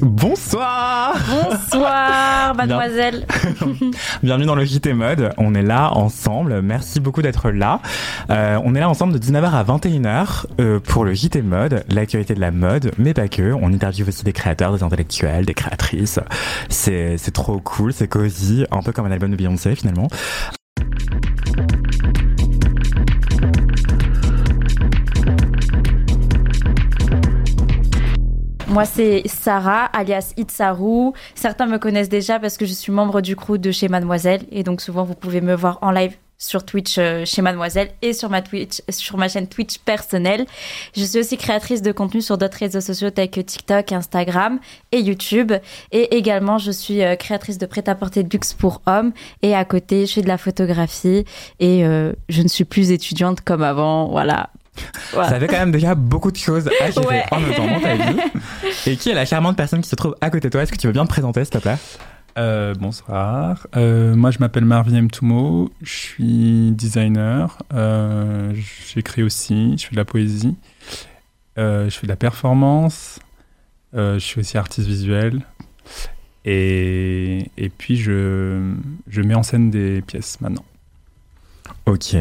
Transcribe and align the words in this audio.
Bonsoir 0.00 1.16
Bonsoir, 1.28 2.54
mademoiselle. 2.54 3.26
Bienvenue 4.22 4.46
dans 4.46 4.54
le 4.54 4.64
JT 4.64 4.92
Mode. 4.92 5.32
On 5.38 5.54
est 5.54 5.62
là 5.62 5.92
ensemble. 5.94 6.62
Merci 6.62 7.00
beaucoup 7.00 7.22
d'être 7.22 7.50
là. 7.50 7.80
Euh, 8.30 8.60
on 8.64 8.74
est 8.74 8.80
là 8.80 8.88
ensemble 8.88 9.12
de 9.12 9.18
19h 9.18 9.50
à 9.50 9.64
21h 9.64 10.46
euh, 10.60 10.80
pour 10.80 11.04
le 11.04 11.14
JT 11.14 11.42
Mode, 11.42 11.84
l'actualité 11.88 12.34
de 12.34 12.40
la 12.40 12.50
mode, 12.50 12.92
mais 12.98 13.14
pas 13.14 13.28
que. 13.28 13.52
On 13.52 13.72
interviewe 13.72 14.08
aussi 14.08 14.24
des 14.24 14.32
créateurs, 14.32 14.72
des 14.72 14.82
intellectuels, 14.82 15.44
des 15.44 15.54
créatrices. 15.54 16.20
C'est 16.68 17.16
c'est 17.18 17.32
trop 17.32 17.58
cool, 17.58 17.92
c'est 17.92 18.08
cosy, 18.08 18.66
un 18.70 18.82
peu 18.82 18.92
comme 18.92 19.06
un 19.06 19.12
album 19.12 19.30
de 19.30 19.36
Beyoncé 19.36 19.74
finalement. 19.74 20.08
Moi, 28.68 28.84
c'est 28.84 29.22
Sarah, 29.26 29.86
alias 29.86 30.34
Itsaru. 30.36 31.12
Certains 31.34 31.66
me 31.66 31.78
connaissent 31.78 32.10
déjà 32.10 32.38
parce 32.38 32.58
que 32.58 32.66
je 32.66 32.72
suis 32.72 32.92
membre 32.92 33.22
du 33.22 33.34
crew 33.34 33.56
de 33.56 33.70
chez 33.70 33.88
Mademoiselle. 33.88 34.42
Et 34.52 34.62
donc, 34.62 34.82
souvent, 34.82 35.04
vous 35.04 35.14
pouvez 35.14 35.40
me 35.40 35.54
voir 35.54 35.78
en 35.80 35.90
live 35.90 36.16
sur 36.38 36.64
Twitch 36.64 36.96
euh, 36.98 37.24
chez 37.24 37.42
Mademoiselle 37.42 37.90
et 38.00 38.12
sur 38.12 38.30
ma 38.30 38.42
Twitch, 38.42 38.80
sur 38.90 39.16
ma 39.16 39.28
chaîne 39.28 39.48
Twitch 39.48 39.78
personnelle. 39.78 40.46
Je 40.94 41.02
suis 41.02 41.18
aussi 41.18 41.36
créatrice 41.36 41.82
de 41.82 41.92
contenu 41.92 42.22
sur 42.22 42.38
d'autres 42.38 42.58
réseaux 42.58 42.80
sociaux 42.80 43.10
tels 43.10 43.30
que 43.30 43.40
TikTok, 43.40 43.90
Instagram 43.90 44.60
et 44.92 45.00
YouTube. 45.00 45.52
Et 45.90 46.16
également, 46.16 46.58
je 46.58 46.70
suis 46.70 47.02
euh, 47.02 47.16
créatrice 47.16 47.58
de 47.58 47.66
prêt-à-porter 47.66 48.22
de 48.22 48.28
luxe 48.30 48.52
pour 48.52 48.82
hommes. 48.86 49.12
Et 49.42 49.54
à 49.54 49.64
côté, 49.64 50.06
je 50.06 50.12
fais 50.12 50.22
de 50.22 50.28
la 50.28 50.38
photographie 50.38 51.24
et 51.58 51.84
euh, 51.84 52.12
je 52.28 52.42
ne 52.42 52.48
suis 52.48 52.64
plus 52.64 52.92
étudiante 52.92 53.40
comme 53.40 53.62
avant. 53.62 54.08
Voilà. 54.08 54.50
Ça 55.12 55.38
fait 55.40 55.46
quand 55.46 55.58
même 55.58 55.72
déjà 55.72 55.94
beaucoup 55.94 56.30
de 56.30 56.36
choses 56.36 56.68
à 56.80 56.90
gérer 56.90 57.06
Ouais. 57.06 57.24
en 57.30 57.40
même 57.40 57.54
temps 57.54 57.66
dans 57.66 57.80
ta 57.80 57.94
vie. 57.96 58.18
Et 58.86 58.96
qui 58.96 59.10
est 59.10 59.14
la 59.14 59.24
charmante 59.26 59.56
personne 59.56 59.80
qui 59.80 59.88
se 59.88 59.96
trouve 59.96 60.14
à 60.20 60.30
côté 60.30 60.48
de 60.48 60.52
toi? 60.52 60.62
Est-ce 60.62 60.72
que 60.72 60.76
tu 60.78 60.86
veux 60.86 60.92
bien 60.92 61.04
te 61.04 61.10
présenter, 61.10 61.44
s'il 61.44 61.52
te 61.54 61.58
plaît? 61.58 61.76
Euh, 62.36 62.72
bonsoir, 62.74 63.66
Euh, 63.76 64.14
moi 64.14 64.30
je 64.30 64.38
m'appelle 64.38 64.64
Marvin 64.64 64.94
M. 64.94 65.10
Toumo, 65.10 65.70
je 65.82 65.90
suis 65.92 66.70
designer, 66.72 67.58
euh, 67.74 68.52
j'écris 68.94 69.24
aussi, 69.24 69.76
je 69.76 69.86
fais 69.86 69.90
de 69.92 69.96
la 69.96 70.04
poésie, 70.04 70.54
euh, 71.58 71.90
je 71.90 71.98
fais 71.98 72.06
de 72.06 72.12
la 72.12 72.16
performance, 72.16 73.18
euh, 73.96 74.14
je 74.14 74.24
suis 74.24 74.38
aussi 74.40 74.56
artiste 74.56 74.86
visuel. 74.86 75.42
Et, 76.44 77.50
et 77.56 77.68
puis 77.68 77.96
je, 77.96 78.72
je 79.08 79.20
mets 79.22 79.34
en 79.34 79.42
scène 79.42 79.70
des 79.70 80.00
pièces 80.02 80.40
maintenant. 80.40 80.64
Ok, 81.88 82.14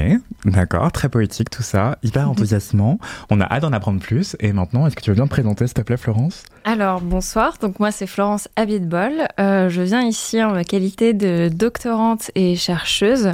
d'accord, 0.46 0.94
très 0.94 1.10
poétique 1.10 1.50
tout 1.50 1.62
ça, 1.62 1.98
hyper 2.02 2.30
enthousiasmant. 2.32 3.00
On 3.30 3.42
a 3.42 3.44
hâte 3.44 3.64
d'en 3.64 3.74
apprendre 3.74 4.00
plus. 4.00 4.38
Et 4.40 4.54
maintenant, 4.54 4.88
est-ce 4.88 4.96
que 4.96 5.02
tu 5.02 5.10
veux 5.10 5.16
bien 5.16 5.26
te 5.26 5.30
présenter, 5.30 5.68
s'il 5.68 5.74
te 5.74 5.82
plaît, 5.82 5.98
Florence? 5.98 6.44
Alors, 6.64 7.02
bonsoir. 7.02 7.58
Donc, 7.60 7.78
moi, 7.82 7.92
c'est 7.92 8.08
Florence 8.08 8.48
Abitbol. 8.56 9.28
Euh, 9.42 9.68
je 9.68 9.82
viens 9.82 10.04
ici 10.04 10.42
en 10.42 10.54
ma 10.54 10.64
qualité 10.64 11.14
de 11.14 11.50
doctorante 11.54 12.32
et 12.36 12.56
chercheuse, 12.56 13.34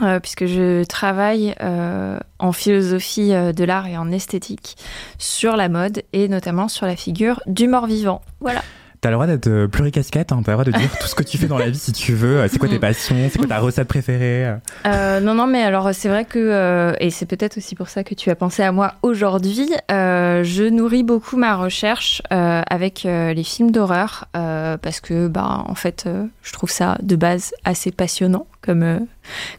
euh, 0.00 0.20
puisque 0.20 0.46
je 0.46 0.84
travaille 0.84 1.56
euh, 1.60 2.20
en 2.38 2.52
philosophie 2.52 3.30
de 3.30 3.64
l'art 3.64 3.88
et 3.88 3.98
en 3.98 4.12
esthétique 4.12 4.76
sur 5.18 5.56
la 5.56 5.68
mode 5.68 6.04
et 6.12 6.28
notamment 6.28 6.68
sur 6.68 6.86
la 6.86 6.94
figure 6.94 7.40
du 7.48 7.66
mort-vivant. 7.66 8.22
Voilà. 8.40 8.62
T'as 9.04 9.10
le 9.10 9.16
droit 9.16 9.26
d'être 9.26 9.48
euh, 9.48 9.68
pluricasquette, 9.68 10.32
hein, 10.32 10.40
t'as 10.42 10.52
le 10.52 10.56
droit 10.56 10.64
de 10.64 10.70
dire 10.70 10.88
tout 10.98 11.06
ce 11.06 11.14
que 11.14 11.22
tu 11.22 11.36
fais 11.36 11.46
dans 11.46 11.58
la 11.58 11.68
vie 11.68 11.78
si 11.78 11.92
tu 11.92 12.14
veux. 12.14 12.48
C'est 12.48 12.58
quoi 12.58 12.70
tes 12.70 12.78
passions? 12.78 13.28
C'est 13.30 13.36
quoi 13.36 13.46
ta 13.46 13.58
recette 13.58 13.86
préférée? 13.86 14.54
Euh 14.86 15.20
non, 15.20 15.34
non, 15.34 15.46
mais 15.46 15.62
alors 15.62 15.90
c'est 15.92 16.08
vrai 16.08 16.24
que, 16.24 16.38
euh, 16.38 16.94
et 17.00 17.10
c'est 17.10 17.26
peut-être 17.26 17.58
aussi 17.58 17.74
pour 17.74 17.90
ça 17.90 18.02
que 18.02 18.14
tu 18.14 18.30
as 18.30 18.34
pensé 18.34 18.62
à 18.62 18.72
moi 18.72 18.94
aujourd'hui, 19.02 19.68
euh, 19.92 20.42
je 20.42 20.64
nourris 20.64 21.02
beaucoup 21.02 21.36
ma 21.36 21.54
recherche 21.54 22.22
avec 22.30 23.02
les 23.04 23.44
films 23.44 23.72
d'horreur, 23.72 24.24
parce 24.32 25.00
que, 25.00 25.28
bah, 25.28 25.64
en 25.68 25.74
fait, 25.74 26.08
je 26.42 26.52
trouve 26.54 26.70
ça 26.70 26.96
de 27.02 27.14
base 27.14 27.52
assez 27.66 27.90
passionnant 27.90 28.46
comme, 28.62 29.06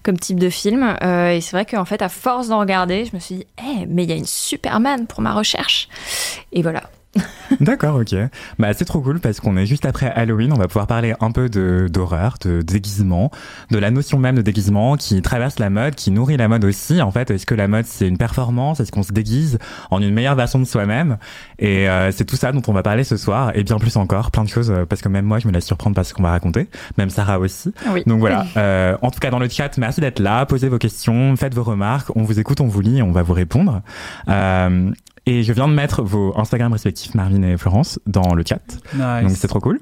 comme 0.01 0.17
type 0.17 0.39
de 0.39 0.49
film. 0.49 0.95
Et 1.03 1.39
c'est 1.41 1.51
vrai 1.51 1.67
qu'en 1.67 1.85
fait, 1.85 2.01
à 2.01 2.09
force 2.09 2.47
d'en 2.47 2.61
regarder, 2.61 3.05
je 3.05 3.15
me 3.15 3.19
suis 3.19 3.35
dit, 3.35 3.47
Eh, 3.59 3.85
mais 3.87 4.05
il 4.05 4.09
y 4.09 4.13
a 4.13 4.17
une 4.17 4.25
Superman 4.25 5.05
pour 5.05 5.21
ma 5.21 5.33
recherche. 5.33 5.87
Et 6.51 6.63
voilà. 6.63 6.81
D'accord, 7.59 7.97
ok. 7.97 8.15
Bah 8.59 8.73
c'est 8.73 8.85
trop 8.85 8.99
cool 8.99 9.19
parce 9.19 9.39
qu'on 9.39 9.55
est 9.57 9.65
juste 9.65 9.85
après 9.85 10.07
Halloween. 10.07 10.51
On 10.53 10.57
va 10.57 10.67
pouvoir 10.67 10.87
parler 10.87 11.13
un 11.19 11.31
peu 11.31 11.49
de 11.49 11.87
d'horreur, 11.91 12.37
de 12.41 12.61
déguisement, 12.61 13.31
de 13.71 13.77
la 13.77 13.91
notion 13.91 14.17
même 14.17 14.35
de 14.35 14.41
déguisement 14.41 14.97
qui 14.97 15.21
traverse 15.21 15.59
la 15.59 15.69
mode, 15.69 15.95
qui 15.95 16.11
nourrit 16.11 16.37
la 16.37 16.47
mode 16.47 16.65
aussi. 16.65 17.01
En 17.01 17.11
fait, 17.11 17.31
est-ce 17.31 17.45
que 17.45 17.55
la 17.55 17.67
mode 17.67 17.85
c'est 17.85 18.07
une 18.07 18.17
performance? 18.17 18.79
Est-ce 18.79 18.91
qu'on 18.91 19.03
se 19.03 19.13
déguise 19.13 19.59
en 19.91 20.01
une 20.01 20.13
meilleure 20.13 20.35
version 20.35 20.59
de 20.59 20.65
soi-même? 20.65 21.17
Et 21.59 21.87
euh, 21.87 22.11
c'est 22.11 22.25
tout 22.25 22.35
ça 22.35 22.51
dont 22.51 22.61
on 22.67 22.73
va 22.73 22.83
parler 22.83 23.03
ce 23.03 23.17
soir 23.17 23.51
et 23.55 23.63
bien 23.63 23.77
plus 23.77 23.95
encore, 23.95 24.31
plein 24.31 24.43
de 24.43 24.49
choses 24.49 24.71
euh, 24.71 24.85
parce 24.85 25.01
que 25.01 25.09
même 25.09 25.25
moi 25.25 25.39
je 25.39 25.47
me 25.47 25.53
laisse 25.53 25.65
surprendre 25.65 25.95
par 25.95 26.05
ce 26.05 26.13
qu'on 26.13 26.23
va 26.23 26.31
raconter, 26.31 26.67
même 26.97 27.09
Sarah 27.09 27.39
aussi. 27.39 27.73
Oui. 27.91 28.03
Donc 28.05 28.19
voilà. 28.19 28.45
Euh, 28.57 28.97
en 29.01 29.11
tout 29.11 29.19
cas 29.19 29.29
dans 29.29 29.39
le 29.39 29.49
chat, 29.49 29.77
merci 29.77 30.01
d'être 30.01 30.19
là. 30.19 30.45
Posez 30.45 30.69
vos 30.69 30.77
questions, 30.77 31.35
faites 31.35 31.53
vos 31.53 31.63
remarques. 31.63 32.09
On 32.15 32.23
vous 32.23 32.39
écoute, 32.39 32.61
on 32.61 32.67
vous 32.67 32.81
lit, 32.81 32.97
et 32.97 33.01
on 33.01 33.11
va 33.11 33.23
vous 33.23 33.33
répondre. 33.33 33.81
Euh, 34.29 34.91
et 35.25 35.43
je 35.43 35.53
viens 35.53 35.67
de 35.67 35.73
mettre 35.73 36.03
vos 36.03 36.37
Instagram 36.37 36.71
respectifs, 36.73 37.15
Marvin 37.15 37.41
et 37.43 37.57
Florence, 37.57 37.99
dans 38.05 38.33
le 38.33 38.43
chat. 38.47 38.61
Donc 38.93 39.31
c'est 39.31 39.47
trop 39.47 39.59
cool. 39.59 39.79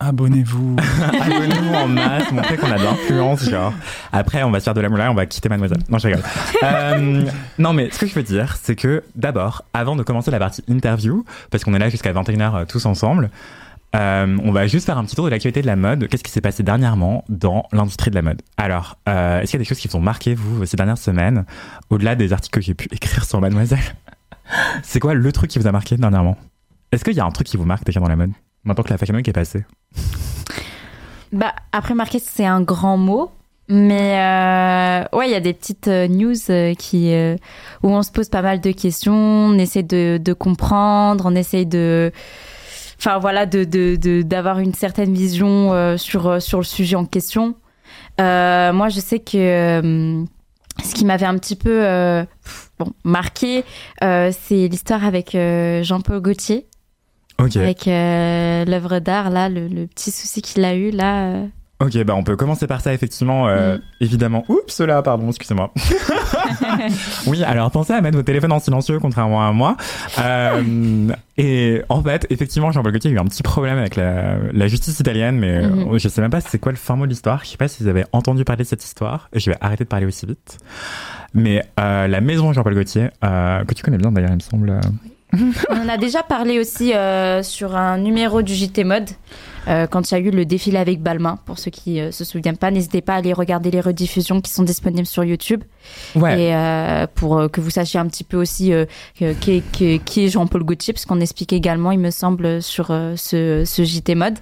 Abonnez-vous. 0.00 0.76
Abonnez-vous 1.20 1.74
en 1.74 1.88
masse, 1.88 2.30
montrez 2.32 2.56
qu'on 2.56 2.70
a 2.70 2.78
de 2.78 2.82
l'influence, 2.82 3.48
genre. 3.48 3.72
Après, 4.12 4.42
on 4.42 4.50
va 4.50 4.58
se 4.60 4.64
faire 4.64 4.74
de 4.74 4.80
la 4.80 4.88
moula, 4.88 5.10
on 5.10 5.14
va 5.14 5.24
quitter 5.24 5.48
Mademoiselle. 5.48 5.78
Non, 5.88 5.98
je 5.98 6.08
rigole. 6.08 6.22
Euh, 6.62 7.24
non, 7.58 7.72
mais 7.72 7.90
ce 7.90 8.00
que 8.00 8.06
je 8.06 8.14
veux 8.14 8.22
dire, 8.22 8.56
c'est 8.60 8.74
que 8.74 9.02
d'abord, 9.14 9.64
avant 9.72 9.96
de 9.96 10.02
commencer 10.02 10.30
la 10.30 10.38
partie 10.38 10.62
interview, 10.68 11.24
parce 11.50 11.64
qu'on 11.64 11.74
est 11.74 11.78
là 11.78 11.88
jusqu'à 11.88 12.12
21h 12.12 12.54
euh, 12.54 12.64
tous 12.66 12.84
ensemble, 12.86 13.30
euh, 13.94 14.36
on 14.42 14.50
va 14.50 14.66
juste 14.66 14.86
faire 14.86 14.98
un 14.98 15.04
petit 15.04 15.14
tour 15.14 15.24
de 15.24 15.30
l'actualité 15.30 15.62
de 15.62 15.66
la 15.66 15.76
mode. 15.76 16.08
Qu'est-ce 16.08 16.24
qui 16.24 16.32
s'est 16.32 16.40
passé 16.40 16.62
dernièrement 16.62 17.24
dans 17.28 17.66
l'industrie 17.72 18.10
de 18.10 18.16
la 18.16 18.22
mode? 18.22 18.42
Alors, 18.56 18.98
euh, 19.08 19.40
est-ce 19.40 19.52
qu'il 19.52 19.58
y 19.58 19.62
a 19.62 19.64
des 19.64 19.68
choses 19.68 19.78
qui 19.78 19.88
vous 19.88 19.96
ont 19.96 20.00
marqué, 20.00 20.34
vous, 20.34 20.66
ces 20.66 20.76
dernières 20.76 20.98
semaines, 20.98 21.44
au-delà 21.90 22.16
des 22.16 22.32
articles 22.32 22.58
que 22.58 22.64
j'ai 22.64 22.74
pu 22.74 22.88
écrire 22.92 23.24
sur 23.24 23.40
Mademoiselle? 23.40 23.78
C'est 24.82 25.00
quoi 25.00 25.14
le 25.14 25.32
truc 25.32 25.50
qui 25.50 25.58
vous 25.58 25.66
a 25.66 25.72
marqué 25.72 25.96
dernièrement? 25.96 26.36
Est-ce 26.92 27.04
qu'il 27.04 27.14
y 27.14 27.20
a 27.20 27.24
un 27.24 27.30
truc 27.30 27.46
qui 27.46 27.56
vous 27.56 27.64
marque 27.64 27.84
déjà 27.84 28.00
dans 28.00 28.08
la 28.08 28.16
mode? 28.16 28.32
Maintenant 28.64 28.84
que 28.84 28.90
la 28.90 28.98
Fashion 28.98 29.14
Week 29.14 29.28
est 29.28 29.32
passée 29.32 29.64
Bah, 31.32 31.54
après, 31.72 31.94
marquer, 31.94 32.18
c'est 32.18 32.46
un 32.46 32.62
grand 32.62 32.96
mot. 32.96 33.30
Mais 33.68 34.18
euh, 34.18 35.16
ouais, 35.16 35.28
il 35.28 35.32
y 35.32 35.36
a 35.36 35.40
des 35.40 35.54
petites 35.54 35.88
euh, 35.88 36.06
news 36.06 36.34
euh, 36.50 36.74
qui, 36.74 37.14
où 37.82 37.88
on 37.88 38.02
se 38.02 38.10
pose 38.10 38.28
pas 38.28 38.42
mal 38.42 38.60
de 38.60 38.72
questions, 38.72 39.14
on 39.14 39.58
essaie 39.58 39.82
de, 39.82 40.32
comprendre, 40.32 41.24
on 41.26 41.34
essaie 41.34 41.64
de. 41.64 42.12
Enfin 42.98 43.18
voilà, 43.18 43.46
de, 43.46 44.22
d'avoir 44.22 44.58
une 44.58 44.74
certaine 44.74 45.14
vision 45.14 45.96
sur, 45.98 46.40
sur 46.40 46.58
le 46.58 46.64
sujet 46.64 46.96
en 46.96 47.06
question. 47.06 47.54
Moi, 48.18 48.88
je 48.88 49.00
sais 49.00 49.18
que 49.18 50.24
ce 50.82 50.94
qui 50.94 51.04
m'avait 51.04 51.26
un 51.26 51.38
petit 51.38 51.56
peu 51.56 51.84
euh, 51.84 52.24
bon, 52.78 52.92
marqué, 53.04 53.64
euh, 54.02 54.32
c'est 54.32 54.68
l'histoire 54.68 55.04
avec 55.04 55.34
euh, 55.34 55.82
Jean-Paul 55.82 56.20
Gaultier, 56.20 56.66
avec 57.38 57.86
l'œuvre 57.86 58.98
d'art, 58.98 59.30
là, 59.30 59.48
le, 59.48 59.68
le 59.68 59.86
petit 59.86 60.10
souci 60.10 60.42
qu'il 60.42 60.64
a 60.64 60.74
eu, 60.74 60.90
là. 60.90 61.44
Ok, 61.84 62.02
bah 62.04 62.14
on 62.16 62.22
peut 62.24 62.36
commencer 62.36 62.66
par 62.66 62.80
ça, 62.80 62.92
effectivement. 62.94 63.48
euh, 63.48 63.76
Mm. 63.76 63.80
Évidemment. 64.00 64.44
Oups, 64.48 64.80
là, 64.80 65.02
pardon, 65.02 65.28
excusez-moi. 65.28 65.72
oui, 67.26 67.42
alors 67.44 67.70
pensez 67.70 67.92
à 67.92 68.00
mettre 68.00 68.16
vos 68.16 68.22
téléphones 68.22 68.52
en 68.52 68.58
silencieux, 68.60 68.98
contrairement 69.00 69.46
à 69.46 69.52
moi. 69.52 69.76
Euh, 70.18 71.08
et 71.36 71.82
en 71.88 72.02
fait, 72.02 72.26
effectivement, 72.30 72.70
Jean-Paul 72.72 72.92
Gaultier 72.92 73.10
a 73.10 73.14
eu 73.14 73.18
un 73.18 73.24
petit 73.24 73.42
problème 73.42 73.78
avec 73.78 73.96
la, 73.96 74.36
la 74.52 74.68
justice 74.68 75.00
italienne, 75.00 75.38
mais 75.38 75.64
euh, 75.64 75.68
Mhm. 75.68 75.98
je 75.98 76.08
sais 76.08 76.20
même 76.20 76.30
pas 76.30 76.40
c'est 76.40 76.58
quoi 76.58 76.72
le 76.72 76.78
fin 76.78 76.96
mot 76.96 77.04
de 77.06 77.10
l'histoire. 77.10 77.40
Je 77.44 77.50
sais 77.50 77.56
pas 77.56 77.68
si 77.68 77.82
vous 77.82 77.88
avez 77.88 78.04
entendu 78.12 78.44
parler 78.44 78.62
de 78.64 78.68
cette 78.68 78.84
histoire. 78.84 79.28
Je 79.34 79.50
vais 79.50 79.56
arrêter 79.60 79.84
de 79.84 79.88
parler 79.88 80.06
aussi 80.06 80.26
vite. 80.26 80.58
Mais 81.34 81.64
euh, 81.80 82.06
la 82.06 82.20
maison 82.20 82.52
Jean-Paul 82.52 82.74
Gaultier, 82.74 83.08
que 83.22 83.74
tu 83.74 83.82
connais 83.82 83.98
bien 83.98 84.12
d'ailleurs, 84.12 84.30
il 84.30 84.36
me 84.36 84.40
semble. 84.40 84.80
On 85.70 85.76
en 85.76 85.88
a 85.88 85.96
déjà 85.96 86.22
parlé 86.22 86.60
aussi 86.60 86.92
sur 87.42 87.76
un 87.76 87.98
numéro 87.98 88.42
du 88.42 88.54
JT 88.54 88.84
Mode 88.84 89.10
quand 89.66 90.10
il 90.10 90.14
y 90.14 90.16
a 90.16 90.20
eu 90.20 90.30
le 90.30 90.44
défilé 90.44 90.78
avec 90.78 91.02
Balmain. 91.02 91.38
Pour 91.46 91.58
ceux 91.58 91.70
qui 91.70 92.00
se 92.10 92.24
souviennent 92.24 92.56
pas, 92.56 92.70
n'hésitez 92.70 93.00
pas 93.00 93.14
à 93.14 93.16
aller 93.16 93.32
regarder 93.32 93.70
les 93.70 93.80
rediffusions 93.80 94.40
qui 94.40 94.50
sont 94.50 94.62
disponibles 94.62 95.06
sur 95.06 95.24
YouTube. 95.24 95.62
Ouais. 96.14 96.50
Et 96.50 97.06
pour 97.14 97.50
que 97.50 97.60
vous 97.60 97.70
sachiez 97.70 98.00
un 98.00 98.06
petit 98.06 98.24
peu 98.24 98.36
aussi 98.36 98.72
qui 99.14 99.24
est, 99.24 100.04
qui 100.04 100.24
est 100.24 100.28
Jean-Paul 100.28 100.64
Gaultier, 100.64 100.92
parce 100.92 101.06
qu'on 101.06 101.20
explique 101.20 101.52
également, 101.52 101.92
il 101.92 101.98
me 101.98 102.10
semble, 102.10 102.62
sur 102.62 102.88
ce, 102.88 103.62
ce 103.64 103.84
JT 103.84 104.14
mode. 104.14 104.38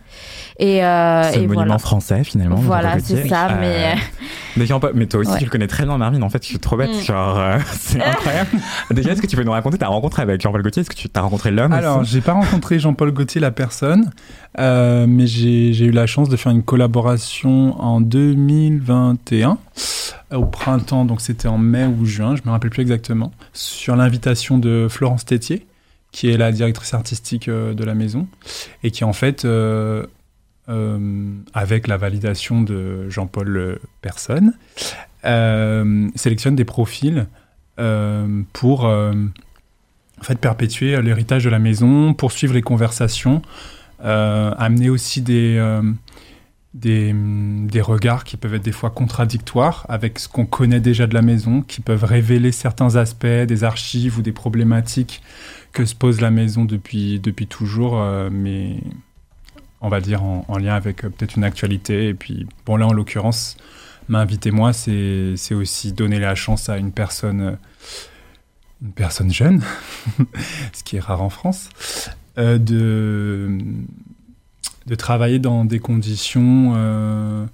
Et, 0.58 0.78
c'est 0.78 1.40
le 1.40 1.48
monument 1.48 1.78
français 1.78 2.24
finalement. 2.24 2.56
Voilà, 2.56 2.98
c'est 3.00 3.28
ça. 3.28 3.56
Mais 3.60 3.94
mais, 4.56 4.66
mais 4.94 5.06
toi 5.06 5.20
aussi, 5.20 5.32
tu 5.38 5.44
le 5.44 5.50
connais 5.50 5.66
très 5.66 5.84
bien, 5.84 5.96
Marvin. 5.98 6.22
En 6.22 6.30
fait, 6.30 6.42
je 6.42 6.48
suis 6.48 6.58
trop 6.58 6.76
bête. 6.76 6.90
Mm. 6.90 7.00
Genre, 7.00 7.40
c'est 7.72 8.02
incroyable. 8.04 8.50
Déjà, 8.90 9.12
est-ce 9.12 9.22
que 9.22 9.26
tu 9.26 9.36
peux 9.36 9.44
nous 9.44 9.52
raconter 9.52 9.78
ta 9.78 9.88
rencontre 9.88 10.20
avec 10.20 10.40
Jean-Paul 10.40 10.62
Gaultier 10.62 10.82
Est-ce 10.82 10.90
que 10.90 10.94
tu 10.94 11.08
as 11.14 11.20
rencontré 11.20 11.50
l'homme 11.50 11.72
Alors, 11.72 12.04
j'ai 12.04 12.20
pas 12.20 12.32
rencontré 12.32 12.78
Jean-Paul 12.78 13.12
Gaultier, 13.12 13.40
la 13.40 13.50
personne, 13.50 14.10
euh, 14.58 15.06
mais 15.08 15.26
j'ai 15.26 15.84
eu 15.84 15.90
la 15.90 16.06
chance 16.06 16.28
de 16.28 16.36
faire 16.36 16.52
une 16.52 16.62
collaboration 16.62 17.80
en 17.80 18.00
2021, 18.00 19.58
euh, 20.32 20.36
au 20.36 20.44
printemps, 20.44 21.04
donc 21.04 21.20
c'était 21.20 21.48
en 21.48 21.58
mai 21.58 21.86
ou 21.86 22.04
juin, 22.04 22.36
je 22.36 22.42
me 22.44 22.50
rappelle 22.50 22.70
plus 22.70 22.82
exactement, 22.82 23.32
sur 23.54 23.96
l'invitation 23.96 24.58
de 24.58 24.88
Florence 24.90 25.24
Tétier, 25.24 25.66
qui 26.10 26.28
est 26.28 26.36
la 26.36 26.52
directrice 26.52 26.92
artistique 26.92 27.48
euh, 27.48 27.72
de 27.72 27.84
la 27.84 27.94
maison, 27.94 28.28
et 28.82 28.90
qui 28.90 29.04
en 29.04 29.14
fait, 29.14 29.46
avec 31.54 31.86
la 31.86 31.96
validation 31.96 32.60
de 32.62 33.08
Jean-Paul 33.08 33.78
Personne, 34.02 34.52
sélectionne 36.14 36.56
des 36.56 36.64
profils 36.66 37.26
pour 38.52 38.84
en 38.84 40.24
fait, 40.24 40.38
perpétuer 40.38 41.00
l'héritage 41.00 41.44
de 41.44 41.50
la 41.50 41.58
maison, 41.58 42.12
poursuivre 42.12 42.54
les 42.54 42.62
conversations, 42.62 43.42
amener 44.02 44.90
aussi 44.90 45.22
des, 45.22 45.56
euh, 45.58 45.82
des, 46.74 47.14
des, 47.14 47.80
regards 47.80 48.24
qui 48.24 48.36
peuvent 48.36 48.54
être 48.54 48.64
des 48.64 48.72
fois 48.72 48.90
contradictoires 48.90 49.86
avec 49.88 50.18
ce 50.18 50.28
qu'on 50.28 50.46
connaît 50.46 50.80
déjà 50.80 51.06
de 51.06 51.14
la 51.14 51.22
maison, 51.22 51.62
qui 51.62 51.80
peuvent 51.80 52.04
révéler 52.04 52.52
certains 52.52 52.96
aspects 52.96 53.26
des 53.26 53.64
archives 53.64 54.18
ou 54.18 54.22
des 54.22 54.32
problématiques 54.32 55.22
que 55.72 55.84
se 55.84 55.94
pose 55.94 56.20
la 56.20 56.30
maison 56.30 56.64
depuis, 56.64 57.18
depuis 57.20 57.46
toujours, 57.46 58.02
mais 58.30 58.76
on 59.80 59.88
va 59.88 60.00
dire 60.00 60.22
en, 60.22 60.58
lien 60.58 60.74
avec 60.74 61.02
peut-être 61.02 61.36
une 61.36 61.44
actualité. 61.44 62.08
Et 62.08 62.14
puis, 62.14 62.46
bon, 62.66 62.76
là, 62.76 62.86
en 62.86 62.92
l'occurrence, 62.92 63.56
m'inviter 64.08 64.50
moi, 64.50 64.74
c'est 64.74 65.54
aussi 65.54 65.92
donner 65.92 66.18
la 66.18 66.34
chance 66.34 66.68
à 66.68 66.76
une 66.76 66.92
personne 66.92 67.56
une 68.82 68.92
personne 68.92 69.32
jeune, 69.32 69.62
ce 70.72 70.82
qui 70.82 70.96
est 70.96 71.00
rare 71.00 71.22
en 71.22 71.30
France, 71.30 71.70
euh, 72.38 72.58
de, 72.58 73.58
travailler 74.96 75.38
dans 75.38 75.64
des 75.64 75.78
conditions 75.78 76.72
euh, 76.76 77.46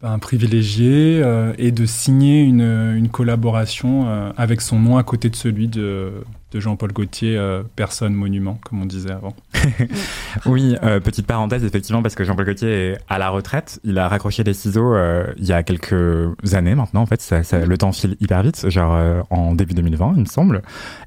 ben, 0.00 0.18
privilégiées 0.18 1.20
euh, 1.22 1.52
et 1.58 1.72
de 1.72 1.86
signer 1.86 2.42
une 2.42 3.08
collaboration 3.10 4.32
avec 4.36 4.60
son 4.60 4.78
nom 4.78 4.96
à 4.96 5.02
côté 5.02 5.30
de 5.30 5.36
celui 5.36 5.68
de, 5.68 6.12
de 6.52 6.60
Jean-Paul 6.60 6.92
Gaultier, 6.92 7.36
euh, 7.36 7.62
personne 7.76 8.14
monument, 8.14 8.58
comme 8.64 8.82
on 8.82 8.86
disait 8.86 9.10
avant. 9.10 9.34
oui, 10.46 10.76
euh, 10.82 10.98
petite 10.98 11.26
parenthèse, 11.26 11.64
effectivement, 11.64 12.02
parce 12.02 12.14
que 12.14 12.24
Jean-Paul 12.24 12.46
Gaultier 12.46 12.68
est 12.70 12.98
à 13.08 13.18
la 13.18 13.28
retraite. 13.28 13.80
Il 13.84 13.98
a 13.98 14.08
raccroché 14.08 14.44
les 14.44 14.54
ciseaux 14.54 14.94
euh, 14.94 15.26
il 15.36 15.44
y 15.44 15.52
a 15.52 15.62
quelques 15.62 16.32
années 16.54 16.74
maintenant. 16.74 17.02
En 17.02 17.06
fait, 17.06 17.34
le 17.52 17.76
temps 17.76 17.92
file 17.92 18.16
hyper 18.20 18.42
vite, 18.42 18.68
genre 18.70 19.24
en 19.30 19.54
début 19.54 19.74
2020, 19.74 20.14
il 20.16 20.20
me 20.20 20.26
semble. 20.26 20.62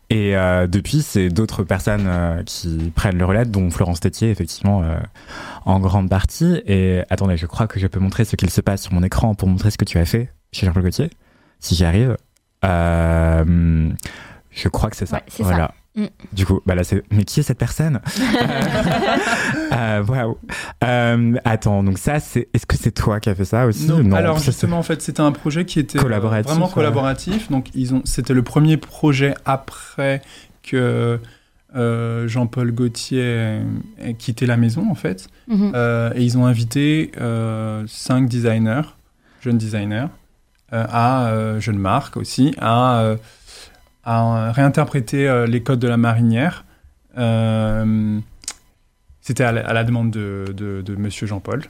Et 0.10 0.34
depuis, 0.68 1.02
c'est 1.02 1.30
d'autres 1.30 1.64
personnes 1.64 2.44
qui 2.46 2.92
prennent 2.96 3.18
le 3.18 3.26
relais, 3.26 3.46
dont 3.46 3.70
Florence 3.70 4.02
Tétier, 4.02 4.30
effectivement, 4.30 4.84
en 5.66 5.80
grande 5.80 6.10
partie. 6.10 6.62
Et 6.66 7.02
attendez, 7.10 7.38
je 7.38 7.46
crois 7.46 7.68
que 7.68 7.80
je 7.80 7.88
peux 7.88 8.00
montrer 8.00 8.26
ce 8.26 8.36
qu'il 8.36 8.50
se 8.50 8.62
passe 8.62 8.84
sur 8.84 8.94
mon 8.94 9.04
écran 9.04 9.36
pour 9.36 9.48
montrer 9.48 9.72
ce 9.72 9.78
que 9.78 9.86
tu 9.86 9.98
as 9.98 10.06
fait 10.06 10.30
chez 10.52 10.66
Jean-Paul 10.66 10.84
Gaultier, 10.84 11.10
si 11.60 11.76
j'y 11.76 11.86
arrive. 11.86 12.18
Euh, 12.64 13.90
je 14.52 14.68
crois 14.68 14.90
que 14.90 14.96
c'est 14.96 15.06
ça. 15.06 15.22
voilà. 15.40 15.74
Mm. 15.96 16.06
Du 16.32 16.46
coup, 16.46 16.62
bah 16.66 16.74
là, 16.76 16.84
c'est. 16.84 17.04
Mais 17.12 17.26
qui 17.26 17.42
est 17.42 17.44
cette 17.44 17.58
personne 17.58 18.00
euh, 19.74 20.04
Waouh. 20.04 20.38
Euh, 20.84 21.36
attends, 21.44 21.84
donc 21.84 21.98
ça, 21.98 22.20
c'est. 22.20 22.48
Est-ce 22.54 22.66
que 22.66 22.78
c'est 22.78 22.92
toi 22.92 23.20
qui 23.20 23.30
as 23.30 23.36
fait 23.36 23.46
ça 23.46 23.66
aussi 23.66 23.88
Non. 23.88 24.14
alors 24.14 24.40
justement, 24.40 24.78
en 24.80 24.84
fait, 24.84 25.02
c'était 25.02 25.22
un 25.22 25.34
projet 25.34 25.66
qui 25.66 25.80
était 25.80 26.00
collaboratif, 26.00 26.52
vraiment 26.52 26.70
collaboratif. 26.70 27.52
Donc, 27.52 27.68
ils 27.76 27.94
ont. 27.94 28.02
C'était 28.06 28.34
le 28.34 28.42
premier 28.42 28.78
projet 28.78 29.34
après 29.44 30.22
que 30.64 31.20
euh, 31.76 32.28
Jean-Paul 32.28 32.72
Gaultier 32.72 33.60
ait 34.00 34.14
quitté 34.18 34.46
la 34.46 34.56
maison, 34.56 34.90
en 34.90 34.96
fait. 34.96 35.28
Mm-hmm. 35.50 36.14
et 36.16 36.24
ils 36.24 36.38
ont 36.38 36.46
invité 36.46 37.12
cinq 37.88 38.30
designers, 38.30 38.84
jeunes 39.42 39.58
designers, 39.58 40.08
à 40.72 41.60
jeunes 41.60 41.80
marques 41.80 42.16
aussi, 42.16 42.56
à 42.62 43.16
à 44.04 44.52
réinterpréter 44.52 45.28
euh, 45.28 45.46
les 45.46 45.62
codes 45.62 45.80
de 45.80 45.88
la 45.88 45.98
marinière. 45.98 46.66
Euh, 47.18 48.20
c'était 49.22 49.44
à, 49.44 49.52
la 49.52 49.84
demande 49.84 50.12
de, 50.12 50.46
de, 50.54 50.96
Monsieur 50.96 51.28
Jean-Paul. 51.28 51.64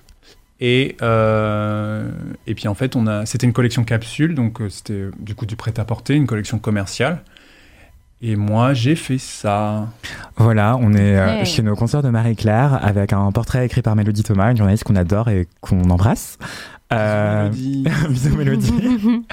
Et, 0.60 0.96
euh, 1.02 2.10
et 2.48 2.54
puis 2.54 2.68
en 2.68 2.76
fait, 2.76 2.96
on 2.96 3.08
a, 3.08 3.26
c'était 3.26 3.48
une 3.48 3.54
collection 3.54 3.84
capsule, 3.84 4.36
donc 4.36 4.60
c'était 4.70 5.08
du 5.20 5.36
coup 5.36 5.46
du 5.46 5.56
prêt-à-porter, 5.56 6.14
une 6.14 6.28
collection 6.28 6.60
commerciale. 6.60 7.24
Et 8.22 8.36
moi, 8.36 8.74
j'ai 8.74 8.96
fait 8.96 9.18
ça. 9.18 9.88
Voilà, 10.38 10.78
on 10.80 10.94
est 10.94 11.44
chez 11.44 11.64
nos 11.64 11.76
concerts 11.76 12.04
de 12.04 12.10
Marie-Claire 12.10 12.80
avec 12.86 13.14
un 13.14 13.32
portrait 13.32 13.66
écrit 13.66 13.82
par 13.82 13.96
Mélodie 13.96 14.22
Thomas, 14.22 14.52
une 14.52 14.58
journaliste 14.58 14.84
qu'on 14.84 14.96
adore 14.96 15.30
et 15.30 15.48
qu'on 15.60 15.90
embrasse. 15.90 16.38
Euh, 16.92 17.50
Bisous 17.50 18.36
Mélodie. 18.38 18.74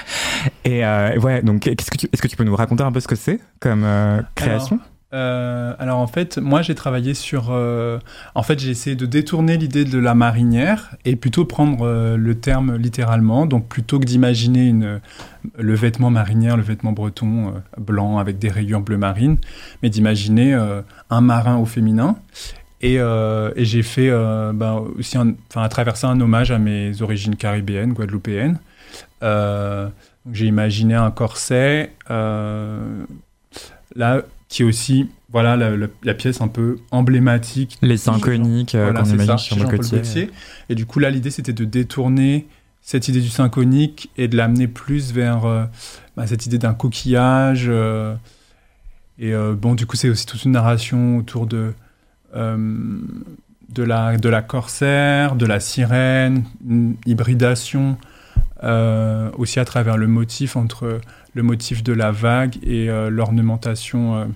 et 0.64 0.84
euh, 0.84 1.18
ouais, 1.18 1.42
donc 1.42 1.66
est-ce 1.66 1.90
que, 1.90 1.98
tu, 1.98 2.08
est-ce 2.12 2.22
que 2.22 2.28
tu 2.28 2.36
peux 2.36 2.44
nous 2.44 2.56
raconter 2.56 2.84
un 2.84 2.92
peu 2.92 3.00
ce 3.00 3.08
que 3.08 3.16
c'est 3.16 3.40
comme 3.60 3.82
euh, 3.84 4.22
création? 4.34 4.78
alors, 5.10 5.74
alors, 5.78 5.98
en 6.00 6.06
fait, 6.06 6.36
moi 6.36 6.60
j'ai 6.60 6.74
travaillé 6.74 7.14
sur. 7.14 7.50
en 7.50 8.42
fait, 8.42 8.58
j'ai 8.58 8.70
essayé 8.70 8.94
de 8.94 9.06
détourner 9.06 9.56
l'idée 9.56 9.86
de 9.86 9.98
la 9.98 10.14
marinière 10.14 10.96
et 11.06 11.16
plutôt 11.16 11.46
prendre 11.46 12.14
le 12.14 12.34
terme 12.34 12.76
littéralement. 12.76 13.46
Donc, 13.46 13.68
plutôt 13.68 13.98
que 13.98 14.04
d'imaginer 14.04 14.66
une, 14.66 15.00
le 15.56 15.74
vêtement 15.74 16.10
marinière, 16.10 16.58
le 16.58 16.62
vêtement 16.62 16.92
breton 16.92 17.54
blanc 17.78 18.18
avec 18.18 18.38
des 18.38 18.50
rayures 18.50 18.82
bleu 18.82 18.98
marine, 18.98 19.38
mais 19.82 19.88
d'imaginer 19.88 20.52
un 21.08 21.20
marin 21.22 21.56
au 21.56 21.64
féminin 21.64 22.16
euh, 22.84 23.52
et, 23.56 23.64
j'ai 23.64 23.82
fait 23.82 24.08
euh, 24.08 24.52
ben, 24.52 24.84
aussi, 24.98 25.18
un, 25.18 25.34
à 25.56 25.68
travers 25.68 25.96
ça, 25.96 26.08
un 26.08 26.20
hommage 26.20 26.50
à 26.50 26.58
mes 26.58 27.02
origines 27.02 27.36
caribéennes, 27.36 27.92
guadeloupéennes. 27.92 28.58
Euh, 29.22 29.88
j'ai 30.32 30.46
imaginé 30.46 30.94
un 30.94 31.10
corset, 31.10 31.92
là, 32.08 34.22
qui 34.48 34.62
est 34.62 34.64
aussi 34.64 35.08
voilà, 35.30 35.56
la, 35.56 36.14
pièce 36.14 36.40
un 36.40 36.48
peu 36.48 36.78
emblématique. 36.90 37.78
Les 37.82 37.96
seins 37.96 38.18
coniques 38.18 38.74
voilà, 38.74 39.02
qu'on 39.02 39.08
imagine 39.08 39.38
sur 39.38 39.58
le 39.58 39.64
côté. 39.64 40.30
Et 40.68 40.74
du 40.74 40.86
coup, 40.86 41.00
là, 41.00 41.10
l'idée, 41.10 41.30
c'était 41.30 41.52
de 41.52 41.64
détourner 41.64 42.46
cette 42.80 43.08
idée 43.08 43.20
du 43.20 43.28
sein 43.28 43.48
conique 43.48 44.10
et 44.16 44.28
de 44.28 44.36
l'amener 44.36 44.68
plus 44.68 45.12
vers 45.12 45.68
bah, 46.16 46.26
cette 46.26 46.46
idée 46.46 46.58
d'un 46.58 46.74
coquillage. 46.74 47.70
et 49.18 49.32
bon, 49.56 49.74
du 49.74 49.86
coup, 49.86 49.96
c'est 49.96 50.08
aussi 50.08 50.26
toute 50.26 50.44
une 50.44 50.52
narration 50.52 51.18
autour 51.18 51.46
de 51.46 51.74
de, 52.34 53.82
la, 53.82 54.16
de 54.16 54.28
la 54.28 54.42
corsaire, 54.42 55.34
de 55.34 55.46
la 55.46 55.60
sirène, 55.60 56.44
une 56.66 56.96
hybridation 57.06 57.96
euh, 58.62 59.30
aussi 59.38 59.60
à 59.60 59.64
travers 59.64 59.96
le 59.96 60.06
motif 60.06 60.56
entre 60.56 61.00
le 61.34 61.42
motif 61.42 61.82
de 61.82 61.92
la 61.92 62.10
vague 62.10 62.56
et 62.62 62.90
euh, 62.90 63.10
l'ornementation 63.10 64.28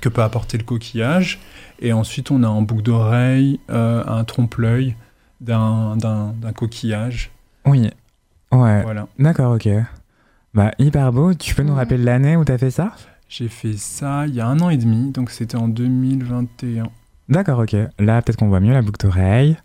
que 0.00 0.08
peut 0.08 0.22
apporter 0.22 0.58
le 0.58 0.64
coquillage. 0.64 1.40
Et 1.80 1.92
ensuite, 1.92 2.30
on 2.30 2.42
a 2.42 2.48
en 2.48 2.62
boucle 2.62 2.82
d'oreille 2.82 3.60
un 3.68 4.24
trompe-l'œil 4.24 4.96
d'un 5.40 5.96
coquillage. 6.54 7.30
Oui. 7.64 7.90
Ouais. 8.52 8.82
Voilà. 8.82 9.08
D'accord, 9.18 9.54
ok. 9.54 9.68
Bah, 10.54 10.70
hyper 10.78 11.12
beau. 11.12 11.34
Tu 11.34 11.54
peux 11.54 11.62
nous 11.62 11.74
rappeler 11.74 11.98
l'année 11.98 12.36
où 12.36 12.44
tu 12.44 12.52
as 12.52 12.58
fait 12.58 12.70
ça? 12.70 12.92
J'ai 13.28 13.48
fait 13.48 13.76
ça 13.76 14.26
il 14.26 14.34
y 14.34 14.40
a 14.40 14.46
un 14.46 14.60
an 14.60 14.70
et 14.70 14.76
demi, 14.76 15.10
donc 15.10 15.30
c'était 15.30 15.56
en 15.56 15.68
2021. 15.68 16.88
D'accord, 17.28 17.58
ok. 17.58 17.74
Là, 17.98 18.22
peut-être 18.22 18.38
qu'on 18.38 18.48
voit 18.48 18.60
mieux 18.60 18.72
la 18.72 18.82
boucle 18.82 19.04
d'oreille. 19.04 19.56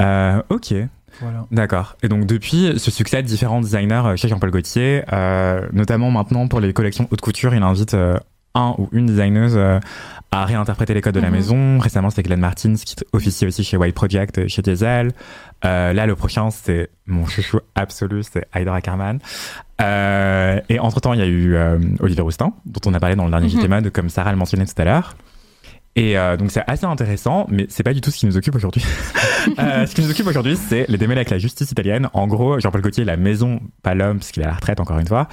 Euh, 0.00 0.42
ok. 0.50 0.74
Voilà. 1.20 1.46
D'accord. 1.52 1.96
Et 2.02 2.08
donc 2.08 2.26
depuis 2.26 2.72
ce 2.76 2.90
succès 2.90 3.22
de 3.22 3.26
différents 3.28 3.60
designers 3.60 4.02
euh, 4.04 4.16
chez 4.16 4.28
Jean-Paul 4.28 4.50
Gaultier, 4.50 5.02
euh, 5.12 5.66
notamment 5.72 6.10
maintenant 6.10 6.48
pour 6.48 6.60
les 6.60 6.72
collections 6.72 7.06
haute 7.10 7.20
couture, 7.20 7.54
il 7.54 7.62
invite 7.62 7.96
un 8.54 8.74
ou 8.78 8.88
une 8.92 9.06
designeuse 9.06 9.58
à 10.30 10.44
réinterpréter 10.44 10.94
les 10.94 11.00
codes 11.00 11.14
de 11.14 11.20
la 11.20 11.28
mhm. 11.28 11.36
maison. 11.36 11.78
Récemment, 11.78 12.10
c'était 12.10 12.22
Glenn 12.22 12.40
Martins 12.40 12.74
qui 12.74 12.96
officie 13.12 13.46
aussi 13.46 13.64
chez 13.64 13.76
White 13.76 13.94
Project, 13.94 14.48
chez 14.48 14.62
Diesel. 14.62 15.12
là, 15.62 16.06
le 16.06 16.14
prochain, 16.16 16.50
c'est 16.50 16.90
mon 17.06 17.26
chouchou 17.26 17.60
absolu, 17.74 18.22
c'est 18.22 18.46
Hydra. 18.54 18.80
Euh, 19.80 20.60
et 20.68 20.78
entre-temps, 20.78 21.12
il 21.14 21.20
y 21.20 21.22
a 21.22 21.26
eu 21.26 21.54
euh, 21.54 21.78
Olivier 22.00 22.22
Roustin, 22.22 22.52
dont 22.64 22.80
on 22.86 22.94
a 22.94 23.00
parlé 23.00 23.16
dans 23.16 23.24
le 23.24 23.30
dernier 23.30 23.48
-hmm. 23.48 23.60
JT 23.60 23.68
Mode, 23.68 23.90
comme 23.90 24.08
Sarah 24.08 24.30
le 24.30 24.38
mentionnait 24.38 24.66
tout 24.66 24.74
à 24.80 24.84
l'heure. 24.84 25.16
Et 25.96 26.18
euh, 26.18 26.36
donc 26.36 26.50
c'est 26.50 26.64
assez 26.66 26.86
intéressant, 26.86 27.46
mais 27.48 27.66
c'est 27.68 27.82
pas 27.82 27.94
du 27.94 28.00
tout 28.00 28.10
ce 28.10 28.18
qui 28.18 28.26
nous 28.26 28.36
occupe 28.36 28.54
aujourd'hui. 28.54 28.84
euh, 29.58 29.86
ce 29.86 29.94
qui 29.94 30.02
nous 30.02 30.10
occupe 30.10 30.26
aujourd'hui, 30.26 30.56
c'est 30.56 30.86
les 30.88 30.98
démêlés 30.98 31.20
avec 31.20 31.30
la 31.30 31.38
justice 31.38 31.70
italienne. 31.70 32.08
En 32.12 32.26
gros, 32.26 32.58
Jean-Paul 32.60 32.80
Gaultier, 32.82 33.04
la 33.04 33.16
maison, 33.16 33.60
pas 33.82 33.94
l'homme, 33.94 34.18
parce 34.18 34.30
qu'il 34.32 34.42
est 34.42 34.46
à 34.46 34.48
la 34.48 34.54
retraite 34.54 34.80
encore 34.80 34.98
une 34.98 35.06
fois, 35.06 35.28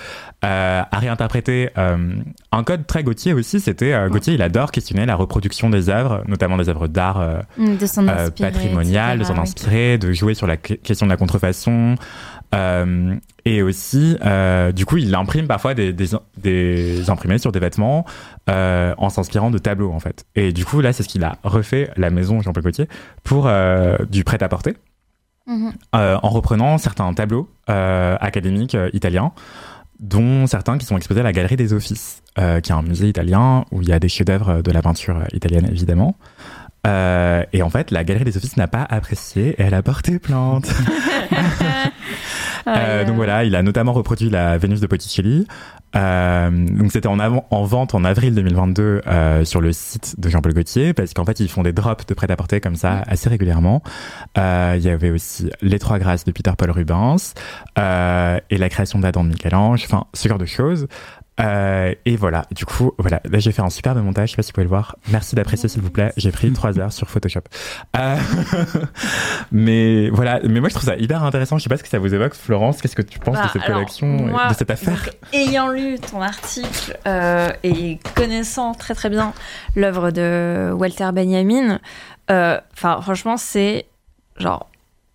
euh, 0.45 0.81
a 0.89 0.99
réinterprété 0.99 1.69
euh, 1.77 2.15
un 2.51 2.63
code 2.63 2.87
très 2.87 3.03
Gaultier 3.03 3.33
aussi. 3.33 3.59
C'était 3.59 3.93
euh, 3.93 4.09
Gaultier, 4.09 4.33
il 4.33 4.41
adore 4.41 4.71
questionner 4.71 5.05
la 5.05 5.15
reproduction 5.15 5.69
des 5.69 5.89
œuvres, 5.89 6.23
notamment 6.27 6.57
des 6.57 6.69
œuvres 6.69 6.87
d'art 6.87 7.19
euh, 7.19 7.39
De 7.57 7.85
s'en 7.85 8.07
inspirer, 8.07 8.51
patrimoniales, 8.51 9.19
de 9.19 9.23
s'en 9.23 9.33
oui. 9.35 9.39
inspirer, 9.41 9.97
de 9.97 10.11
jouer 10.13 10.33
sur 10.33 10.47
la 10.47 10.57
que- 10.57 10.73
question 10.75 11.05
de 11.05 11.11
la 11.11 11.17
contrefaçon. 11.17 11.95
Euh, 12.53 13.15
et 13.45 13.61
aussi, 13.61 14.17
euh, 14.25 14.71
du 14.71 14.85
coup, 14.85 14.97
il 14.97 15.15
imprime 15.15 15.47
parfois 15.47 15.73
des, 15.73 15.93
des, 15.93 16.09
des 16.37 17.09
imprimés 17.09 17.37
sur 17.37 17.51
des 17.51 17.59
vêtements 17.59 18.05
euh, 18.49 18.93
en 18.97 19.09
s'inspirant 19.09 19.51
de 19.51 19.57
tableaux, 19.57 19.91
en 19.91 19.99
fait. 19.99 20.25
Et 20.35 20.51
du 20.51 20.65
coup, 20.65 20.81
là, 20.81 20.91
c'est 20.93 21.03
ce 21.03 21.07
qu'il 21.07 21.23
a 21.23 21.37
refait, 21.43 21.89
la 21.97 22.09
maison 22.09 22.41
Jean-Paul 22.41 22.63
Gaultier, 22.63 22.87
pour 23.23 23.49
du 24.09 24.23
prêt-à-porter, 24.23 24.75
Mhm. 25.47 25.71
euh, 25.95 26.17
en 26.21 26.29
reprenant 26.29 26.77
certains 26.77 27.11
tableaux 27.13 27.49
académiques 27.67 28.77
italiens, 28.93 29.31
dont 29.99 30.45
certains 30.47 30.77
qui 30.77 30.85
sont 30.85 30.97
exposés 30.97 31.21
à 31.21 31.23
la 31.23 31.31
Galerie 31.33 31.55
des 31.55 31.73
Offices, 31.73 32.21
qui 32.35 32.41
est 32.43 32.71
un 32.71 32.81
musée 32.81 33.07
italien 33.07 33.65
où 33.71 33.81
il 33.81 33.87
y 33.89 33.93
a 33.93 33.99
des 33.99 34.09
chefs-d'œuvre 34.09 34.61
de 34.61 34.71
la 34.71 34.81
peinture 34.81 35.23
italienne, 35.33 35.67
évidemment. 35.71 36.15
Euh, 36.87 37.43
et 37.53 37.61
en 37.61 37.69
fait, 37.69 37.91
la 37.91 38.03
Galerie 38.03 38.25
des 38.25 38.37
Offices 38.37 38.57
n'a 38.57 38.67
pas 38.67 38.85
apprécié 38.89 39.49
et 39.49 39.61
elle 39.63 39.73
a 39.73 39.83
porté 39.83 40.19
plainte. 40.19 40.67
Euh, 42.67 42.99
ouais. 42.99 43.05
donc 43.05 43.15
voilà, 43.15 43.43
il 43.43 43.55
a 43.55 43.63
notamment 43.63 43.91
reproduit 43.91 44.29
la 44.29 44.55
Vénus 44.59 44.79
de 44.81 44.85
Botticelli. 44.85 45.47
Euh, 45.95 46.51
donc 46.51 46.91
c'était 46.91 47.07
en, 47.07 47.17
avant- 47.17 47.47
en 47.49 47.63
vente 47.63 47.95
en 47.95 48.03
avril 48.05 48.35
2022 48.35 49.01
euh, 49.07 49.43
sur 49.45 49.61
le 49.61 49.73
site 49.73 50.13
de 50.19 50.29
Jean-Paul 50.29 50.53
Gaultier 50.53 50.93
parce 50.93 51.13
qu'en 51.15 51.25
fait 51.25 51.39
ils 51.39 51.49
font 51.49 51.63
des 51.63 51.73
drops 51.73 52.05
de 52.05 52.13
prêt-à-porter 52.13 52.61
comme 52.61 52.75
ça 52.75 53.01
assez 53.07 53.29
régulièrement. 53.29 53.81
Euh, 54.37 54.75
il 54.77 54.83
y 54.83 54.89
avait 54.89 55.09
aussi 55.09 55.49
Les 55.63 55.79
Trois 55.79 55.97
Grâces 55.97 56.23
de 56.23 56.31
Peter 56.31 56.51
Paul 56.55 56.69
Rubens 56.69 57.33
euh, 57.79 58.39
et 58.51 58.57
la 58.59 58.69
création 58.69 58.99
d'Adam 58.99 59.23
de 59.23 59.29
Michel-Ange, 59.29 59.83
enfin 59.85 60.05
ce 60.13 60.29
genre 60.29 60.37
de 60.37 60.45
choses. 60.45 60.87
Euh, 61.39 61.95
et 62.05 62.15
voilà, 62.17 62.45
du 62.51 62.65
coup, 62.65 62.91
voilà, 62.97 63.21
là 63.23 63.39
j'ai 63.39 63.51
fait 63.51 63.61
un 63.61 63.69
superbe 63.69 63.97
montage, 64.03 64.29
je 64.29 64.31
sais 64.31 64.35
pas 64.35 64.43
si 64.43 64.49
vous 64.49 64.55
pouvez 64.55 64.65
le 64.65 64.69
voir. 64.69 64.95
Merci 65.09 65.35
d'apprécier 65.35 65.69
s'il 65.69 65.81
vous 65.81 65.89
plaît. 65.89 66.11
J'ai 66.17 66.31
pris 66.31 66.51
trois 66.53 66.77
heures 66.77 66.91
sur 66.91 67.09
Photoshop. 67.09 67.41
Euh, 67.97 68.17
mais 69.51 70.09
voilà, 70.09 70.39
mais 70.43 70.59
moi 70.59 70.69
je 70.69 70.75
trouve 70.75 70.87
ça 70.87 70.97
hyper 70.97 71.23
intéressant. 71.23 71.57
Je 71.57 71.63
sais 71.63 71.69
pas 71.69 71.77
ce 71.77 71.83
que 71.83 71.89
ça 71.89 71.99
vous 71.99 72.13
évoque, 72.13 72.33
Florence. 72.33 72.81
Qu'est-ce 72.81 72.95
que 72.95 73.01
tu 73.01 73.17
penses 73.19 73.35
Bah, 73.35 73.45
de 73.45 73.49
cette 73.49 73.63
alors, 73.63 73.79
collection, 73.79 74.07
moi, 74.07 74.49
de 74.49 74.53
cette 74.53 74.69
affaire 74.69 74.91
donc, 75.05 75.15
ayant 75.33 75.69
lu 75.69 75.97
ton 75.99 76.21
article 76.21 76.97
euh, 77.07 77.49
et 77.63 77.97
connaissant 78.15 78.73
très 78.73 78.93
très 78.93 79.09
bien 79.09 79.33
l'œuvre 79.75 80.11
de 80.11 80.71
Walter 80.73 81.09
Benjamin, 81.13 81.79
euh, 82.29 82.59
enfin 82.73 83.01
franchement 83.01 83.37
c'est 83.37 83.85
genre 84.37 84.69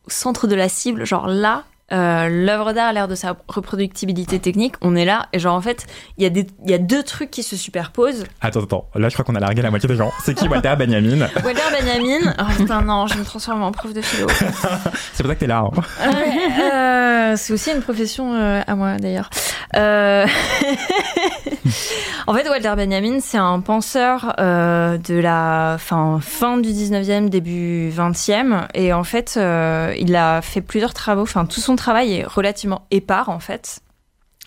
au 0.06 0.10
centre 0.10 0.46
de 0.46 0.54
la 0.54 0.68
cible, 0.68 1.04
genre 1.04 1.26
là. 1.26 1.64
Euh, 1.92 2.28
L'œuvre 2.28 2.72
d'art 2.72 2.88
a 2.88 2.92
l'air 2.92 3.08
de 3.08 3.14
sa 3.14 3.36
reproductibilité 3.48 4.38
technique, 4.38 4.74
on 4.82 4.96
est 4.96 5.04
là, 5.04 5.26
et 5.32 5.38
genre 5.38 5.54
en 5.54 5.60
fait, 5.60 5.86
il 6.18 6.24
y, 6.24 6.26
a 6.26 6.30
des- 6.30 6.46
il 6.64 6.70
y 6.70 6.74
a 6.74 6.78
deux 6.78 7.02
trucs 7.02 7.30
qui 7.30 7.42
se 7.42 7.56
superposent. 7.56 8.24
Attends, 8.40 8.62
attends. 8.64 8.88
Là, 8.94 9.08
je 9.08 9.14
crois 9.14 9.24
qu'on 9.24 9.34
a 9.36 9.40
largué 9.40 9.62
la 9.62 9.70
moitié 9.70 9.88
des 9.88 9.96
gens. 9.96 10.10
C'est 10.24 10.34
qui 10.34 10.48
Walter 10.48 10.74
Benjamin? 10.78 11.28
Walter 11.44 11.62
Benjamin, 11.80 12.34
oh 12.40 12.44
putain 12.56 12.82
non, 12.82 13.06
je 13.06 13.16
me 13.18 13.24
transforme 13.24 13.62
en 13.62 13.72
prof 13.72 13.92
de 13.92 14.00
philo. 14.02 14.26
C'est 15.12 15.22
pour 15.22 15.28
ça 15.30 15.34
que 15.34 15.40
t'es 15.40 15.46
là. 15.46 15.62
hein. 15.64 16.10
Ouais, 16.10 16.72
euh, 16.74 17.34
c'est 17.36 17.52
aussi 17.52 17.70
une 17.70 17.80
profession 17.82 18.34
euh, 18.34 18.60
à 18.66 18.74
moi 18.74 18.96
d'ailleurs. 18.98 19.30
Euh, 19.76 20.26
en 22.26 22.34
fait, 22.34 22.48
Walter 22.48 22.72
Benjamin, 22.76 23.18
c'est 23.20 23.38
un 23.38 23.60
penseur 23.60 24.34
euh, 24.40 24.98
de 24.98 25.14
la 25.14 25.76
fin, 25.78 26.18
fin 26.20 26.58
du 26.58 26.70
19e, 26.70 27.28
début 27.28 27.90
20e. 27.90 28.66
Et 28.74 28.92
en 28.92 29.04
fait, 29.04 29.34
euh, 29.36 29.94
il 29.98 30.14
a 30.16 30.42
fait 30.42 30.60
plusieurs 30.60 30.94
travaux. 30.94 31.22
Enfin, 31.22 31.44
tout 31.46 31.60
son 31.60 31.75
travail 31.76 32.14
est 32.14 32.24
relativement 32.24 32.86
épars 32.90 33.28
en 33.28 33.40
fait. 33.40 33.80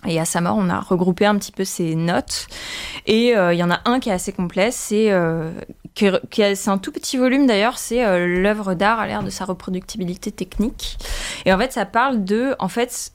Et 0.08 0.18
à 0.18 0.24
sa 0.24 0.40
mort, 0.40 0.56
on 0.58 0.70
a 0.70 0.80
regroupé 0.80 1.26
un 1.26 1.38
petit 1.38 1.52
peu 1.52 1.66
ses 1.66 1.94
notes. 1.96 2.48
Et 3.06 3.36
euh, 3.36 3.54
il 3.54 3.60
y 3.60 3.64
en 3.64 3.70
a 3.72 3.82
un 3.84 4.00
qui 4.00 4.10
est 4.10 4.14
assez 4.14 4.32
complet. 4.32 4.72
C'est 4.72 5.12
euh, 5.12 5.52
c'est 5.96 6.70
un 6.70 6.78
tout 6.78 6.92
petit 6.92 7.18
volume 7.18 7.48
d'ailleurs. 7.48 7.78
C'est 7.78 8.06
euh, 8.06 8.26
l'œuvre 8.26 8.74
d'art 8.76 9.00
à 9.00 9.08
l'ère 9.08 9.24
de 9.24 9.30
sa 9.30 9.46
reproductibilité 9.46 10.32
technique. 10.32 10.98
Et 11.46 11.54
en 11.54 11.58
fait, 11.58 11.74
ça 11.74 11.86
parle 11.86 12.24
de, 12.24 12.56
en 12.60 12.70
fait, 12.70 13.12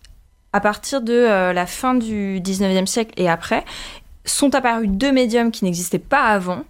à 0.52 0.61
partir 0.61 1.00
de 1.00 1.14
euh, 1.14 1.52
la 1.52 1.66
fin 1.66 1.94
du 1.94 2.40
19e 2.42 2.87
siècle 2.87 3.14
et 3.16 3.28
après, 3.28 3.64
sont 4.26 4.54
apparus 4.54 4.88
deux 4.88 5.12
médiums 5.12 5.50
qui 5.50 5.64
n'existaient 5.64 5.99
pas 5.99 6.25
avant. 6.25 6.64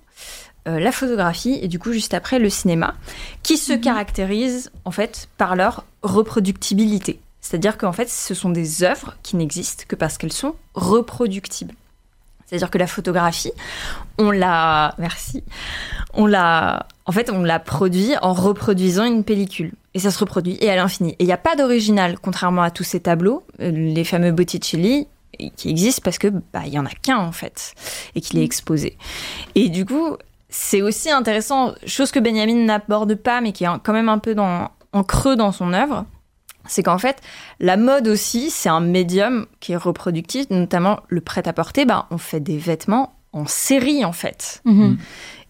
euh, 0.66 0.78
la 0.80 0.92
photographie 0.92 1.58
et 1.60 1.68
du 1.68 1.78
coup 1.78 1.92
juste 1.92 2.14
après 2.14 2.38
le 2.38 2.48
cinéma, 2.48 2.94
qui 3.42 3.58
se 3.58 3.72
caractérisent 3.72 4.70
en 4.84 4.90
fait 4.90 5.28
par 5.36 5.56
leur 5.56 5.84
reproductibilité. 6.02 7.20
C'est-à-dire 7.44 7.76
qu'en 7.76 7.92
fait, 7.92 8.08
ce 8.08 8.32
sont 8.32 8.48
des 8.48 8.84
œuvres 8.84 9.18
qui 9.22 9.36
n'existent 9.36 9.84
que 9.86 9.96
parce 9.96 10.16
qu'elles 10.16 10.32
sont 10.32 10.54
reproductibles. 10.72 11.74
C'est-à-dire 12.46 12.70
que 12.70 12.78
la 12.78 12.86
photographie, 12.86 13.52
on 14.16 14.30
l'a, 14.30 14.94
merci, 14.96 15.44
on 16.14 16.24
l'a, 16.24 16.86
en 17.04 17.12
fait, 17.12 17.28
on 17.28 17.42
l'a 17.42 17.58
produit 17.58 18.14
en 18.22 18.32
reproduisant 18.32 19.04
une 19.04 19.24
pellicule. 19.24 19.72
Et 19.92 19.98
ça 19.98 20.10
se 20.10 20.18
reproduit 20.18 20.56
et 20.62 20.70
à 20.70 20.76
l'infini. 20.76 21.10
Et 21.12 21.16
il 21.20 21.26
n'y 21.26 21.32
a 21.32 21.36
pas 21.36 21.54
d'original, 21.54 22.18
contrairement 22.18 22.62
à 22.62 22.70
tous 22.70 22.82
ces 22.82 23.00
tableaux, 23.00 23.44
euh, 23.60 23.70
les 23.70 24.04
fameux 24.04 24.32
Botticelli, 24.32 25.06
qui 25.56 25.68
existent 25.68 26.00
parce 26.02 26.16
que 26.16 26.28
bah 26.28 26.62
il 26.64 26.78
en 26.78 26.86
a 26.86 26.90
qu'un 27.02 27.18
en 27.18 27.32
fait 27.32 27.74
et 28.14 28.22
qu'il 28.22 28.38
est 28.38 28.44
exposé. 28.44 28.96
Et 29.54 29.68
du 29.68 29.84
coup, 29.84 30.16
c'est 30.48 30.80
aussi 30.80 31.10
intéressant, 31.10 31.74
chose 31.86 32.10
que 32.10 32.20
Benjamin 32.20 32.64
n'aborde 32.64 33.16
pas, 33.16 33.42
mais 33.42 33.52
qui 33.52 33.64
est 33.64 33.68
quand 33.82 33.92
même 33.92 34.08
un 34.08 34.18
peu 34.18 34.34
dans, 34.34 34.70
en 34.92 35.04
creux 35.04 35.36
dans 35.36 35.52
son 35.52 35.74
œuvre, 35.74 36.06
c'est 36.66 36.82
qu'en 36.82 36.98
fait, 36.98 37.20
la 37.60 37.76
mode 37.76 38.08
aussi, 38.08 38.50
c'est 38.50 38.68
un 38.68 38.80
médium 38.80 39.46
qui 39.60 39.72
est 39.72 39.76
reproductif, 39.76 40.48
notamment 40.50 41.00
le 41.08 41.20
prêt-à-porter. 41.20 41.84
Bah, 41.84 42.06
on 42.10 42.18
fait 42.18 42.40
des 42.40 42.58
vêtements 42.58 43.14
en 43.32 43.46
série, 43.46 44.04
en 44.04 44.12
fait. 44.12 44.62
Mhm. 44.64 44.98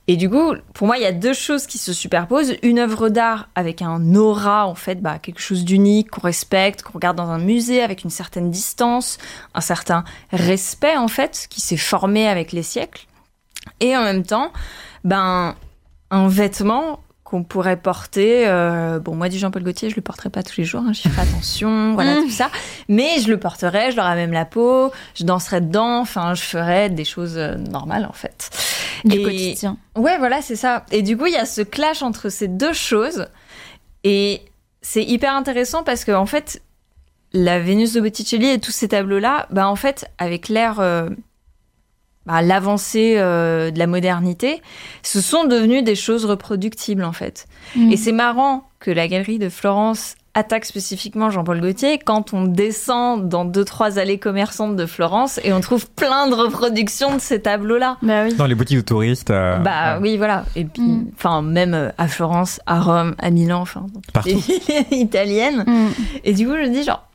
Et 0.06 0.16
du 0.16 0.28
coup, 0.28 0.52
pour 0.74 0.86
moi, 0.86 0.98
il 0.98 1.02
y 1.02 1.06
a 1.06 1.12
deux 1.12 1.32
choses 1.32 1.66
qui 1.66 1.78
se 1.78 1.94
superposent. 1.94 2.54
Une 2.62 2.78
œuvre 2.78 3.08
d'art 3.08 3.48
avec 3.54 3.80
un 3.80 4.14
aura, 4.14 4.66
en 4.66 4.74
fait, 4.74 5.00
bah, 5.00 5.18
quelque 5.18 5.40
chose 5.40 5.64
d'unique, 5.64 6.10
qu'on 6.10 6.20
respecte, 6.20 6.82
qu'on 6.82 6.92
regarde 6.92 7.16
dans 7.16 7.30
un 7.30 7.38
musée 7.38 7.82
avec 7.82 8.04
une 8.04 8.10
certaine 8.10 8.50
distance, 8.50 9.16
un 9.54 9.62
certain 9.62 10.04
respect, 10.30 10.96
en 10.96 11.08
fait, 11.08 11.46
qui 11.48 11.62
s'est 11.62 11.78
formé 11.78 12.28
avec 12.28 12.52
les 12.52 12.62
siècles. 12.62 13.06
Et 13.80 13.96
en 13.96 14.02
même 14.02 14.24
temps, 14.24 14.52
ben, 15.04 15.54
un 16.10 16.28
vêtement 16.28 17.00
qu'on 17.34 17.42
pourrait 17.42 17.76
porter. 17.76 18.46
euh, 18.46 19.00
bon, 19.00 19.16
moi, 19.16 19.28
du 19.28 19.38
Jean-Paul 19.38 19.64
Gaultier, 19.64 19.90
je 19.90 19.96
le 19.96 20.02
porterai 20.02 20.30
pas 20.30 20.44
tous 20.44 20.54
les 20.58 20.64
jours, 20.64 20.82
hein, 20.86 20.92
je 20.92 21.00
ferai 21.08 21.22
attention, 21.22 21.94
voilà, 21.94 22.14
tout 22.22 22.30
ça. 22.30 22.48
Mais 22.88 23.18
je 23.20 23.28
le 23.28 23.38
porterai, 23.40 23.90
je 23.90 23.96
l'aurai 23.96 24.14
même 24.14 24.30
la 24.32 24.44
peau, 24.44 24.92
je 25.16 25.24
danserai 25.24 25.60
dedans, 25.60 25.98
enfin, 25.98 26.34
je 26.34 26.42
ferai 26.42 26.90
des 26.90 27.04
choses 27.04 27.36
euh, 27.36 27.56
normales, 27.56 28.06
en 28.08 28.12
fait. 28.12 28.50
Du 29.04 29.16
Et- 29.16 29.22
quotidien. 29.24 29.76
Ouais, 29.96 30.16
voilà, 30.18 30.42
c'est 30.42 30.54
ça. 30.54 30.86
Et 30.92 31.02
du 31.02 31.16
coup, 31.16 31.26
il 31.26 31.32
y 31.32 31.36
a 31.36 31.44
ce 31.44 31.62
clash 31.62 32.02
entre 32.02 32.28
ces 32.28 32.46
deux 32.46 32.72
choses. 32.72 33.26
Et 34.04 34.42
c'est 34.80 35.02
hyper 35.02 35.34
intéressant 35.34 35.82
parce 35.82 36.04
que, 36.04 36.12
en 36.12 36.26
fait, 36.26 36.62
la 37.32 37.58
Vénus 37.58 37.94
de 37.94 38.00
Botticelli 38.00 38.48
et 38.48 38.60
tous 38.60 38.70
ces 38.70 38.86
tableaux-là, 38.86 39.48
bah, 39.50 39.68
en 39.68 39.74
fait, 39.76 40.08
avec 40.18 40.48
l'ère, 40.48 40.78
euh, 40.78 41.08
bah, 42.26 42.42
l'avancée 42.42 43.14
euh, 43.18 43.70
de 43.70 43.78
la 43.78 43.86
modernité, 43.86 44.62
ce 45.02 45.20
sont 45.20 45.44
devenus 45.44 45.84
des 45.84 45.94
choses 45.94 46.24
reproductibles, 46.24 47.04
en 47.04 47.12
fait. 47.12 47.46
Mhm. 47.76 47.92
Et 47.92 47.96
c'est 47.96 48.12
marrant 48.12 48.64
que 48.80 48.90
la 48.90 49.08
galerie 49.08 49.38
de 49.38 49.48
Florence 49.48 50.14
attaque 50.36 50.64
spécifiquement 50.64 51.30
Jean-Paul 51.30 51.60
Gaultier 51.60 51.96
quand 52.04 52.34
on 52.34 52.42
descend 52.46 53.28
dans 53.28 53.44
deux, 53.44 53.64
trois 53.64 54.00
allées 54.00 54.18
commerçantes 54.18 54.74
de 54.74 54.84
Florence 54.84 55.38
et 55.44 55.52
on 55.52 55.60
trouve 55.60 55.88
plein 55.88 56.26
de 56.28 56.34
reproductions 56.34 57.14
de 57.14 57.20
ces 57.20 57.40
tableaux-là. 57.40 57.98
Bah 58.02 58.24
oui. 58.24 58.34
Dans 58.34 58.46
les 58.46 58.56
boutiques 58.56 58.78
de 58.78 58.82
touristes. 58.82 59.30
euh, 59.30 59.58
Bah 59.58 59.94
ouais. 59.94 60.02
oui, 60.02 60.16
voilà. 60.16 60.44
Et 60.56 60.64
puis, 60.64 60.82
Mm. 60.82 61.06
enfin, 61.16 61.40
même 61.40 61.72
euh, 61.74 61.90
à 61.98 62.08
Florence, 62.08 62.60
à 62.66 62.80
Rome, 62.80 63.14
à 63.20 63.30
Milan, 63.30 63.60
enfin, 63.60 63.86
Partout. 64.12 64.30
les 64.68 64.82
villes 64.82 64.86
italiennes. 65.02 65.62
Mhm. 65.68 65.90
Et 66.24 66.32
du 66.32 66.46
coup, 66.48 66.54
je 66.56 66.62
me 66.68 66.74
dis, 66.74 66.82
genre, 66.82 67.06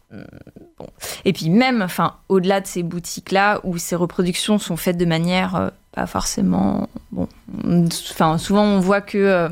bon. 0.80 0.88
Et 1.26 1.34
puis, 1.34 1.50
même, 1.50 1.82
enfin, 1.82 2.16
au-delà 2.30 2.62
de 2.62 2.68
ces 2.68 2.84
boutiques-là, 2.84 3.60
où 3.64 3.78
ces 3.78 3.96
reproductions 3.96 4.58
sont 4.58 4.78
faites 4.78 4.98
de 4.98 5.06
manière 5.06 5.56
euh, 5.56 5.70
pas 5.92 6.08
forcément. 6.08 6.90
Bon. 7.12 7.28
Enfin, 8.12 8.38
souvent, 8.38 8.64
on 8.64 8.80
voit 8.80 9.02
que. 9.02 9.18
euh, 9.18 9.50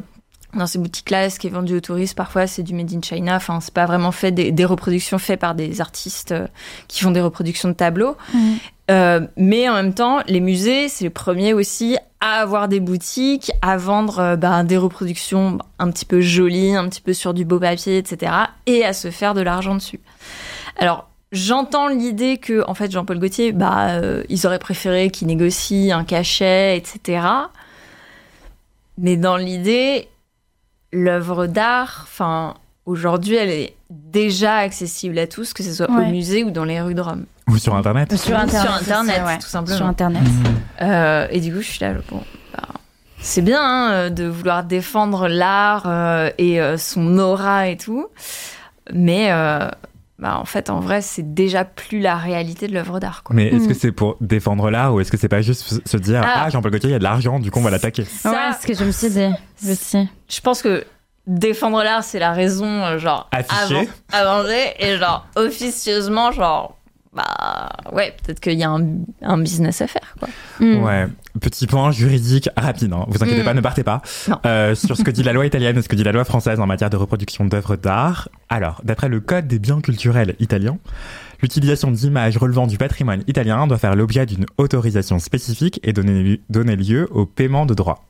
dans 0.53 0.65
ces 0.65 0.79
boutiques-là, 0.79 1.29
ce 1.29 1.39
qui 1.39 1.47
est 1.47 1.51
vendu 1.51 1.75
aux 1.75 1.81
touristes, 1.81 2.15
parfois, 2.15 2.47
c'est 2.47 2.63
du 2.63 2.73
made 2.73 2.91
in 2.91 3.01
China. 3.01 3.35
Enfin, 3.35 3.59
c'est 3.59 3.73
pas 3.73 3.85
vraiment 3.85 4.13
fait 4.13 4.31
des, 4.31 4.51
des 4.51 4.65
reproductions 4.65 5.19
faites 5.19 5.41
par 5.41 5.55
des 5.55 5.81
artistes 5.81 6.31
euh, 6.31 6.47
qui 6.87 7.03
font 7.03 7.11
des 7.11 7.21
reproductions 7.21 7.67
de 7.69 7.73
tableaux. 7.73 8.15
Euh, 8.89 9.27
mais 9.35 9.67
en 9.67 9.73
même 9.73 9.93
temps, 9.93 10.21
les 10.25 10.39
musées, 10.39 10.87
c'est 10.87 11.03
les 11.03 11.09
premiers 11.09 11.53
aussi 11.53 11.97
à 12.21 12.39
avoir 12.39 12.69
des 12.69 12.79
boutiques, 12.79 13.51
à 13.61 13.75
vendre 13.77 14.37
bah, 14.37 14.63
des 14.63 14.77
reproductions 14.77 15.59
un 15.79 15.91
petit 15.91 16.05
peu 16.05 16.21
jolies, 16.21 16.75
un 16.75 16.87
petit 16.87 17.01
peu 17.01 17.13
sur 17.13 17.33
du 17.33 17.43
beau 17.43 17.59
papier, 17.59 17.97
etc. 17.97 18.31
Et 18.65 18.85
à 18.85 18.93
se 18.93 19.11
faire 19.11 19.33
de 19.33 19.41
l'argent 19.41 19.75
dessus. 19.75 19.99
Alors, 20.77 21.06
j'entends 21.31 21.87
l'idée 21.87 22.37
que, 22.37 22.63
en 22.67 22.73
fait, 22.73 22.91
Jean-Paul 22.91 23.19
Gaultier, 23.19 23.51
bah, 23.51 23.89
euh, 23.91 24.23
ils 24.29 24.45
auraient 24.47 24.59
préféré 24.59 25.09
qu'il 25.09 25.27
négocie 25.27 25.91
un 25.91 26.03
cachet, 26.03 26.77
etc. 26.77 27.21
mais 28.97 29.17
dans 29.17 29.37
l'idée, 29.37 30.07
l'œuvre 30.91 31.45
d'art, 31.47 32.01
enfin, 32.03 32.55
aujourd'hui, 32.85 33.35
elle 33.35 33.49
est 33.49 33.75
déjà 33.89 34.55
accessible 34.57 35.17
à 35.19 35.27
tous, 35.27 35.53
que 35.53 35.63
ce 35.63 35.73
soit 35.73 35.89
Ouais. 35.91 36.05
au 36.07 36.09
musée 36.09 36.43
ou 36.43 36.51
dans 36.51 36.63
les 36.65 36.81
rues 36.81 36.95
de 36.95 37.01
Rome. 37.01 37.25
Ou 37.47 37.57
sur 37.57 37.75
Internet. 37.75 38.15
Sur 38.17 38.37
Internet, 38.37 38.65
Sur 38.65 38.73
Internet, 38.75 39.15
aussi, 39.15 39.25
ouais. 39.25 39.37
tout 39.39 39.47
simplement. 39.47 39.77
Sur 39.77 39.85
Internet. 39.85 40.23
Euh, 40.81 41.27
et 41.29 41.39
du 41.39 41.53
coup, 41.53 41.61
je 41.61 41.67
suis 41.69 41.79
là, 41.79 41.93
bon, 42.09 42.21
bah, 42.53 42.63
c'est 43.19 43.41
bien 43.41 43.61
hein, 43.61 43.91
euh, 43.91 44.09
de 44.09 44.25
vouloir 44.25 44.63
défendre 44.63 45.27
l'art 45.27 45.83
euh, 45.85 46.29
et 46.37 46.59
euh, 46.61 46.77
son 46.77 47.17
aura 47.19 47.67
et 47.69 47.77
tout, 47.77 48.07
mais 48.93 49.31
euh, 49.31 49.69
bah, 50.19 50.37
en 50.39 50.45
fait, 50.45 50.69
en 50.69 50.79
vrai, 50.79 51.01
c'est 51.01 51.33
déjà 51.33 51.63
plus 51.65 51.99
la 51.99 52.15
réalité 52.15 52.67
de 52.67 52.73
l'œuvre 52.73 52.99
d'art. 52.99 53.21
quoi. 53.23 53.35
Mais 53.35 53.47
est-ce 53.47 53.65
Mm. 53.65 53.67
que 53.67 53.73
c'est 53.73 53.91
pour 53.91 54.17
défendre 54.21 54.69
l'art 54.71 54.93
ou 54.93 54.99
est-ce 54.99 55.11
que 55.11 55.17
c'est 55.17 55.27
pas 55.29 55.41
juste 55.41 55.81
se- 55.87 55.97
dire 55.97 56.21
Ah. 56.23 56.43
Ah, 56.45 56.49
Jean-Paul 56.49 56.71
Gaultier, 56.71 56.89
il 56.89 56.93
y 56.93 56.95
a 56.95 56.99
de 56.99 57.03
l'argent, 57.03 57.39
du 57.39 57.51
coup 57.51 57.59
on 57.59 57.63
va 57.63 57.69
l'attaquer 57.71 58.03
Ça, 58.05 58.31
ouais, 58.31 58.37
c'est 58.53 58.61
ce 58.63 58.67
que 58.67 58.73
je 58.73 58.83
me 58.85 58.91
suis 58.91 59.09
dit 59.09 59.71
aussi. 59.71 60.09
je 60.29 60.41
pense 60.41 60.61
que 60.61 60.85
défendre 61.27 61.83
l'art, 61.83 62.03
c'est 62.03 62.19
la 62.19 62.31
raison, 62.31 62.65
euh, 62.85 62.97
genre, 62.99 63.27
Affichée. 63.31 63.89
avant, 64.11 64.37
avancée, 64.39 64.73
et 64.79 64.97
genre, 64.97 65.27
officieusement, 65.35 66.31
genre, 66.31 66.76
bah, 67.17 67.69
ouais, 67.91 68.15
peut-être 68.23 68.39
qu'il 68.39 68.53
y 68.53 68.63
a 68.63 68.69
un, 68.69 68.85
un 69.23 69.37
business 69.39 69.81
à 69.81 69.87
faire, 69.87 70.15
quoi. 70.19 70.29
Mm. 70.59 70.83
Ouais, 70.83 71.07
petit 71.41 71.67
point 71.67 71.91
juridique 71.91 72.47
rapide, 72.55 72.93
hein. 72.93 73.05
vous 73.09 73.21
inquiétez 73.23 73.41
Mm. 73.41 73.45
pas, 73.45 73.53
ne 73.53 73.61
partez 73.61 73.83
pas. 73.83 74.01
Euh, 74.45 74.75
sur 74.75 74.95
ce 74.95 75.03
que 75.03 75.11
dit 75.11 75.23
la 75.23 75.33
loi 75.33 75.45
italienne 75.51 75.77
et 75.77 75.81
ce 75.81 75.89
que 75.89 75.95
dit 75.95 76.03
la 76.03 76.11
loi 76.11 76.23
française 76.23 76.59
en 76.59 76.67
matière 76.67 76.89
de 76.89 76.97
reproduction 76.97 77.45
d'œuvres 77.45 77.75
d'art. 77.75 78.29
Alors, 78.49 78.81
d'après 78.83 79.09
le 79.09 79.19
Code 79.19 79.47
des 79.47 79.59
biens 79.59 79.81
culturels 79.81 80.35
italien, 80.39 80.77
l'utilisation 81.41 81.91
d'images 81.91 82.37
relevant 82.37 82.67
du 82.67 82.77
patrimoine 82.77 83.23
italien 83.27 83.67
doit 83.67 83.77
faire 83.77 83.95
l'objet 83.95 84.25
d'une 84.25 84.45
autorisation 84.57 85.19
spécifique 85.19 85.79
et 85.83 85.93
donner, 85.93 86.41
donner 86.49 86.75
lieu 86.75 87.07
au 87.11 87.25
paiement 87.25 87.65
de 87.65 87.73
droits. 87.73 88.03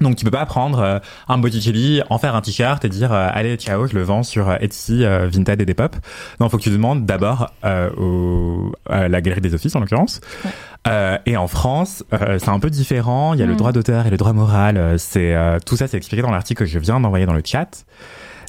Donc 0.00 0.16
tu 0.16 0.24
peux 0.24 0.30
pas 0.30 0.44
prendre 0.44 0.80
euh, 0.80 0.98
un 1.28 1.38
Botticelli, 1.38 2.02
en 2.10 2.18
faire 2.18 2.34
un 2.34 2.40
t-shirt 2.40 2.84
et 2.84 2.88
dire 2.88 3.12
euh, 3.12 3.28
allez 3.32 3.54
ciao 3.56 3.86
je 3.86 3.94
le 3.94 4.02
vends 4.02 4.24
sur 4.24 4.48
euh, 4.50 4.56
Etsy, 4.60 5.04
euh, 5.04 5.28
Vinted 5.32 5.60
et 5.60 5.64
Depop. 5.66 5.94
Non, 6.40 6.48
faut 6.48 6.58
que 6.58 6.62
tu 6.64 6.70
demandes 6.70 7.06
d'abord 7.06 7.50
euh, 7.64 7.90
au, 7.96 8.72
à 8.88 9.08
la 9.08 9.20
galerie 9.20 9.40
des 9.40 9.54
offices 9.54 9.76
en 9.76 9.80
l'occurrence. 9.80 10.20
Ouais. 10.44 10.50
Euh, 10.88 11.18
et 11.26 11.36
en 11.36 11.46
France, 11.46 12.04
euh, 12.12 12.38
c'est 12.38 12.48
un 12.50 12.58
peu 12.58 12.70
différent. 12.70 13.34
Il 13.34 13.40
y 13.40 13.42
a 13.42 13.46
le 13.46 13.54
Mm. 13.54 13.56
droit 13.56 13.72
d'auteur 13.72 14.06
et 14.06 14.10
le 14.10 14.16
droit 14.16 14.32
moral. 14.32 14.98
C'est 14.98 15.34
euh, 15.34 15.58
tout 15.64 15.76
ça, 15.76 15.86
c'est 15.86 15.96
expliqué 15.96 16.22
dans 16.22 16.30
l'article 16.32 16.64
que 16.64 16.68
je 16.68 16.78
viens 16.80 16.98
d'envoyer 17.00 17.24
dans 17.26 17.32
le 17.32 17.42
chat. 17.44 17.84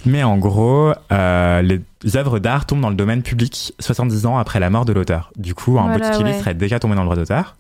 Mais 0.08 0.24
en 0.24 0.38
gros, 0.38 0.92
euh, 1.12 1.62
les 1.62 1.82
œuvres 2.18 2.40
d'art 2.40 2.66
tombent 2.66 2.82
dans 2.82 2.90
le 2.90 2.96
domaine 2.96 3.22
public 3.24 3.74
70 3.80 4.26
ans 4.26 4.38
après 4.38 4.60
la 4.60 4.70
mort 4.70 4.86
de 4.86 4.94
l'auteur. 4.94 5.32
Du 5.38 5.56
coup, 5.56 5.80
un 5.80 5.84
Voilà, 5.88 5.98
Botticelli 6.10 6.32
ouais. 6.32 6.40
serait 6.40 6.54
déjà 6.54 6.80
tombé 6.80 6.96
dans 6.96 7.02
le 7.02 7.08
droit 7.08 7.16
d'auteur. 7.16 7.56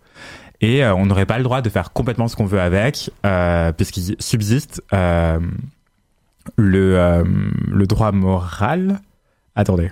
Et 0.61 0.83
euh, 0.83 0.93
on 0.95 1.05
n'aurait 1.05 1.25
pas 1.25 1.37
le 1.37 1.43
droit 1.43 1.61
de 1.61 1.69
faire 1.69 1.91
complètement 1.93 2.27
ce 2.27 2.35
qu'on 2.35 2.45
veut 2.45 2.61
avec, 2.61 3.11
euh, 3.25 3.71
puisqu'il 3.71 4.15
subsiste 4.19 4.81
euh, 4.93 5.39
le, 6.57 7.23
le 7.71 7.87
droit 7.87 8.11
moral. 8.11 8.99
Attendez. 9.55 9.91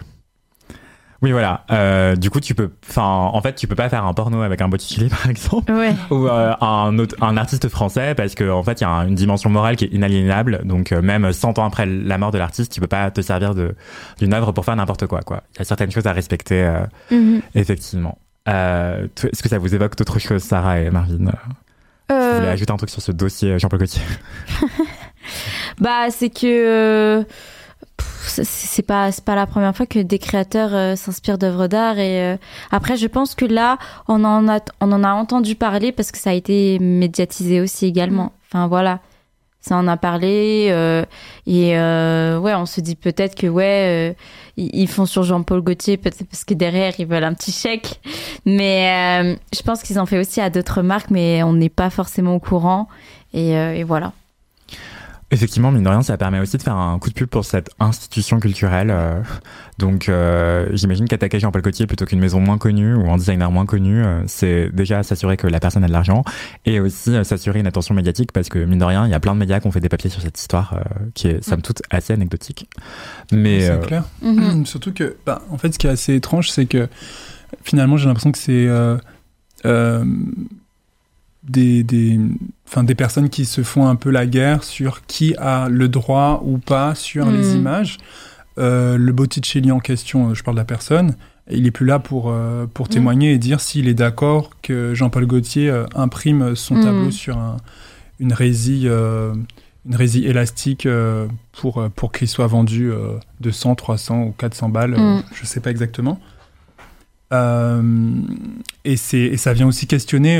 Oui, 1.21 1.31
voilà. 1.31 1.63
Euh, 1.71 2.17
du 2.17 2.29
coup, 2.29 2.41
tu 2.41 2.53
peux, 2.53 2.71
enfin, 2.89 3.01
en 3.05 3.41
fait, 3.41 3.55
tu 3.55 3.65
peux 3.65 3.75
pas 3.75 3.87
faire 3.87 4.03
un 4.05 4.13
porno 4.13 4.41
avec 4.41 4.59
un 4.61 4.67
Botticelli, 4.67 5.07
par 5.23 5.25
exemple, 5.29 5.71
Ouais. 5.71 5.93
ou 6.11 6.27
euh, 6.27 6.53
un, 6.59 6.99
autre, 6.99 7.15
un 7.21 7.37
artiste 7.37 7.69
français, 7.69 8.13
parce 8.13 8.35
que 8.35 8.49
en 8.51 8.61
fait, 8.61 8.81
il 8.81 8.83
y 8.83 8.87
a 8.87 8.89
une 9.05 9.15
dimension 9.15 9.49
morale 9.49 9.77
qui 9.77 9.85
est 9.85 9.93
inaliénable. 9.93 10.61
Donc, 10.65 10.91
euh, 10.91 11.01
même 11.01 11.31
100 11.31 11.59
ans 11.59 11.65
après 11.65 11.85
la 11.85 12.17
mort 12.17 12.31
de 12.31 12.37
l'artiste, 12.37 12.73
tu 12.73 12.81
peux 12.81 12.87
pas 12.87 13.09
te 13.09 13.21
servir 13.21 13.55
de 13.55 13.73
d'une 14.19 14.33
œuvre 14.33 14.51
pour 14.51 14.65
faire 14.65 14.75
n'importe 14.75 15.07
quoi. 15.07 15.21
Quoi. 15.21 15.43
Il 15.55 15.59
y 15.59 15.61
a 15.61 15.65
certaines 15.65 15.91
choses 15.91 16.07
à 16.07 16.11
respecter, 16.11 16.69
Mhm. 17.09 17.41
effectivement. 17.55 18.17
Euh, 18.49 19.07
Est-ce 19.23 19.41
que 19.41 19.49
ça 19.49 19.57
vous 19.57 19.73
évoque 19.73 19.95
d'autres 19.95 20.19
choses, 20.19 20.43
Sarah 20.43 20.79
et 20.81 20.89
Marvin 20.89 21.31
Vous 22.09 22.15
Euh, 22.15 22.35
voulez 22.39 22.47
ajouter 22.49 22.71
un 22.73 22.77
truc 22.77 22.89
sur 22.89 23.01
ce 23.01 23.11
dossier, 23.11 23.57
Jean-Paul 23.59 23.79
Gaultier 23.79 24.01
Bah, 25.79 26.09
c'est 26.11 26.29
que 26.29 26.45
euh, 26.45 27.23
c'est- 28.25 28.81
pas 28.85 29.11
c'est 29.11 29.23
pas 29.23 29.35
la 29.35 29.45
première 29.45 29.75
fois 29.75 29.85
que 29.85 29.99
des 29.99 30.19
créateurs 30.19 30.73
euh, 30.73 30.95
s'inspirent 30.95 31.37
d'œuvres 31.37 31.67
d'art 31.67 31.97
et 31.99 32.33
euh, 32.33 32.37
après 32.71 32.97
je 32.97 33.07
pense 33.07 33.35
que 33.35 33.45
là 33.45 33.77
on 34.07 34.23
en 34.23 34.47
a 34.49 34.59
on 34.81 34.91
en 34.91 35.03
a 35.03 35.11
entendu 35.13 35.55
parler 35.55 35.91
parce 35.91 36.11
que 36.11 36.17
ça 36.17 36.31
a 36.31 36.33
été 36.33 36.79
médiatisé 36.79 37.61
aussi 37.61 37.85
également. 37.85 38.33
Enfin 38.51 38.67
voilà. 38.67 38.99
Ça 39.65 39.77
en 39.77 39.87
a 39.87 39.95
parlé 39.95 40.67
euh, 40.71 41.05
et 41.47 41.77
euh, 41.77 42.37
ouais, 42.37 42.53
on 42.53 42.65
se 42.65 42.81
dit 42.81 42.97
peut-être 42.97 43.33
que 43.33 43.47
ouais, 43.47 44.11
euh, 44.11 44.13
ils 44.57 44.69
ils 44.73 44.87
font 44.89 45.05
sur 45.05 45.23
Jean-Paul 45.23 45.61
Gaultier 45.61 45.95
peut-être 45.95 46.25
parce 46.29 46.43
que 46.43 46.53
derrière 46.53 46.93
ils 46.99 47.07
veulent 47.07 47.23
un 47.23 47.33
petit 47.33 47.53
chèque. 47.53 48.01
Mais 48.45 49.31
euh, 49.31 49.35
je 49.55 49.61
pense 49.61 49.81
qu'ils 49.81 50.01
en 50.01 50.05
fait 50.05 50.19
aussi 50.19 50.41
à 50.41 50.49
d'autres 50.49 50.81
marques, 50.81 51.11
mais 51.11 51.43
on 51.43 51.53
n'est 51.53 51.69
pas 51.69 51.89
forcément 51.89 52.35
au 52.35 52.39
courant. 52.41 52.89
Et, 53.33 53.55
euh, 53.55 53.73
et 53.73 53.85
voilà. 53.85 54.11
Effectivement, 55.33 55.71
mine 55.71 55.83
de 55.83 55.89
rien, 55.89 56.01
ça 56.01 56.17
permet 56.17 56.39
aussi 56.39 56.57
de 56.57 56.61
faire 56.61 56.75
un 56.75 56.99
coup 56.99 57.09
de 57.09 57.15
pub 57.15 57.27
pour 57.27 57.43
cette 57.43 57.71
institution 57.79 58.39
culturelle. 58.39 58.89
euh, 58.91 59.21
donc, 59.79 60.07
euh, 60.07 60.69
j'imagine 60.73 61.07
qu'attaquer 61.07 61.39
Jean-Paul 61.39 61.61
Gaultier 61.61 61.87
plutôt 61.87 62.05
qu'une 62.05 62.19
maison 62.19 62.39
moins 62.39 62.57
connue 62.57 62.93
ou 62.93 63.09
un 63.09 63.17
designer 63.17 63.49
moins 63.51 63.65
connu, 63.65 64.03
euh, 64.03 64.21
c'est 64.27 64.69
déjà 64.71 65.01
s'assurer 65.01 65.35
que 65.35 65.47
la 65.47 65.59
personne 65.59 65.83
a 65.83 65.87
de 65.87 65.91
l'argent 65.91 66.23
et 66.65 66.79
aussi 66.79 67.11
s'assurer 67.25 67.59
une 67.59 67.67
attention 67.67 67.95
médiatique 67.95 68.31
parce 68.31 68.49
que, 68.49 68.59
mine 68.59 68.79
de 68.79 68.85
rien, 68.85 69.05
il 69.05 69.11
y 69.11 69.15
a 69.15 69.19
plein 69.19 69.33
de 69.33 69.39
médias 69.39 69.59
qui 69.59 69.67
ont 69.67 69.71
fait 69.71 69.79
des 69.79 69.89
papiers 69.89 70.09
sur 70.09 70.21
cette 70.21 70.39
histoire 70.39 70.75
euh, 70.75 70.83
qui 71.15 71.27
est, 71.27 71.43
somme 71.43 71.61
toute, 71.61 71.81
assez 71.89 72.13
anecdotique. 72.13 72.69
Mais, 73.31 73.61
C'est 73.61 73.71
euh, 73.71 73.77
clair. 73.79 74.03
Mhm. 74.21 74.65
Surtout 74.65 74.93
que, 74.93 75.17
bah, 75.25 75.41
en 75.49 75.57
fait, 75.57 75.73
ce 75.73 75.79
qui 75.79 75.87
est 75.87 75.91
assez 75.91 76.13
étrange, 76.13 76.51
c'est 76.51 76.67
que 76.67 76.87
finalement, 77.63 77.97
j'ai 77.97 78.07
l'impression 78.07 78.31
que 78.31 78.37
c'est 78.37 78.67
euh, 78.67 78.97
euh, 79.65 80.05
des, 81.43 81.83
des, 81.83 82.19
enfin, 82.67 82.83
des 82.83 82.95
personnes 82.95 83.29
qui 83.29 83.45
se 83.45 83.63
font 83.63 83.87
un 83.87 83.95
peu 83.95 84.09
la 84.11 84.25
guerre 84.25 84.63
sur 84.63 85.05
qui 85.05 85.35
a 85.37 85.67
le 85.69 85.89
droit 85.89 86.41
ou 86.45 86.57
pas 86.57 86.95
sur 86.95 87.29
les 87.29 87.49
Mhm. 87.51 87.57
images. 87.57 87.97
Euh, 88.57 88.97
le 88.97 89.11
Botticelli 89.11 89.71
en 89.71 89.79
question, 89.79 90.29
euh, 90.29 90.33
je 90.33 90.43
parle 90.43 90.55
de 90.55 90.61
la 90.61 90.65
personne, 90.65 91.15
il 91.49 91.65
est 91.67 91.71
plus 91.71 91.85
là 91.85 91.99
pour, 91.99 92.29
euh, 92.29 92.65
pour 92.73 92.87
témoigner 92.87 93.33
et 93.33 93.37
dire 93.37 93.59
s'il 93.59 93.87
est 93.87 93.93
d'accord 93.93 94.51
que 94.61 94.93
Jean-Paul 94.93 95.25
Gaultier 95.25 95.69
euh, 95.69 95.85
imprime 95.95 96.55
son 96.55 96.75
Mhm. 96.75 96.83
tableau 96.83 97.11
sur 97.11 97.37
un- 97.37 97.57
une 98.19 98.33
résille. 98.33 98.89
une 99.85 99.95
résille 99.97 100.27
élastique 100.27 100.87
pour, 101.51 101.89
pour 101.93 102.13
qu'il 102.13 102.29
soit 102.29 102.47
vendu 102.47 102.89
euh, 102.89 103.17
200, 103.41 103.75
300 103.75 104.23
ou 104.23 104.31
400 104.31 104.69
balles, 104.69 104.91
Mm. 104.97 105.23
je 105.33 105.45
sais 105.45 105.59
pas 105.59 105.71
exactement. 105.71 106.21
Et, 107.33 108.93
et 108.93 109.37
ça 109.37 109.53
vient 109.53 109.67
aussi 109.67 109.87
questionner 109.87 110.37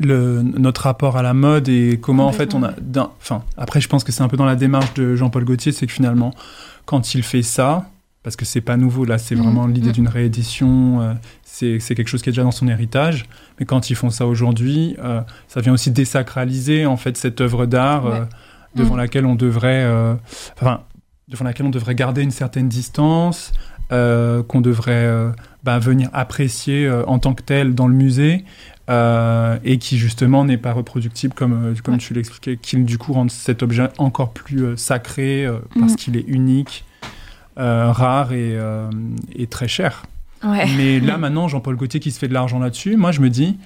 le, 0.00 0.42
notre 0.42 0.82
rapport 0.82 1.16
à 1.18 1.22
la 1.22 1.34
mode 1.34 1.68
et 1.68 1.98
comment 2.00 2.26
en 2.26 2.32
fait 2.32 2.54
on 2.54 2.62
a... 2.64 2.72
Enfin, 3.20 3.42
après 3.56 3.80
je 3.80 3.88
pense 3.88 4.02
que 4.02 4.12
c'est 4.12 4.22
un 4.22 4.28
peu 4.28 4.36
dans 4.38 4.46
la 4.46 4.56
démarche 4.56 4.94
de 4.94 5.14
Jean-Paul 5.14 5.44
Gaultier, 5.44 5.72
c'est 5.72 5.86
que 5.86 5.92
finalement, 5.92 6.32
quand 6.86 7.14
il 7.14 7.22
fait 7.22 7.42
ça, 7.42 7.88
parce 8.22 8.34
que 8.34 8.44
c'est 8.46 8.60
pas 8.62 8.76
nouveau, 8.78 9.04
là 9.04 9.18
c'est 9.18 9.34
Mm. 9.34 9.42
vraiment 9.42 9.66
l'idée 9.66 9.90
Mm. 9.90 9.92
d'une 9.92 10.08
réédition, 10.08 11.00
euh, 11.02 11.12
c'est, 11.44 11.78
quelque 11.94 12.08
chose 12.08 12.22
qui 12.22 12.30
est 12.30 12.32
déjà 12.32 12.42
dans 12.42 12.50
son 12.50 12.66
héritage, 12.68 13.26
mais 13.58 13.66
quand 13.66 13.90
ils 13.90 13.94
font 13.94 14.08
ça 14.10 14.26
aujourd'hui, 14.26 14.96
euh, 15.04 15.20
ça 15.48 15.60
vient 15.60 15.74
aussi 15.74 15.90
désacraliser 15.90 16.86
en 16.86 16.96
fait 16.96 17.16
cette 17.18 17.40
œuvre 17.42 17.66
d'art 17.66 18.04
Ouais. 18.06 18.12
euh, 18.20 18.24
devant 18.74 18.94
Mm. 18.94 18.98
laquelle 18.98 19.26
on 19.26 19.34
devrait, 19.34 19.84
enfin, 20.56 20.80
devant 21.28 21.44
laquelle 21.44 21.66
on 21.66 21.70
devrait 21.70 21.94
garder 21.94 22.22
une 22.22 22.30
certaine 22.30 22.68
distance, 22.68 23.52
qu'on 23.90 24.60
devrait 24.60 25.32
bah, 25.64 25.80
venir 25.80 26.08
apprécier 26.12 26.88
en 27.08 27.18
tant 27.18 27.34
que 27.34 27.42
tel 27.42 27.74
dans 27.74 27.88
le 27.88 27.94
musée, 27.94 28.44
euh, 28.90 29.56
et 29.64 29.78
qui 29.78 29.96
justement 29.98 30.44
n'est 30.44 30.56
pas 30.58 30.72
reproductible 30.72 31.32
comme, 31.34 31.52
euh, 31.52 31.74
comme 31.82 31.94
Ouais. 31.94 32.00
tu 32.00 32.12
l'expliquais, 32.14 32.58
qui 32.60 32.76
du 32.76 32.98
coup 32.98 33.12
rend 33.12 33.28
cet 33.28 33.62
objet 33.62 33.88
encore 33.98 34.32
plus 34.32 34.64
euh, 34.64 34.76
sacré 34.76 35.46
euh, 35.46 35.58
parce 35.78 35.92
Mhm. 35.92 35.96
qu'il 35.96 36.16
est 36.16 36.24
unique, 36.26 36.84
rare 37.56 38.32
et, 38.32 38.56
et 39.34 39.46
très 39.46 39.68
cher. 39.68 40.04
Ouais. 40.42 40.66
Mais 40.76 40.98
là, 41.00 41.18
maintenant, 41.18 41.46
Jean-Paul 41.48 41.76
Gaultier 41.76 42.00
qui 42.00 42.10
se 42.10 42.18
fait 42.18 42.28
de 42.28 42.32
l'argent 42.34 42.58
là-dessus, 42.58 42.96
moi, 42.96 43.12
je 43.12 43.20
me 43.20 43.28
dis, 43.28 43.58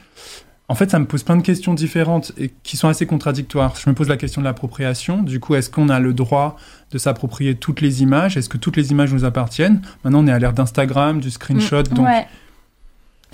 en 0.69 0.75
fait, 0.75 0.91
ça 0.91 0.99
me 0.99 1.05
pose 1.05 1.23
plein 1.23 1.37
de 1.37 1.43
questions 1.43 1.75
différentes 1.75 2.33
et 2.37 2.51
qui 2.65 2.77
sont 2.77 2.89
assez 2.89 3.07
contradictoires. 3.07 3.75
Je 3.77 3.89
me 3.89 3.95
pose 3.95 4.09
la 4.09 4.17
question 4.17 4.41
de 4.41 4.47
l'appropriation. 4.47 5.23
Du 5.23 5.39
coup, 5.39 5.55
est-ce 5.55 5.71
qu'on 5.71 5.89
a 5.91 6.01
le 6.01 6.13
droit 6.13 6.57
de 6.91 6.99
s'approprier 6.99 7.55
toutes 7.55 7.81
les 7.83 8.03
images? 8.03 8.37
Est-ce 8.37 8.49
que 8.49 8.57
toutes 8.57 8.77
les 8.77 8.91
images 8.91 9.13
nous 9.13 9.25
appartiennent? 9.25 9.83
Maintenant, 10.03 10.25
on 10.25 10.27
est 10.27 10.33
à 10.33 10.39
l'ère 10.41 10.55
d'Instagram, 10.55 11.21
du 11.21 11.31
screenshot, 11.31 11.83
donc 11.85 12.07
ouais, 12.07 12.27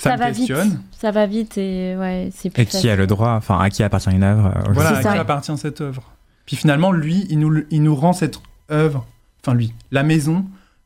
ça, 0.00 0.10
ça, 0.10 0.16
me 0.16 0.20
va 0.20 0.32
questionne. 0.32 0.68
vite. 0.68 0.78
Ça 0.98 1.10
va 1.10 1.26
vite 1.26 1.58
et 1.58 1.96
ouais, 1.96 2.30
c'est 2.34 2.50
plus 2.50 2.62
et 2.62 2.66
qui 2.66 2.72
facile. 2.72 2.90
a 2.90 2.96
le 2.96 3.06
droit, 3.06 3.30
enfin, 3.32 3.58
à 3.58 3.70
qui 3.70 3.82
appartient 3.82 4.10
une 4.10 4.22
œuvre 4.22 4.46
euh, 4.56 4.72
Voilà, 4.72 4.90
à 4.98 5.02
ça. 5.02 5.12
qui 5.12 5.18
appartient 5.18 5.56
cette 5.58 5.80
œuvre 5.80 6.02
Puis 6.46 6.56
finalement, 6.56 6.92
lui, 6.92 7.26
il 7.30 7.38
nous, 7.38 7.62
il 7.70 7.82
nous 7.82 7.94
rend 7.94 8.12
cette 8.12 8.40
œuvre, 8.70 9.06
enfin 9.42 9.54
lui, 9.54 9.72
la 9.90 10.02
maison, 10.02 10.44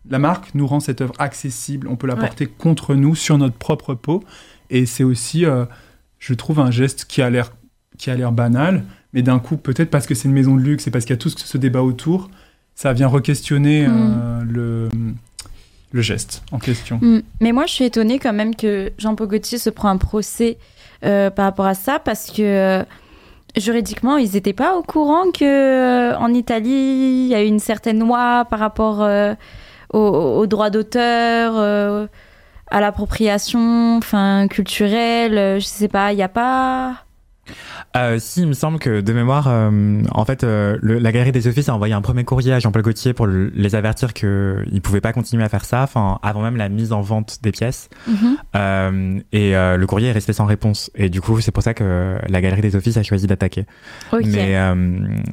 la 0.08 0.18
marque 0.18 0.54
nous 0.54 0.66
rend 0.66 0.80
cette 0.80 1.00
œuvre 1.00 1.14
accessible. 1.18 1.88
On 1.88 1.96
peut 1.96 2.06
la 2.06 2.14
Ouais. 2.14 2.20
porter 2.20 2.46
contre 2.46 2.94
nous 2.94 3.14
sur 3.14 3.38
notre 3.38 3.56
propre 3.56 3.94
peau. 3.94 4.22
Et 4.70 4.84
c'est 4.86 5.04
aussi, 5.04 5.44
euh, 5.46 5.64
je 6.18 6.34
trouve, 6.34 6.60
un 6.60 6.70
geste 6.70 7.04
qui 7.06 7.22
a 7.22 7.30
l'air 7.30 7.52
qui 7.96 8.10
a 8.10 8.14
l'air 8.16 8.32
banal, 8.32 8.82
mais 9.12 9.22
d'un 9.22 9.38
coup, 9.38 9.56
peut-être 9.56 9.88
parce 9.90 10.06
que 10.08 10.14
c'est 10.16 10.26
une 10.26 10.34
maison 10.34 10.56
de 10.56 10.60
luxe 10.60 10.86
et 10.88 10.90
parce 10.90 11.04
qu'il 11.04 11.14
y 11.14 11.18
a 11.18 11.18
tout 11.18 11.28
ce, 11.30 11.38
ce 11.38 11.56
débat 11.58 11.82
autour, 11.82 12.28
ça 12.74 12.92
vient 12.92 13.06
re-questionner 13.06 13.86
euh, 13.88 14.42
le, 14.42 14.88
le 15.94 16.02
geste 16.02 16.42
en 16.52 16.58
question. 16.58 16.98
Mm. 17.00 17.22
Mais 17.40 17.52
moi, 17.52 17.66
je 17.66 17.72
suis 17.72 17.84
étonnée 17.84 18.18
quand 18.18 18.32
même 18.32 18.54
que 18.54 18.92
Jean-Paul 18.98 19.28
Gaultier 19.28 19.58
se 19.58 19.70
prend 19.70 19.88
un 19.88 19.96
procès 19.96 20.58
euh, 21.04 21.30
par 21.30 21.46
rapport 21.46 21.66
à 21.66 21.74
ça 21.74 22.00
parce 22.00 22.30
que 22.30 22.84
juridiquement, 23.56 24.16
ils 24.16 24.32
n'étaient 24.32 24.52
pas 24.52 24.76
au 24.76 24.82
courant 24.82 25.30
que 25.30 26.14
en 26.16 26.34
Italie, 26.34 26.70
il 26.70 27.28
y 27.28 27.34
a 27.34 27.42
une 27.42 27.60
certaine 27.60 28.00
loi 28.00 28.44
par 28.50 28.58
rapport 28.58 29.08
aux, 29.92 29.98
aux, 29.98 30.46
droits 30.48 30.70
d'auteur, 30.70 32.08
à 32.70 32.80
l'appropriation, 32.80 33.96
enfin 33.96 34.48
culturelle. 34.48 35.60
Je 35.60 35.64
sais 35.64 35.88
pas, 35.88 36.12
il 36.12 36.16
n'y 36.16 36.22
a 36.24 36.28
pas. 36.28 37.04
Euh, 37.96 38.18
si, 38.18 38.40
il 38.42 38.48
me 38.48 38.54
semble 38.54 38.80
que 38.80 39.00
de 39.00 39.12
mémoire, 39.12 39.46
euh, 39.48 40.02
en 40.10 40.24
fait, 40.24 40.42
euh, 40.42 40.76
le, 40.82 40.98
la 40.98 41.12
Galerie 41.12 41.30
des 41.30 41.46
Offices 41.46 41.68
a 41.68 41.74
envoyé 41.74 41.94
un 41.94 42.00
premier 42.02 42.24
courrier 42.24 42.52
à 42.52 42.58
Jean-Paul 42.58 42.82
Gaultier 42.82 43.12
pour 43.12 43.26
le, 43.26 43.52
les 43.54 43.76
avertir 43.76 44.12
qu'ils 44.14 44.28
ne 44.28 44.80
pouvaient 44.80 45.00
pas 45.00 45.12
continuer 45.12 45.44
à 45.44 45.48
faire 45.48 45.64
ça, 45.64 45.82
enfin, 45.82 46.18
avant 46.22 46.42
même 46.42 46.56
la 46.56 46.68
mise 46.68 46.92
en 46.92 47.02
vente 47.02 47.38
des 47.42 47.52
pièces. 47.52 47.88
Mhm. 48.08 49.22
et 49.32 49.52
le 49.52 49.84
courrier 49.86 50.08
est 50.08 50.12
resté 50.12 50.32
sans 50.32 50.44
réponse. 50.44 50.90
Et 50.96 51.08
du 51.08 51.20
coup, 51.20 51.40
c'est 51.40 51.52
pour 51.52 51.62
ça 51.62 51.72
que 51.72 52.18
la 52.28 52.40
Galerie 52.40 52.62
des 52.62 52.74
Offices 52.74 52.96
a 52.96 53.02
choisi 53.04 53.26
d'attaquer. 53.26 53.64
Okay. 54.12 54.26
Mais, 54.28 54.74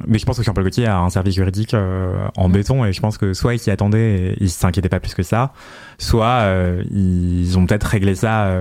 mais 0.06 0.18
je 0.18 0.24
pense 0.24 0.38
que 0.38 0.44
Jean-Paul 0.44 0.62
Gaultier 0.64 0.86
a 0.86 0.98
un 1.00 1.10
service 1.10 1.34
juridique 1.34 1.74
en 1.74 2.46
Mhm. 2.48 2.52
béton 2.52 2.84
et 2.84 2.92
je 2.92 3.00
pense 3.00 3.18
que 3.18 3.32
soit 3.34 3.54
il 3.54 3.58
s'y 3.58 3.70
attendait 3.70 4.14
et 4.14 4.36
il 4.40 4.50
s'inquiétait 4.50 4.88
pas 4.88 5.00
plus 5.00 5.14
que 5.14 5.22
ça, 5.24 5.52
soit 5.98 6.46
ils 6.90 7.58
ont 7.58 7.66
peut-être 7.66 7.84
réglé 7.84 8.14
ça 8.14 8.52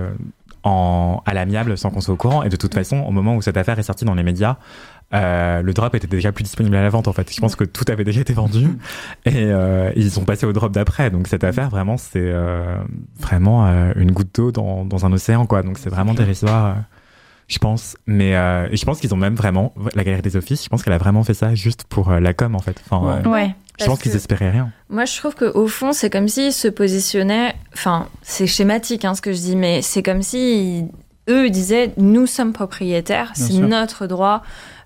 en, 0.63 1.21
à 1.25 1.33
l'amiable 1.33 1.77
sans 1.77 1.89
qu'on 1.89 2.01
soit 2.01 2.13
au 2.13 2.17
courant. 2.17 2.43
Et 2.43 2.49
de 2.49 2.55
toute 2.55 2.73
façon, 2.73 2.97
au 3.01 3.11
moment 3.11 3.35
où 3.35 3.41
cette 3.41 3.57
affaire 3.57 3.77
est 3.79 3.83
sortie 3.83 4.05
dans 4.05 4.13
les 4.15 4.23
médias, 4.23 4.57
euh, 5.13 5.61
le 5.61 5.73
drop 5.73 5.93
était 5.95 6.07
déjà 6.07 6.31
plus 6.31 6.43
disponible 6.43 6.75
à 6.75 6.81
la 6.81 6.89
vente 6.89 7.07
en 7.09 7.13
fait. 7.13 7.33
Je 7.33 7.41
pense 7.41 7.55
que 7.57 7.65
tout 7.65 7.83
avait 7.89 8.05
déjà 8.05 8.21
été 8.21 8.33
vendu 8.33 8.67
et 9.25 9.31
euh, 9.35 9.91
ils 9.97 10.09
sont 10.11 10.23
passés 10.23 10.45
au 10.45 10.53
drop 10.53 10.71
d'après. 10.71 11.09
Donc 11.09 11.27
cette 11.27 11.43
affaire 11.43 11.69
vraiment 11.69 11.97
c'est 11.97 12.19
euh, 12.21 12.77
vraiment 13.19 13.65
euh, 13.67 13.91
une 13.97 14.11
goutte 14.11 14.33
d'eau 14.33 14.51
dans, 14.53 14.85
dans, 14.85 15.05
un 15.05 15.11
océan 15.11 15.45
quoi. 15.45 15.63
Donc 15.63 15.77
c'est 15.77 15.89
vraiment 15.89 16.13
dérisoire. 16.13 16.65
euh, 16.65 16.73
je 17.47 17.57
pense, 17.57 17.97
mais 18.07 18.33
euh, 18.37 18.73
je 18.73 18.85
pense 18.85 19.01
qu'ils 19.01 19.13
ont 19.13 19.17
même 19.17 19.35
vraiment 19.35 19.73
la 19.93 20.05
galerie 20.05 20.21
des 20.21 20.37
offices. 20.37 20.63
Je 20.63 20.69
pense 20.69 20.83
qu'elle 20.83 20.93
a 20.93 20.97
vraiment 20.97 21.23
fait 21.25 21.33
ça 21.33 21.53
juste 21.53 21.83
pour 21.83 22.09
euh, 22.09 22.21
la 22.21 22.33
com 22.33 22.55
en 22.55 22.59
fait. 22.59 22.81
Enfin, 22.89 23.21
Ouais. 23.29 23.53
Je 23.81 23.85
pense 23.85 23.99
qu'ils 23.99 24.15
espéraient 24.15 24.51
rien. 24.51 24.71
Moi, 24.89 25.05
je 25.05 25.17
trouve 25.17 25.35
qu'au 25.35 25.67
fond, 25.67 25.93
c'est 25.93 26.09
comme 26.09 26.27
s'ils 26.27 26.53
se 26.53 26.67
positionnaient. 26.67 27.55
Enfin, 27.73 28.07
c'est 28.21 28.47
schématique 28.47 29.05
hein, 29.05 29.15
ce 29.15 29.21
que 29.21 29.33
je 29.33 29.39
dis, 29.39 29.55
mais 29.55 29.81
c'est 29.81 30.03
comme 30.03 30.21
si 30.21 30.85
eux 31.29 31.49
disaient 31.49 31.93
nous 31.97 32.27
sommes 32.27 32.53
propriétaires, 32.53 33.31
c'est 33.35 33.53
notre 33.53 34.07
droit 34.07 34.43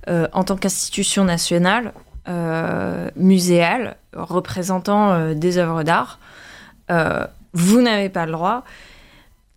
euh, 0.08 0.27
en 0.34 0.43
tant 0.43 0.55
qu'institution 0.55 1.23
nationale, 1.23 1.93
euh, 2.27 3.10
muséale, 3.15 3.97
représentant 4.13 5.12
euh, 5.12 5.34
des 5.34 5.58
œuvres 5.58 5.84
d'art. 5.84 6.19
Vous 7.53 7.81
n'avez 7.81 8.10
pas 8.10 8.25
le 8.25 8.34
droit 8.34 8.63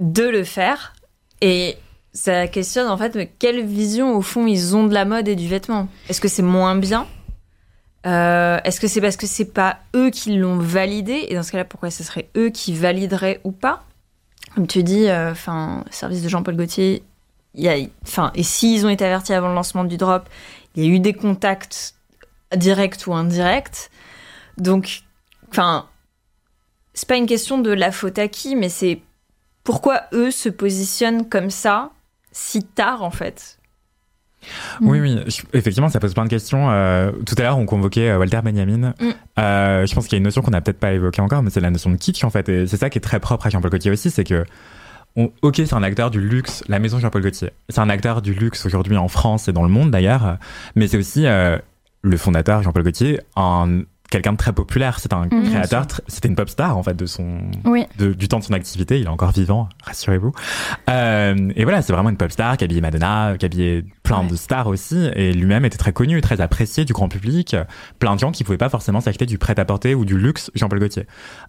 de 0.01 0.23
le 0.23 0.45
faire. 0.45 0.95
Et 1.41 1.77
ça 2.13 2.49
questionne 2.49 2.89
en 2.89 2.97
fait 2.97 3.15
mais 3.15 3.31
quelle 3.39 3.65
vision 3.65 4.17
au 4.17 4.23
fond 4.23 4.47
ils 4.47 4.75
ont 4.75 4.85
de 4.85 4.95
la 4.95 5.05
mode 5.05 5.29
et 5.29 5.37
du 5.37 5.49
vêtement? 5.49 5.89
Est-ce 6.09 6.21
que 6.21 6.29
c'est 6.29 6.43
moins 6.43 6.75
bien? 6.75 7.07
Euh, 8.09 8.59
Est-ce 8.65 8.81
que 8.81 8.89
c'est 8.89 9.01
parce 9.01 9.17
que 9.17 9.27
c'est 9.27 9.53
pas 9.53 9.79
eux 9.95 10.11
qui 10.11 10.37
l'ont 10.37 10.59
validé? 10.59 11.27
Et 11.29 11.35
dans 11.35 11.43
ce 11.45 11.53
cas-là, 11.53 11.65
pourquoi 11.65 11.91
ce 11.91 12.03
serait 12.03 12.29
eux 12.37 12.51
qui 12.51 12.75
valideraient 12.75 13.41
ou 13.45 13.53
pas? 13.53 13.85
Comme 14.55 14.67
tu 14.67 14.83
dis, 14.83 15.07
enfin, 15.11 15.85
service 15.91 16.23
de 16.23 16.29
Jean-Paul 16.29 16.57
Gaultier, 16.57 17.05
y 17.55 17.69
a, 17.69 17.77
et 17.77 18.43
s'ils 18.43 18.87
ont 18.87 18.89
été 18.89 19.05
avertis 19.05 19.33
avant 19.35 19.49
le 19.49 19.55
lancement 19.55 19.85
du 19.85 19.97
drop, 19.97 20.29
il 20.75 20.85
y 20.85 20.89
a 20.89 20.91
eu 20.91 21.01
des 21.01 21.13
contacts 21.13 21.95
directs 22.57 23.07
ou 23.07 23.15
indirects. 23.15 23.91
Donc, 24.57 25.03
enfin, 25.51 25.87
c'est 26.95 27.09
pas 27.09 27.17
une 27.17 27.27
question 27.27 27.59
de 27.59 27.71
la 27.71 27.93
faute 27.93 28.19
à 28.19 28.29
qui, 28.29 28.57
mais 28.57 28.69
c'est 28.69 29.03
pourquoi 29.65 30.05
eux 30.13 30.31
se 30.31 30.49
positionnent 30.49 31.29
comme 31.29 31.51
ça 31.51 31.91
si 32.33 32.65
tard 32.65 33.03
en 33.03 33.11
fait? 33.11 33.59
Oui, 34.81 35.01
oui, 35.01 35.19
je- 35.27 35.43
effectivement, 35.53 35.89
ça 35.89 36.01
pose 36.01 36.15
plein 36.15 36.25
de 36.25 36.29
questions. 36.31 36.71
Euh, 36.71 37.11
tout 37.27 37.35
à 37.39 37.43
l'heure, 37.43 37.59
on 37.59 37.67
convoquait 37.67 38.11
euh, 38.11 38.19
Walter 38.19 38.41
Benjamin. 38.43 38.95
Mm. 39.01 39.11
Euh, 39.39 39.87
je 39.87 39.95
pense 39.95 40.05
qu'il 40.05 40.13
y 40.13 40.17
a 40.17 40.19
une 40.19 40.25
notion 40.25 40.43
qu'on 40.43 40.51
n'a 40.53 40.61
peut-être 40.61 40.79
pas 40.81 40.93
évoquée 40.93 41.21
encore, 41.21 41.43
mais 41.43 41.51
c'est 41.51 41.61
la 41.61 41.71
notion 41.71 41.91
de 41.91 41.97
kitsch, 41.97 42.25
en 42.25 42.31
fait. 42.31 42.49
Et 42.49 42.67
c'est 42.67 42.77
ça 42.77 42.89
qui 42.91 42.99
est 42.99 43.03
très 43.03 43.21
propre 43.21 43.47
à 43.47 43.51
Jean-Paul 43.51 43.71
Gaultier 43.71 43.91
aussi, 43.91 44.11
c'est 44.11 44.25
que, 44.25 44.45
on- 45.17 45.31
ok, 45.43 45.57
c'est 45.57 45.75
un 45.75 45.83
acteur 45.83 46.11
du 46.11 46.21
luxe, 46.21 46.63
la 46.69 46.79
maison 46.79 46.99
Jean-Paul 46.99 47.23
Gaultier. 47.23 47.51
C'est 47.69 47.81
un 47.81 47.91
acteur 47.91 48.23
du 48.23 48.33
luxe 48.35 48.65
aujourd'hui 48.67 48.97
en 48.97 49.09
France 49.09 49.49
et 49.49 49.53
dans 49.53 49.63
le 49.65 49.69
monde 49.71 49.91
d'ailleurs, 49.91 50.39
mais 50.77 50.87
c'est 50.89 50.97
aussi 50.99 51.27
euh, 51.27 51.59
le 52.03 52.17
fondateur 52.17 52.63
Jean-Paul 52.63 52.85
Gaultier, 52.85 53.21
un 53.37 53.83
quelqu'un 54.11 54.33
de 54.33 54.39
très 54.39 54.53
populaire. 54.53 54.99
C'est 55.01 55.13
un 55.13 55.27
Mhm. 55.31 55.51
créateur, 55.51 55.87
c'était 56.07 56.29
une 56.29 56.35
pop 56.37 56.49
star 56.49 56.77
en 56.77 56.83
fait 56.83 56.95
de 56.95 57.07
son, 57.07 57.41
Oui. 57.65 57.85
de- 57.99 58.13
du 58.15 58.29
temps 58.29 58.39
de 58.39 58.45
son 58.45 58.55
activité. 58.55 58.99
Il 59.01 59.05
est 59.07 59.09
encore 59.09 59.33
vivant, 59.33 59.69
rassurez-vous. 59.85 60.33
Euh, 60.89 61.51
et 61.57 61.65
voilà, 61.65 61.83
c'est 61.83 61.93
vraiment 61.93 62.11
une 62.11 62.17
pop 62.17 62.31
star 62.31 62.57
qui 62.57 62.65
habillait 62.65 62.81
Madonna, 62.81 63.35
qui 63.39 63.45
habillait 63.47 63.85
plein 64.03 64.21
Ouais. 64.23 64.29
de 64.29 64.37
stars 64.37 64.67
aussi. 64.67 65.09
Et 65.15 65.33
lui-même 65.33 65.65
était 65.65 65.77
très 65.79 65.93
connu, 65.93 66.21
très 66.21 66.41
apprécié 66.41 66.85
du 66.85 66.93
grand 66.93 67.09
public. 67.09 67.55
Plein 67.99 68.15
de 68.15 68.21
gens 68.21 68.31
qui 68.33 68.45
pouvaient 68.45 68.57
pas 68.59 68.69
forcément 68.71 69.01
s'acheter 69.01 69.27
du 69.27 69.39
prêt-à-porter 69.39 69.95
ou 69.95 70.05
du 70.05 70.17
luxe 70.19 70.51
Jean-Paul 70.55 70.79
Gaultier. 70.81 71.07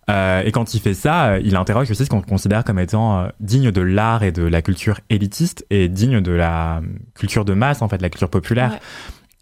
Euh, 0.09 0.41
et 0.43 0.51
quand 0.51 0.73
il 0.73 0.81
fait 0.81 0.93
ça, 0.93 1.25
euh, 1.27 1.41
il 1.43 1.55
interroge 1.55 1.89
aussi 1.91 2.05
ce 2.05 2.09
qu'on 2.09 2.21
considère 2.21 2.63
comme 2.63 2.79
étant 2.79 3.19
euh, 3.19 3.27
digne 3.39 3.71
de 3.71 3.81
l'art 3.81 4.23
et 4.23 4.31
de 4.31 4.43
la 4.43 4.61
culture 4.61 4.99
élitiste 5.09 5.65
et 5.69 5.87
digne 5.87 6.21
de 6.21 6.31
la 6.31 6.77
euh, 6.77 6.81
culture 7.15 7.45
de 7.45 7.53
masse, 7.53 7.81
en 7.81 7.87
fait, 7.87 8.01
la 8.01 8.09
culture 8.09 8.29
populaire. 8.29 8.71
Ouais. 8.71 8.79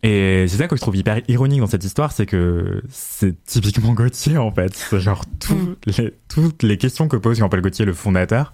Et 0.04 0.46
c'est 0.48 0.58
ça 0.58 0.68
que 0.68 0.76
je 0.76 0.82
trouve 0.82 0.96
hyper 0.96 1.22
ironique 1.28 1.60
dans 1.60 1.68
cette 1.68 1.84
histoire, 1.84 2.12
c'est 2.12 2.28
que 2.28 2.84
c'est 2.90 3.44
typiquement 3.46 3.94
Gauthier 3.94 4.38
en 4.38 4.52
fait. 4.52 4.76
C'est 4.76 5.00
genre 5.00 5.24
tout 5.40 5.76
les, 5.86 6.14
toutes 6.30 6.62
les 6.64 6.78
questions 6.78 7.08
que 7.08 7.18
pose 7.18 7.40
Jean-Paul 7.40 7.62
Gaultier, 7.62 7.84
le 7.84 7.94
fondateur, 7.94 8.54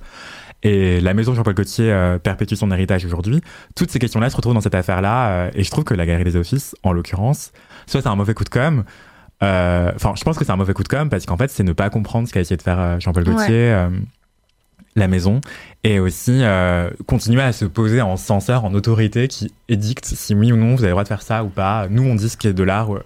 et 0.64 1.02
la 1.02 1.14
maison 1.14 1.36
Jean-Paul 1.36 1.54
Gaultier 1.54 1.92
euh, 1.92 2.18
perpétue 2.18 2.56
son 2.56 2.72
héritage 2.72 3.04
aujourd'hui. 3.06 3.42
Toutes 3.76 3.92
ces 3.92 4.00
questions-là 4.00 4.30
se 4.30 4.38
retrouvent 4.38 4.54
dans 4.54 4.62
cette 4.62 4.76
affaire-là, 4.76 5.30
euh, 5.30 5.52
et 5.54 5.64
je 5.64 5.70
trouve 5.70 5.84
que 5.84 5.94
la 5.94 6.06
Galerie 6.06 6.24
des 6.24 6.38
Offices, 6.38 6.76
en 6.82 6.94
l'occurrence, 6.94 7.52
soit 7.88 8.02
c'est 8.02 8.08
un 8.08 8.16
mauvais 8.16 8.34
coup 8.34 8.46
de 8.46 8.50
com', 8.50 8.86
euh, 9.44 9.92
enfin 9.94 10.14
je 10.16 10.24
pense 10.24 10.38
que 10.38 10.46
c'est 10.46 10.52
un 10.52 10.56
mauvais 10.56 10.74
coup 10.74 10.84
de 10.84 10.88
com' 10.88 11.10
parce 11.10 11.26
qu'en 11.26 11.36
fait 11.36 11.52
c'est 11.52 11.64
ne 11.64 11.74
pas 11.74 11.90
comprendre 11.90 12.28
ce 12.30 12.34
qu'a 12.34 12.40
essayé 12.40 12.56
de 12.56 12.62
faire 12.62 13.00
Jean-Paul. 13.02 13.26
Gaultier. 13.26 13.74
euh, 13.74 13.90
la 14.96 15.08
maison 15.08 15.42
et 15.84 16.00
aussi 16.00 16.40
euh, 16.44 16.90
continuer 17.08 17.42
à 17.42 17.52
se 17.52 17.66
poser 17.66 18.02
en 18.02 18.16
censeur, 18.18 18.64
en 18.66 18.74
autorité 18.74 19.28
qui 19.28 19.52
édicte 19.70 20.06
si 20.06 20.36
oui 20.36 20.52
ou 20.52 20.56
non 20.56 20.76
vous 20.76 20.82
avez 20.84 20.88
le 20.88 20.92
droit 20.92 21.04
de 21.04 21.08
faire 21.08 21.22
ça 21.24 21.44
ou 21.44 21.50
pas. 21.50 21.88
Nous 21.90 22.04
on 22.04 22.16
dit 22.16 22.30
ce 22.30 22.38
qui 22.38 22.48
est 22.48 22.54
de 22.54 22.64
l'art 22.64 22.90
ouais. 22.92 23.02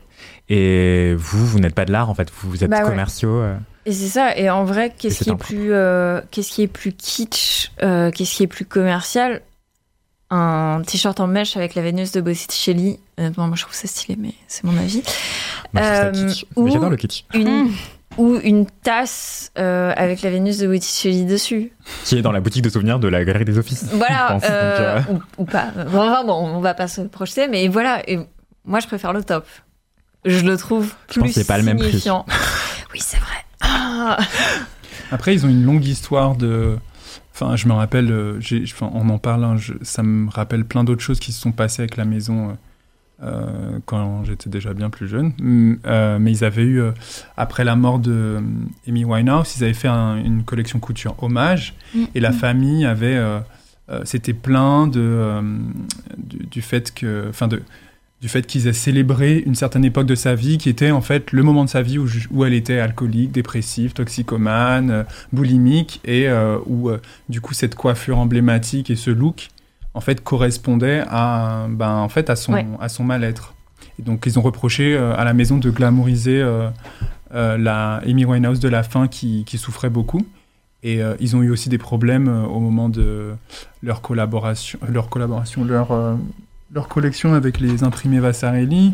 et 0.50 1.16
vous 1.18 1.46
vous 1.46 1.60
n'êtes 1.60 1.76
pas 1.76 1.86
de 1.86 1.92
l'art 1.92 2.10
en 2.10 2.14
fait, 2.16 2.30
vous, 2.42 2.50
vous 2.50 2.64
êtes 2.64 2.70
Bah 2.70 2.84
ouais. 2.84 2.90
commerciaux. 2.90 3.38
euh. 3.42 3.56
Et 3.86 3.94
c'est 3.94 4.10
ça. 4.10 4.36
Et 4.38 4.50
en 4.50 4.66
vrai, 4.66 4.88
Et 4.88 4.92
qu'est-ce 4.98 5.24
qui 5.24 5.30
est 5.30 5.36
plus, 5.36 5.72
euh, 5.72 6.20
qu'est-ce 6.30 6.52
qui 6.52 6.62
est 6.62 6.68
plus 6.68 6.92
kitsch, 6.92 7.72
euh, 7.84 8.12
qu'est-ce 8.12 8.36
qui 8.36 8.44
est 8.44 8.48
plus 8.48 8.66
commercial? 8.66 9.42
Un 10.30 10.82
t-shirt 10.86 11.18
en 11.22 11.28
mèche 11.28 11.56
avec 11.56 11.74
la 11.74 11.82
Vénus 11.82 12.12
de 12.12 12.20
Botticelli. 12.20 13.00
Honnêtement, 13.18 13.48
moi 13.48 13.56
je 13.56 13.62
trouve 13.62 13.74
ça 13.76 13.88
stylé, 13.88 14.18
mais 14.20 14.34
c'est 14.50 14.66
mon 14.66 14.78
avis. 14.78 15.04
Moi, 15.72 15.82
je 15.82 15.88
trouve 15.88 15.96
ça 15.96 16.06
Euh, 16.08 16.28
kitsch. 16.28 16.46
ou- 16.58 16.66
Mais 16.66 16.72
j'adore 16.72 16.90
le 16.90 16.98
kitsch 16.98 17.24
Une 17.34 17.64
Mm. 17.64 17.72
Ou 18.18 18.38
une 18.44 18.66
tasse 18.84 19.52
euh, 19.58 19.94
avec 19.96 20.22
la 20.22 20.30
Vénus 20.32 20.58
de 20.58 20.68
Botticelli 20.68 21.26
dessus. 21.26 21.72
qui 22.04 22.18
est 22.18 22.22
dans 22.22 22.32
la 22.32 22.40
boutique 22.42 22.64
de 22.64 22.70
souvenirs 22.70 23.00
de 23.00 23.08
la 23.08 23.24
Galerie 23.24 23.46
des 23.46 23.58
Offices. 23.58 23.86
je 23.92 23.96
Voilà. 23.98 24.28
pense. 24.30 24.42
Donc, 24.42 24.52
euh, 24.52 24.98
euh, 25.10 25.14
ou, 25.14 25.22
ou 25.44 25.46
pas. 25.46 25.68
Bon, 25.92 26.00
enfin, 26.10 26.24
bon, 26.24 26.34
on 26.34 26.60
va 26.60 26.74
pas 26.74 26.88
se 26.88 27.02
projeter, 27.02 27.48
mais 27.48 27.68
voilà. 27.68 28.02
Et 28.10 28.20
moi, 28.66 28.80
je 28.80 28.88
préfère 28.88 29.14
le 29.14 29.24
top. 29.24 29.46
Je 30.26 30.40
le 30.46 30.58
trouve 30.58 30.94
Je 31.10 31.14
plus 31.14 31.22
pense 31.22 31.34
que 31.44 31.48
pas 31.48 31.58
le 31.58 31.64
même 31.64 31.78
prix. 31.78 32.04
oui, 32.94 33.00
c'est 33.00 33.18
vrai. 33.18 33.46
Ah. 33.62 34.18
Après, 35.12 35.34
ils 35.34 35.46
ont 35.46 35.50
une 35.50 35.64
longue 35.64 35.86
histoire 35.86 36.36
de. 36.36 36.78
Enfin, 37.34 37.56
je 37.56 37.68
me 37.68 37.74
rappelle, 37.74 38.12
euh, 38.12 38.40
j'ai- 38.42 38.64
enfin, 38.64 38.88
en 38.94 39.08
en 39.10 39.20
parlant, 39.20 39.58
je- 39.58 39.74
ça 39.84 40.02
me 40.04 40.30
rappelle 40.30 40.66
plein 40.66 40.84
d'autres 40.84 41.04
choses 41.04 41.20
qui 41.20 41.32
se 41.32 41.40
sont 41.40 41.52
passées 41.52 41.84
avec 41.84 41.96
la 41.96 42.04
maison 42.06 42.58
euh, 43.24 43.80
quand 43.86 44.24
j'étais 44.26 44.50
déjà 44.50 44.74
bien 44.74 44.90
plus 44.90 45.08
jeune. 45.08 45.34
Mm, 45.40 45.74
euh, 45.86 46.20
mais 46.20 46.32
ils 46.32 46.44
avaient 46.44 46.64
eu, 46.64 46.82
euh, 46.82 46.92
après 47.36 47.64
la 47.64 47.76
mort 47.76 48.00
de 48.00 48.38
Amy 48.88 49.06
Winehouse, 49.06 49.56
ils 49.58 49.64
avaient 49.64 49.74
fait 49.74 49.88
un- 49.88 50.18
une 50.18 50.44
collection 50.44 50.80
couture 50.80 51.16
hommage 51.24 51.74
et 52.16 52.20
la 52.20 52.32
famille 52.32 52.86
avait. 52.86 53.20
C'était 54.04 54.34
plein 54.34 54.86
de, 54.86 55.42
du, 56.18 56.38
du 56.52 56.62
fait 56.62 56.94
que. 56.94 57.26
Enfin, 57.30 57.48
de 57.48 57.62
du 58.20 58.30
fait 58.30 58.48
qu'ils 58.48 58.66
aient 58.66 58.74
célébré 58.74 59.44
une 59.46 59.54
certaine 59.54 59.86
époque 59.86 60.08
de 60.08 60.16
sa 60.16 60.34
vie 60.34 60.58
qui 60.58 60.70
était 60.70 60.90
en 60.90 61.02
fait 61.02 61.32
le 61.32 61.44
moment 61.44 61.64
de 61.64 61.70
sa 61.70 61.84
vie 61.84 62.00
où, 62.00 62.08
où 62.32 62.44
elle 62.46 62.56
était 62.56 62.80
alcoolique, 62.80 63.32
dépressive, 63.32 63.94
toxicomane, 63.94 65.06
boulimique 65.32 66.02
et 66.04 66.28
où 66.66 66.90
du 67.30 67.42
coup 67.42 67.54
cette 67.54 67.76
coiffure 67.76 68.18
emblématique 68.18 68.90
et 68.90 68.96
ce 68.96 69.12
look 69.12 69.50
en 69.98 70.02
fait 70.02 70.24
correspondait 70.24 71.04
à 71.10 71.66
ben 71.70 71.94
en 71.96 72.10
fait 72.10 72.30
à 72.30 72.36
son 72.36 72.54
Ouais. 72.54 72.66
à 72.80 72.88
son 72.90 73.04
mal-être. 73.04 73.54
Et 74.00 74.04
donc 74.04 74.24
ils 74.28 74.38
ont 74.38 74.44
reproché 74.44 74.96
euh, 74.96 75.16
à 75.18 75.24
la 75.24 75.34
maison 75.34 75.58
de 75.58 75.70
glamouriser 75.72 76.40
euh, 76.42 76.70
euh, 77.34 77.58
la 77.58 77.96
Amy 78.08 78.26
Winehouse 78.26 78.60
de 78.60 78.70
la 78.70 78.84
fin 78.84 79.08
qui, 79.08 79.44
qui 79.46 79.58
souffrait 79.58 79.90
beaucoup. 79.90 80.22
Et 80.84 81.02
euh, 81.02 81.16
ils 81.20 81.36
ont 81.36 81.42
eu 81.42 81.50
aussi 81.50 81.70
des 81.70 81.80
problèmes 81.80 82.28
euh, 82.28 82.44
au 82.46 82.60
moment 82.60 82.90
de 82.90 83.34
leur 83.82 84.02
collaboration, 84.02 84.78
leur 84.88 85.10
collaboration, 85.10 85.64
leur 85.66 85.90
leur 86.74 86.88
collection 86.88 87.34
avec 87.34 87.60
les 87.60 87.84
imprimés 87.84 88.20
Vasarely. 88.20 88.94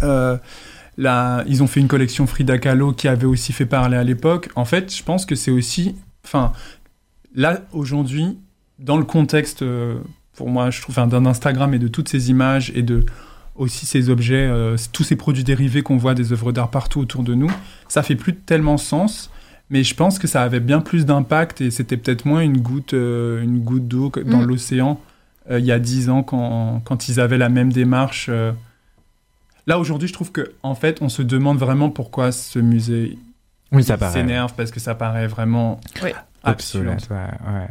Là, 0.00 1.44
ils 1.46 1.62
ont 1.62 1.66
fait 1.66 1.80
une 1.80 1.88
collection 1.88 2.26
Frida 2.26 2.58
Kahlo 2.58 2.92
qui 2.92 3.08
avait 3.08 3.26
aussi 3.26 3.52
fait 3.52 3.66
parler 3.66 3.96
à 3.96 4.04
l'époque. 4.04 4.50
En 4.54 4.64
fait, 4.64 4.94
je 4.94 5.02
pense 5.02 5.26
que 5.26 5.34
c'est 5.34 5.50
aussi, 5.50 5.96
enfin, 6.24 6.52
là 7.34 7.62
aujourd'hui, 7.72 8.38
dans 8.78 8.96
le 8.96 9.04
contexte, 9.04 9.62
euh, 9.62 9.96
pour 10.36 10.48
moi, 10.48 10.70
je 10.70 10.80
trouve, 10.80 10.94
d'un 10.94 11.26
Instagram 11.26 11.74
et 11.74 11.78
de 11.78 11.88
toutes 11.88 12.08
ces 12.08 12.30
images 12.30 12.72
et 12.74 12.82
de 12.82 13.04
aussi 13.56 13.86
ces 13.86 14.10
objets, 14.10 14.48
euh, 14.50 14.76
tous 14.92 15.04
ces 15.04 15.14
produits 15.14 15.44
dérivés 15.44 15.82
qu'on 15.82 15.96
voit 15.96 16.14
des 16.14 16.32
œuvres 16.32 16.50
d'art 16.50 16.70
partout 16.70 17.00
autour 17.00 17.22
de 17.22 17.34
nous, 17.34 17.50
ça 17.86 18.02
fait 18.02 18.16
plus 18.16 18.34
tellement 18.34 18.76
sens. 18.76 19.30
Mais 19.70 19.84
je 19.84 19.94
pense 19.94 20.18
que 20.18 20.26
ça 20.26 20.42
avait 20.42 20.60
bien 20.60 20.80
plus 20.80 21.06
d'impact 21.06 21.60
et 21.60 21.70
c'était 21.70 21.96
peut-être 21.96 22.26
moins 22.26 22.40
une 22.40 22.58
goutte, 22.58 22.94
euh, 22.94 23.42
une 23.42 23.60
goutte 23.60 23.88
d'eau 23.88 24.12
dans 24.26 24.40
Mm. 24.42 24.46
l'océan 24.46 25.00
euh, 25.50 25.58
il 25.58 25.64
y 25.64 25.72
a 25.72 25.78
dix 25.78 26.10
ans 26.10 26.22
quand, 26.22 26.82
quand 26.84 27.08
ils 27.08 27.20
avaient 27.20 27.38
la 27.38 27.48
même 27.48 27.72
démarche. 27.72 28.30
Euh. 29.66 29.70
Là 29.72 29.78
aujourd'hui, 29.78 30.08
je 30.08 30.12
trouve 30.12 30.32
que 30.32 30.52
en 30.62 30.74
fait, 30.74 31.00
on 31.02 31.08
se 31.08 31.22
demande 31.22 31.58
vraiment 31.58 31.90
pourquoi 31.90 32.32
ce 32.32 32.58
musée 32.58 33.18
Oui, 33.72 33.82
ça 33.84 33.96
paraît. 33.98 34.12
s'énerve 34.12 34.52
parce 34.56 34.70
que 34.70 34.80
ça 34.80 34.94
paraît 34.94 35.26
vraiment 35.26 35.80
Oui. 36.02 36.10
ouais, 36.46 36.54
ouais. 37.10 37.68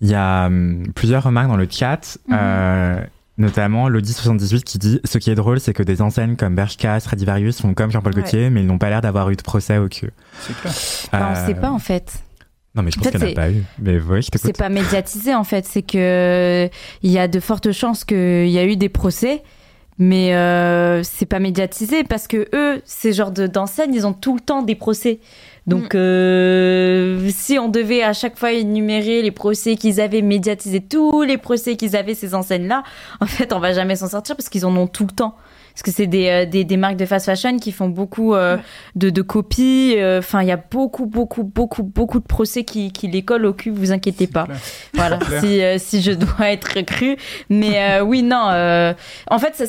Il 0.00 0.08
y 0.08 0.14
a 0.14 0.46
hum, 0.46 0.84
plusieurs 0.94 1.22
remarques 1.22 1.48
dans 1.48 1.56
le 1.56 1.68
chat, 1.70 2.18
Mhm. 2.28 2.36
euh, 2.40 3.00
notamment 3.36 3.88
l'Audi78 3.88 4.62
qui 4.64 4.78
dit 4.78 5.00
Ce 5.04 5.18
qui 5.18 5.30
est 5.30 5.34
drôle, 5.34 5.60
c'est 5.60 5.74
que 5.74 5.82
des 5.82 6.00
enseignes 6.02 6.36
comme 6.36 6.54
Bershka, 6.54 6.98
Stradivarius 7.00 7.60
font 7.60 7.74
comme 7.74 7.90
Jean-Paul 7.90 8.14
Ouais. 8.14 8.20
Gaultier, 8.22 8.48
mais 8.50 8.60
ils 8.62 8.66
n'ont 8.66 8.78
pas 8.78 8.88
l'air 8.88 9.02
d'avoir 9.02 9.28
eu 9.30 9.36
de 9.36 9.42
procès 9.42 9.76
au 9.78 9.88
cul. 9.88 10.10
C'est 10.40 10.56
clair. 10.58 10.72
Bah, 11.12 11.28
on 11.32 11.36
Euh, 11.36 11.46
sait 11.46 11.54
pas 11.54 11.70
en 11.70 11.78
fait. 11.78 12.22
Non, 12.74 12.82
mais 12.82 12.90
je 12.92 12.98
En 12.98 13.02
pense 13.02 13.10
qu'il 13.10 13.20
n'y 13.20 13.26
en 13.26 13.32
a 13.32 13.34
pas 13.34 13.50
eu. 13.50 13.64
Mais 13.80 13.98
oui, 14.00 14.22
je 14.22 14.28
C'est 14.38 14.56
pas 14.56 14.68
médiatisé 14.68 15.34
en 15.34 15.42
fait. 15.44 15.66
C'est 15.66 15.82
que 15.82 16.70
il 17.02 17.10
y 17.10 17.18
a 17.18 17.26
de 17.28 17.40
fortes 17.40 17.72
chances 17.72 18.04
qu'il 18.04 18.48
y 18.48 18.58
a 18.58 18.64
eu 18.64 18.76
des 18.76 18.88
procès, 18.88 19.42
mais 20.00 20.34
euh, 20.34 21.02
c'est 21.04 21.26
pas 21.26 21.38
médiatisé 21.38 22.02
parce 22.04 22.26
que 22.26 22.48
eux, 22.54 22.80
ces 22.86 23.12
genres 23.12 23.30
de- 23.30 23.46
d'enseignes, 23.46 23.94
ils 23.94 24.06
ont 24.06 24.14
tout 24.14 24.34
le 24.34 24.40
temps 24.40 24.62
des 24.62 24.74
procès. 24.74 25.20
Donc, 25.66 25.94
euh, 25.94 27.28
si 27.28 27.58
on 27.58 27.68
devait 27.68 28.02
à 28.02 28.12
chaque 28.14 28.38
fois 28.38 28.50
énumérer 28.52 29.20
les 29.22 29.30
procès 29.30 29.76
qu'ils 29.76 30.00
avaient, 30.00 30.22
médiatiser 30.22 30.80
tous 30.80 31.22
les 31.22 31.36
procès 31.36 31.76
qu'ils 31.76 31.96
avaient 31.96 32.14
ces 32.14 32.34
enseignes-là, 32.34 32.82
en 33.20 33.26
fait, 33.26 33.52
on 33.52 33.60
va 33.60 33.72
jamais 33.74 33.94
s'en 33.94 34.08
sortir 34.08 34.34
parce 34.36 34.48
qu'ils 34.48 34.64
en 34.66 34.74
ont 34.74 34.86
tout 34.86 35.04
le 35.06 35.12
temps. 35.14 35.36
Parce 35.72 35.82
que 35.82 35.90
c'est 35.90 36.06
des, 36.06 36.28
euh, 36.28 36.46
des, 36.46 36.64
des 36.64 36.76
marques 36.76 36.96
de 36.96 37.06
fast 37.06 37.26
fashion 37.26 37.58
qui 37.58 37.72
font 37.72 37.88
beaucoup 37.88 38.34
euh, 38.34 38.56
de, 38.96 39.10
de 39.10 39.22
copies. 39.22 39.96
Enfin, 40.18 40.42
il 40.42 40.48
y 40.48 40.52
a 40.52 40.56
beaucoup, 40.56 41.06
beaucoup, 41.06 41.44
beaucoup, 41.44 41.82
beaucoup 41.82 42.18
de 42.20 42.24
procès 42.26 42.64
qui, 42.64 42.92
qui 42.92 43.08
les 43.08 43.22
collent 43.22 43.46
au 43.46 43.52
cul, 43.52 43.70
vous 43.70 43.92
inquiétez 43.92 44.26
pas. 44.26 44.44
clair. 44.44 44.58
Voilà, 44.94 45.18
si, 45.40 45.62
euh, 45.62 45.78
si 45.78 46.02
je 46.02 46.12
dois 46.12 46.50
être 46.50 46.80
crue. 46.82 47.16
Mais 47.48 47.98
euh, 47.98 48.02
oui, 48.02 48.22
non. 48.22 48.94
en 49.30 49.38
fait, 49.38 49.54
ça, 49.54 49.64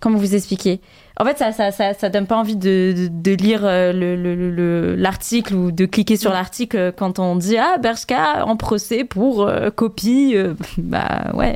comment 0.00 0.18
vous 0.18 0.34
expliquer? 0.34 0.80
En 1.20 1.24
fait, 1.24 1.38
ça, 1.38 1.52
ça, 1.52 1.70
ça, 1.70 1.94
ça 1.94 2.08
donne 2.08 2.26
pas 2.26 2.36
envie 2.36 2.56
de, 2.56 2.92
de, 2.96 3.08
de 3.08 3.30
lire 3.40 3.60
euh, 3.64 3.92
le- 3.92 4.16
le- 4.16 4.34
le- 4.34 4.50
le- 4.50 4.94
l'article 4.96 5.54
ou 5.54 5.70
de 5.70 5.86
cliquer 5.86 6.16
sur 6.16 6.32
l'article 6.32 6.76
euh, 6.76 6.92
quand 6.94 7.20
on 7.20 7.36
dit 7.36 7.56
Ah, 7.56 7.76
Bershka 7.78 8.44
en 8.46 8.56
procès 8.56 9.04
pour 9.04 9.42
euh, 9.46 9.70
copie. 9.70 10.32
euh, 10.34 10.54
bah 10.78 11.30
ouais. 11.34 11.54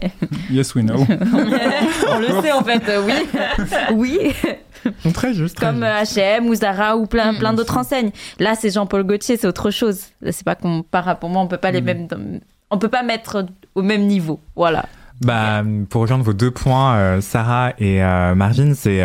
Yes, 0.48 0.76
we 0.76 0.84
know. 0.84 1.04
on 2.08 2.18
le 2.20 2.40
sait 2.40 2.52
en 2.52 2.62
fait, 2.62 2.88
euh, 2.88 3.02
oui. 3.04 3.14
oui. 3.94 4.32
Très 5.12 5.34
juste. 5.34 5.56
très 5.56 5.66
Comme 5.66 5.84
juste. 5.84 6.16
H&M 6.18 6.46
ou 6.46 6.54
Zara 6.54 6.96
ou 6.96 7.06
plein, 7.06 7.32
Mm. 7.32 7.38
plein 7.38 7.52
d'autres 7.52 7.76
enseignes. 7.78 8.10
Là, 8.38 8.54
c'est 8.54 8.70
Jean-Paul 8.70 9.02
Gaultier, 9.02 9.36
c'est 9.36 9.48
autre 9.48 9.70
chose. 9.72 10.02
Là, 10.22 10.30
C'est 10.30 10.44
pas 10.44 10.54
qu'on 10.54 10.82
par 10.84 11.18
pour 11.18 11.30
moi, 11.30 11.42
on 11.42 11.48
peut 11.48 11.56
pas 11.56 11.72
les 11.72 11.80
Mm. 11.80 11.84
mêmes, 11.84 12.08
on 12.70 12.78
peut 12.78 12.88
pas 12.88 13.02
mettre 13.02 13.44
au 13.74 13.82
même 13.82 14.06
niveau. 14.06 14.38
Voilà. 14.54 14.84
Bah, 15.20 15.62
pour 15.90 16.02
rejoindre 16.02 16.24
vos 16.24 16.32
deux 16.32 16.50
points, 16.50 16.96
euh, 16.96 17.20
Sarah 17.20 17.72
et 17.78 18.02
euh, 18.02 18.34
Marvin, 18.34 18.74
c'est. 18.74 19.04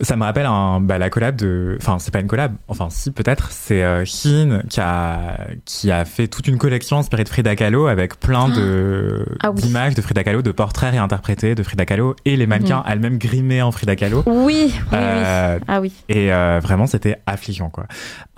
Euh, 0.00 0.04
ça 0.04 0.16
me 0.16 0.24
rappelle 0.24 0.46
un, 0.46 0.80
bah, 0.80 0.98
la 0.98 1.10
collab 1.10 1.36
de. 1.36 1.76
Enfin, 1.80 1.98
c'est 1.98 2.10
pas 2.12 2.20
une 2.20 2.26
collab, 2.26 2.54
enfin, 2.68 2.88
si, 2.90 3.10
peut-être. 3.10 3.50
C'est 3.50 3.82
euh, 3.82 4.04
Shein 4.04 4.62
qui 4.68 4.80
a, 4.80 5.38
qui 5.64 5.90
a 5.90 6.04
fait 6.04 6.28
toute 6.28 6.48
une 6.48 6.58
collection 6.58 6.98
inspirée 6.98 7.24
de 7.24 7.28
Frida 7.28 7.56
Kahlo 7.56 7.86
avec 7.86 8.18
plein 8.20 8.48
de, 8.48 9.24
Ah 9.42 9.50
oui. 9.50 9.62
d'images 9.62 9.94
de 9.94 10.02
Frida 10.02 10.22
Kahlo, 10.24 10.42
de 10.42 10.52
portraits 10.52 10.90
réinterprétés 10.92 11.54
de 11.54 11.62
Frida 11.62 11.84
Kahlo 11.86 12.14
et 12.24 12.36
les 12.36 12.46
mannequins 12.46 12.78
Mhm. 12.78 12.92
elles-mêmes 12.92 13.18
grimés 13.18 13.62
en 13.62 13.72
Frida 13.72 13.96
Kahlo. 13.96 14.22
Oui, 14.26 14.72
oui, 14.72 14.72
Euh, 14.92 15.56
oui. 15.58 15.64
Ah 15.68 15.80
oui. 15.80 15.92
Et 16.08 16.32
euh, 16.32 16.60
vraiment, 16.62 16.86
c'était 16.86 17.18
affligeant, 17.26 17.70
quoi. 17.70 17.86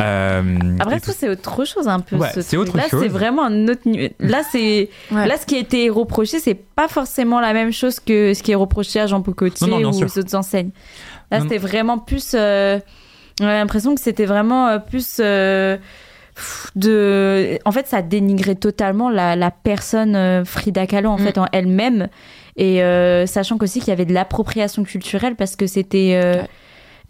Euh, 0.01 0.42
Après 0.81 1.01
tout, 1.01 1.11
c'est 1.16 1.29
autre 1.29 1.64
chose 1.64 1.88
un 1.88 2.01
peu. 2.01 2.16
Ouais, 2.16 2.29
ce 2.35 2.40
c'est 2.40 2.57
truc. 2.57 2.68
autre 2.68 2.77
Là, 2.77 2.88
chose. 2.88 3.01
c'est 3.03 3.09
vraiment 3.09 3.44
un 3.44 3.68
autre. 3.68 3.81
Là, 4.21 4.42
c'est 4.51 4.88
Ouais. 5.11 5.27
là 5.27 5.37
ce 5.38 5.47
qui 5.47 5.57
a 5.57 5.59
été 5.59 5.90
reproché, 5.90 6.38
c'est 6.38 6.55
pas 6.55 6.88
forcément 6.88 7.40
la 7.40 7.53
même 7.53 7.73
chose 7.73 7.99
que 8.01 8.33
ce 8.35 8.42
qui 8.42 8.53
est 8.53 8.57
reproché 8.57 9.01
à 9.01 9.07
Jean-Paul 9.07 9.35
Gaultier 9.35 9.66
Non, 9.66 9.79
ou 9.79 9.88
aux 10.05 10.18
autres 10.18 10.35
enseignes. 10.37 10.71
Là, 11.31 11.41
c'était 11.41 11.59
vraiment 11.59 11.99
plus. 11.99 12.33
euh, 12.35 12.79
On 13.41 13.47
a 13.47 13.53
l'impression 13.55 13.95
que 13.95 14.01
c'était 14.01 14.25
vraiment 14.27 14.69
euh, 14.69 14.79
plus. 14.79 15.19
euh, 15.21 15.77
de 16.77 17.59
en 17.64 17.73
fait 17.73 17.87
ça 17.88 18.01
dénigrait 18.03 18.55
totalement 18.55 19.11
la, 19.11 19.35
la 19.37 19.51
personne 19.51 20.14
euh, 20.14 20.45
Frida 20.45 20.87
Kahlo 20.87 21.11
en 21.11 21.19
Mm. 21.19 21.25
fait 21.25 21.38
en 21.38 21.47
elle-même 21.53 22.09
et 22.57 22.81
sachant 23.27 23.57
qu'aussi 23.59 23.79
qu'il 23.81 23.88
y 23.88 23.93
avait 23.93 24.05
de 24.05 24.12
l'appropriation 24.14 24.83
culturelle 24.85 25.37
parce 25.37 25.55
que 25.57 25.67
c'était 25.67 26.21
Ouais. 26.38 26.47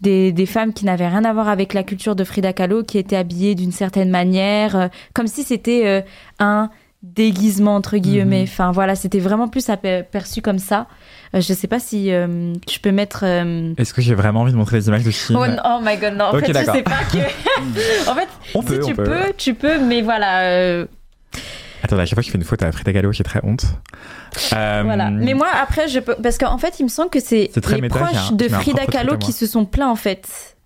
des, 0.01 0.31
des 0.31 0.45
femmes 0.45 0.73
qui 0.73 0.85
n'avaient 0.85 1.07
rien 1.07 1.25
à 1.25 1.33
voir 1.33 1.47
avec 1.49 1.73
la 1.73 1.83
culture 1.83 2.15
de 2.15 2.23
Frida 2.23 2.53
Kahlo 2.53 2.83
qui 2.83 2.97
étaient 2.99 3.15
habillées 3.15 3.55
d'une 3.55 3.71
certaine 3.71 4.09
manière 4.11 4.89
comme 5.13 5.27
si 5.27 5.43
c'était 5.43 6.05
un 6.39 6.69
déguisement 7.01 7.75
entre 7.75 7.97
guillemets 7.97 8.39
Mhm. 8.41 8.43
enfin 8.51 8.71
voilà 8.71 8.95
c'était 8.95 9.19
vraiment 9.19 9.47
plus 9.47 9.69
perçu 10.11 10.41
comme 10.41 10.59
ça 10.59 10.87
Euh, 11.35 11.41
je 11.41 11.53
sais 11.53 11.67
pas 11.67 11.79
si 11.79 12.11
euh, 12.11 12.53
tu 12.67 12.79
peux 12.79 12.91
mettre 12.91 13.21
euh, 13.23 13.73
Est-ce 13.77 13.93
que 13.93 14.01
j'ai 14.01 14.15
vraiment 14.15 14.41
envie 14.41 14.51
de 14.51 14.57
montrer 14.57 14.79
des 14.79 14.87
images 14.87 15.03
de 15.03 15.11
Shein 15.11 15.35
Oh, 15.37 15.45
oh 15.63 15.79
my 15.83 15.95
god, 15.97 16.13
non. 16.15 16.25
En 16.25 16.33
Ok, 16.33 16.39
fait, 16.47 16.47
je 16.59 16.71
sais 16.71 16.81
pas 16.83 17.03
que. 17.11 17.19
en 18.09 18.15
fait, 18.15 18.27
On 18.55 18.61
si 18.61 18.67
peut, 18.67 18.79
tu 18.79 18.91
on 18.91 18.95
peut. 18.95 19.03
peux, 19.03 19.33
tu 19.37 19.53
peux, 19.53 19.79
mais 19.79 20.01
voilà. 20.01 20.39
euh, 20.41 20.85
Attends, 21.83 21.97
à 21.99 22.05
chaque 22.05 22.15
fois 22.15 22.21
que 22.23 22.25
je 22.25 22.31
fais 22.31 22.37
une 22.39 22.43
faute 22.43 22.63
à 22.63 22.71
Frida 22.71 22.91
Kahlo, 22.93 23.11
j'ai 23.13 23.23
très 23.23 23.39
honte. 23.43 23.63
Euh, 24.53 24.81
Voilà. 24.83 25.11
Mais 25.11 25.35
moi, 25.35 25.47
après, 25.61 25.87
je 25.87 25.99
peux. 25.99 26.15
Parce 26.15 26.37
qu'en 26.39 26.57
fait, 26.57 26.79
il 26.79 26.83
me 26.83 26.89
semble 26.89 27.09
que 27.11 27.19
c'est 27.19 27.51
les 27.71 27.87
proches 27.89 28.33
de 28.33 28.49
Frida 28.49 28.85
Kahlo 28.87 29.17
qui 29.17 29.31
se 29.31 29.45
sont 29.45 29.65
plaints, 29.65 29.87
en 29.89 29.95
fait. 29.95 30.57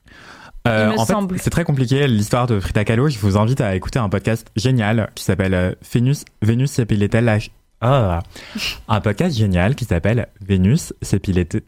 Euh, 0.67 0.91
en 0.97 1.05
fait, 1.05 1.13
c'est 1.37 1.49
très 1.49 1.65
compliqué 1.65 2.07
l'histoire 2.07 2.47
de 2.47 2.59
Frida 2.59 2.85
Kahlo. 2.85 3.09
Je 3.09 3.19
vous 3.19 3.37
invite 3.37 3.59
à 3.61 3.75
écouter 3.75 3.99
un 3.99 4.09
podcast 4.09 4.47
génial 4.55 5.09
qui 5.15 5.23
s'appelle 5.23 5.53
euh, 5.53 5.73
Vénus, 5.93 6.23
Vénus 6.41 6.71
s'épilait-elle 6.71 7.25
la... 7.25 7.37
Ah. 7.81 8.19
Un 8.87 9.01
podcast 9.01 9.35
génial 9.35 9.75
qui 9.75 9.83
s'appelle 9.85 10.27
Vénus 10.45 10.93
s'épilait-elle... 11.01 11.63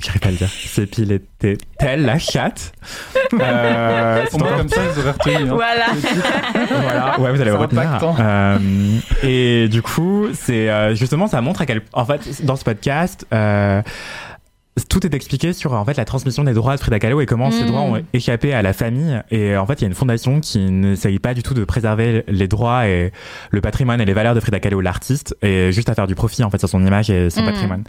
J'arrive 0.00 0.20
pas 0.20 0.28
à 0.28 0.30
le 0.32 0.36
dire. 0.38 0.48
S'épilait-elle 0.48 2.04
la 2.04 2.18
chatte 2.18 2.72
euh, 3.40 4.24
Pour 4.30 4.40
moi, 4.40 4.52
comme 4.56 4.68
ça, 4.68 4.80
ils 4.94 5.00
auraient 5.00 5.10
retenu. 5.10 5.34
hein. 5.50 5.54
Voilà. 5.54 5.86
voilà, 6.70 7.20
ouais, 7.20 7.32
vous 7.32 7.40
allez 7.40 7.50
retenir. 7.50 8.16
Euh, 8.18 8.58
et 9.22 9.68
du 9.68 9.82
coup, 9.82 10.28
c'est 10.32 10.70
euh, 10.70 10.94
justement, 10.94 11.26
ça 11.26 11.40
montre 11.42 11.60
à 11.62 11.66
quel, 11.66 11.82
en 11.92 12.04
fait, 12.06 12.44
dans 12.44 12.56
ce 12.56 12.64
podcast, 12.64 13.26
euh, 13.32 13.82
tout 14.88 15.06
est 15.06 15.14
expliqué 15.14 15.52
sur 15.52 15.72
en 15.72 15.84
fait 15.84 15.96
la 15.96 16.04
transmission 16.04 16.42
des 16.44 16.52
droits 16.52 16.74
de 16.76 16.80
Frida 16.80 16.98
Kahlo 16.98 17.20
et 17.20 17.26
comment 17.26 17.50
ces 17.50 17.62
Mm. 17.64 17.66
droits 17.66 17.80
ont 17.82 18.02
échappé 18.12 18.52
à 18.52 18.62
la 18.62 18.72
famille. 18.72 19.20
Et 19.30 19.56
en 19.56 19.66
fait, 19.66 19.74
il 19.74 19.82
y 19.82 19.84
a 19.84 19.88
une 19.88 19.94
fondation 19.94 20.40
qui 20.40 20.58
n'essaye 20.70 21.18
pas 21.20 21.32
du 21.34 21.42
tout 21.44 21.54
de 21.54 21.64
préserver 21.64 22.24
les 22.28 22.48
droits 22.48 22.88
et 22.88 23.12
le 23.50 23.60
patrimoine 23.60 24.00
et 24.00 24.04
les 24.04 24.12
valeurs 24.14 24.34
de 24.34 24.40
Frida 24.40 24.58
Kahlo, 24.60 24.80
l'artiste, 24.80 25.36
et 25.42 25.70
juste 25.72 25.88
à 25.88 25.94
faire 25.94 26.06
du 26.08 26.14
profit 26.16 26.42
en 26.42 26.50
fait 26.50 26.58
sur 26.58 26.68
son 26.68 26.84
image 26.84 27.08
et 27.10 27.30
son 27.30 27.42
Mm. 27.42 27.46
patrimoine. 27.46 27.84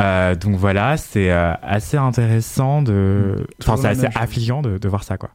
Euh, 0.00 0.34
donc 0.34 0.56
voilà, 0.56 0.96
c'est 0.96 1.30
euh, 1.30 1.52
assez 1.62 1.96
intéressant 1.98 2.80
de, 2.82 3.46
enfin 3.62 3.76
c'est 3.76 3.88
assez 3.88 4.08
affligeant 4.14 4.62
de, 4.62 4.78
de 4.78 4.88
voir 4.88 5.02
ça 5.04 5.16
quoi. 5.18 5.30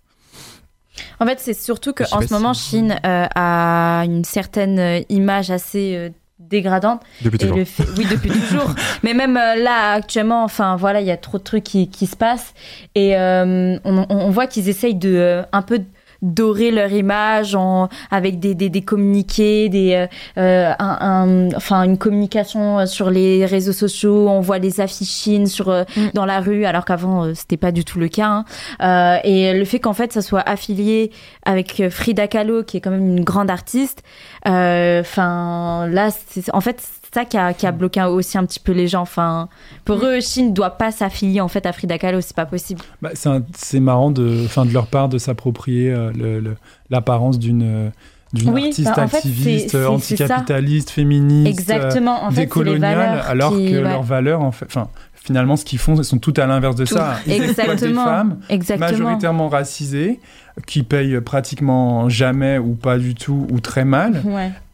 En 1.20 1.26
fait, 1.26 1.40
c'est 1.40 1.54
surtout 1.54 1.94
qu'en 1.94 2.22
ce 2.22 2.34
moment, 2.34 2.54
si- 2.54 2.70
Chine 2.70 2.96
euh, 3.06 3.26
a 3.36 4.04
une 4.06 4.24
certaine 4.24 4.80
euh, 4.80 5.02
image 5.10 5.52
assez 5.52 5.94
euh, 5.96 6.10
dégradante. 6.40 7.02
Depuis 7.22 7.36
Et 7.38 7.40
toujours. 7.40 7.58
le 7.58 7.66
fait- 7.66 7.88
oui, 7.98 8.06
depuis 8.10 8.30
toujours. 8.30 8.74
Mais 9.04 9.14
même 9.14 9.38
euh, 9.38 9.56
là, 9.56 9.94
actuellement, 9.94 10.44
enfin 10.44 10.76
voilà, 10.76 11.02
il 11.02 11.08
y 11.08 11.12
a 11.12 11.18
trop 11.18 11.38
de 11.38 11.44
trucs 11.44 11.64
qui, 11.64 11.90
qui 11.90 12.08
se 12.08 12.16
passent. 12.16 12.54
Et 12.94 13.18
euh, 13.18 13.78
on, 13.86 13.98
on- 14.00 14.06
on 14.10 14.30
voit 14.30 14.48
qu'ils 14.48 14.70
essayent 14.70 14.96
de 14.96 15.16
euh, 15.16 15.44
un 15.52 15.62
peu 15.62 15.80
dorer 16.26 16.72
leur 16.72 16.92
image 16.92 17.56
en, 17.56 17.90
avec 18.12 18.40
des, 18.40 18.56
des, 18.56 18.70
des 18.70 18.82
communiqués, 18.82 19.70
des, 19.70 20.08
euh, 20.38 20.74
un, 20.80 20.98
un, 21.02 21.56
enfin 21.56 21.84
une 21.84 21.98
communication 21.98 22.86
sur 22.86 23.10
les 23.10 23.46
réseaux 23.46 23.74
sociaux. 23.74 24.28
On 24.30 24.42
voit 24.42 24.58
les 24.58 24.82
affiches 24.82 25.46
sur 25.46 25.70
mm. 25.70 26.10
dans 26.14 26.26
la 26.26 26.40
rue, 26.40 26.66
alors 26.66 26.86
qu'avant 26.86 27.34
c'était 27.34 27.58
pas 27.58 27.72
du 27.72 27.86
tout 27.86 28.00
le 28.00 28.08
cas. 28.08 28.44
Hein. 28.80 29.20
et 29.24 29.54
le 29.54 29.66
fait 29.66 29.80
qu'en 29.80 29.94
fait 29.94 30.14
ça 30.14 30.22
soit 30.22 30.42
affilié 30.42 31.12
avec 31.46 31.84
Frida 31.90 32.28
Kahlo, 32.28 32.64
qui 32.64 32.78
est 32.78 32.82
quand 32.82 32.92
même 32.92 33.18
une 33.18 33.24
grande 33.24 33.50
artiste. 33.50 34.04
Enfin 34.46 35.88
là, 35.88 36.10
en 36.54 36.62
fait 36.62 36.82
ça 37.16 37.26
qui 37.26 37.38
a, 37.38 37.54
qui 37.54 37.66
a, 37.66 37.72
bloqué 37.72 38.04
aussi 38.04 38.38
un 38.38 38.46
petit 38.46 38.60
peu 38.60 38.74
les 38.74 38.88
gens. 38.88 39.02
Enfin, 39.02 39.48
pour 39.86 40.06
eux, 40.06 40.20
Chine 40.20 40.50
ne 40.50 40.54
doit 40.54 40.72
pas 40.72 40.92
s'affilier 40.92 41.40
en 41.40 41.48
fait 41.48 41.66
à 41.66 41.72
Frida 41.72 41.98
Kahlo, 41.98 42.20
c'est 42.22 42.36
pas 42.36 42.46
possible. 42.46 42.82
Bah, 43.02 43.12
c'est 43.54 43.80
marrant 43.80 44.12
de, 44.12 44.46
fin, 44.48 44.66
de 44.66 44.74
leur 44.74 44.88
part 44.88 45.08
de 45.08 45.18
s'approprier 45.18 45.92
euh, 45.92 46.42
l'apparence 46.90 47.40
d'une 47.40 47.92
d'une 48.34 48.50
artiste 48.50 48.84
bah, 48.84 49.04
activiste, 49.04 49.76
anticapitaliste, 49.76 50.90
féministe, 50.90 51.48
Exactement. 51.48 52.26
En 52.26 52.32
fait, 52.32 52.42
décoloniale, 52.42 53.22
alors 53.26 53.54
que 53.54 53.80
leurs 53.80 54.04
valeurs, 54.04 54.42
en 54.42 54.52
fait, 54.52 54.66
enfin, 54.66 54.90
finalement, 55.26 55.56
ce 55.56 55.66
qu'ils 55.66 55.80
font, 55.80 55.96
elles 55.96 56.06
sont 56.06 56.20
tout 56.20 56.34
à 56.38 56.46
l'inverse 56.46 56.76
de 56.76 56.86
ça. 56.86 57.18
Ils 57.26 57.34
Exactement. 57.34 57.76
des 57.76 57.94
femmes 57.94 58.38
Exactement. 58.50 58.92
majoritairement 58.92 59.50
racisées, 59.50 60.20
qui 60.68 60.84
payent 60.84 61.20
pratiquement 61.20 62.08
jamais 62.10 62.60
ou 62.60 62.76
pas 62.76 63.00
du 63.00 63.16
tout 63.16 63.48
ou 63.52 63.60
très 63.60 63.86
mal. 63.86 64.22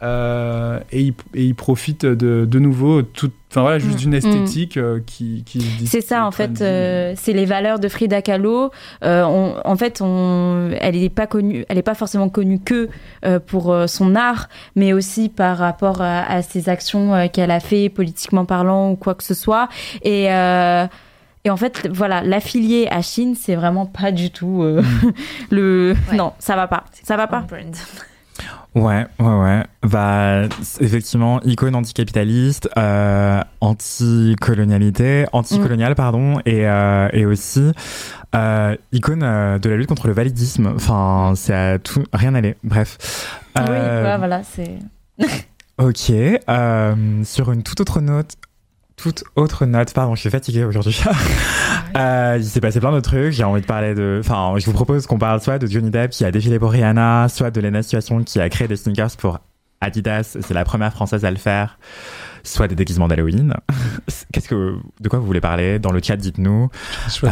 Euh, 0.03 0.79
et, 0.91 1.01
ils, 1.01 1.13
et, 1.33 1.45
ils, 1.45 1.55
profitent 1.55 2.05
de, 2.05 2.45
de 2.45 2.59
nouveau 2.59 3.01
tout, 3.01 3.31
enfin 3.51 3.61
voilà, 3.61 3.77
juste 3.77 3.95
mm. 3.95 3.99
d'une 3.99 4.13
esthétique 4.15 4.77
euh, 4.77 4.99
qui, 5.05 5.43
qui 5.45 5.61
C'est 5.85 6.01
ça 6.01 6.25
en 6.25 6.31
fait, 6.31 6.61
euh, 6.61 7.13
c'est 7.15 7.33
les 7.33 7.45
valeurs 7.45 7.77
de 7.77 7.87
Frida 7.87 8.23
Kahlo. 8.23 8.71
On, 9.03 9.53
en 9.63 9.75
fait, 9.75 10.01
on, 10.01 10.71
elle 10.79 10.95
n'est 10.95 11.09
pas 11.09 11.27
connue, 11.27 11.65
elle 11.69 11.75
n'est 11.75 11.83
pas 11.83 11.95
forcément 11.95 12.29
connue 12.29 12.59
que 12.59 12.89
pour 13.47 13.75
son 13.87 14.15
art, 14.15 14.49
mais 14.75 14.93
aussi 14.93 15.29
par 15.29 15.57
rapport 15.57 16.01
à, 16.01 16.23
à 16.23 16.41
ses 16.41 16.69
actions 16.69 17.29
qu'elle 17.29 17.51
a 17.51 17.59
fait 17.59 17.89
politiquement 17.89 18.45
parlant 18.45 18.91
ou 18.91 18.95
quoi 18.95 19.13
que 19.13 19.23
ce 19.23 19.35
soit. 19.35 19.69
Et 20.03 20.29
et 21.43 21.49
en 21.49 21.57
fait, 21.57 21.89
voilà, 21.91 22.21
l'affilié 22.21 22.87
à 22.91 23.01
Chine, 23.01 23.35
c'est 23.35 23.55
vraiment 23.55 23.87
pas 23.87 24.11
du 24.11 24.29
tout 24.29 24.61
euh, 24.61 24.81
mm. 24.81 25.13
le. 25.51 25.95
Non, 26.13 26.33
ça 26.39 26.55
va 26.55 26.67
pas. 26.67 26.85
Ça 27.03 27.17
va 27.17 27.27
pas. 27.27 27.45
Ouais, 28.73 29.05
ouais, 29.19 29.39
ouais. 29.39 29.63
Bah, 29.83 30.43
effectivement, 30.79 31.41
icône 31.41 31.75
anticapitaliste, 31.75 32.69
euh, 32.77 33.41
anticolonialité, 33.59 35.25
anticoloniale, 35.33 35.95
pardon, 35.95 36.39
et, 36.45 36.65
euh, 36.67 37.09
et 37.11 37.25
aussi 37.25 37.71
euh, 38.33 38.75
icône 38.93 39.23
euh, 39.23 39.59
de 39.59 39.69
la 39.69 39.75
lutte 39.75 39.89
contre 39.89 40.07
le 40.07 40.13
validisme. 40.13 40.71
Enfin, 40.73 41.33
c'est 41.35 41.53
à 41.53 41.79
tout, 41.79 42.03
rien 42.13 42.33
aller. 42.33 42.55
Bref. 42.63 42.97
oui, 43.57 43.63
euh, 43.67 44.15
voilà, 44.17 44.41
c'est. 44.43 44.79
ok. 45.77 47.25
sur 47.25 47.51
une 47.51 47.63
toute 47.63 47.81
autre 47.81 47.99
note, 47.99 48.35
toute 49.01 49.23
autre 49.35 49.65
note, 49.65 49.93
pardon, 49.93 50.13
je 50.15 50.21
suis 50.21 50.29
fatiguée 50.29 50.63
aujourd'hui. 50.63 51.01
euh, 51.97 52.37
il 52.39 52.45
s'est 52.45 52.61
passé 52.61 52.79
plein 52.79 52.91
de 52.91 52.99
trucs. 52.99 53.31
J'ai 53.31 53.43
envie 53.43 53.61
de 53.61 53.65
parler 53.65 53.95
de. 53.95 54.21
Enfin, 54.23 54.53
je 54.57 54.65
vous 54.65 54.73
propose 54.73 55.07
qu'on 55.07 55.17
parle 55.17 55.41
soit 55.41 55.57
de 55.57 55.65
Johnny 55.65 55.89
Depp 55.89 56.11
qui 56.11 56.23
a 56.23 56.31
défilé 56.31 56.59
pour 56.59 56.71
Rihanna, 56.71 57.27
soit 57.27 57.49
de 57.49 57.59
Lena 57.61 57.81
Situation 57.81 58.23
qui 58.23 58.39
a 58.39 58.47
créé 58.49 58.67
des 58.67 58.75
sneakers 58.75 59.17
pour 59.17 59.39
Adidas. 59.81 60.37
C'est 60.39 60.53
la 60.53 60.63
première 60.63 60.93
française 60.93 61.25
à 61.25 61.31
le 61.31 61.37
faire. 61.37 61.79
Soit 62.43 62.67
des 62.67 62.75
déguisements 62.75 63.07
d'Halloween. 63.07 63.55
Qu'est-ce 64.33 64.47
que, 64.47 64.75
de 64.99 65.09
quoi 65.09 65.19
vous 65.19 65.25
voulez 65.25 65.41
parler? 65.41 65.79
Dans 65.79 65.91
le 65.91 66.01
chat, 66.01 66.15
dites-nous. 66.15 66.69
Euh, 67.23 67.29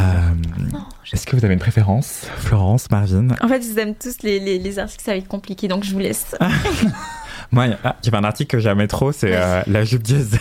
Est-ce 1.11 1.25
que 1.25 1.35
vous 1.35 1.45
avez 1.45 1.53
une 1.53 1.59
préférence, 1.59 2.27
Florence, 2.37 2.89
Marvin? 2.91 3.29
En 3.41 3.47
fait, 3.47 3.59
ils 3.59 3.77
aiment 3.79 3.95
tous 3.95 4.21
les, 4.23 4.39
les, 4.39 4.59
les 4.59 4.79
articles, 4.79 5.03
ça 5.03 5.11
va 5.11 5.17
être 5.17 5.27
compliqué, 5.27 5.67
donc 5.67 5.83
je 5.83 5.93
vous 5.93 5.99
laisse. 5.99 6.35
Moi, 7.51 7.67
il 7.67 7.71
y 7.71 8.15
a 8.15 8.17
un 8.17 8.23
article 8.23 8.57
que 8.57 8.59
j'aimais 8.59 8.87
trop, 8.87 9.11
c'est 9.11 9.35
euh, 9.35 9.63
la 9.65 9.83
jupe 9.83 10.03
diesel. 10.03 10.39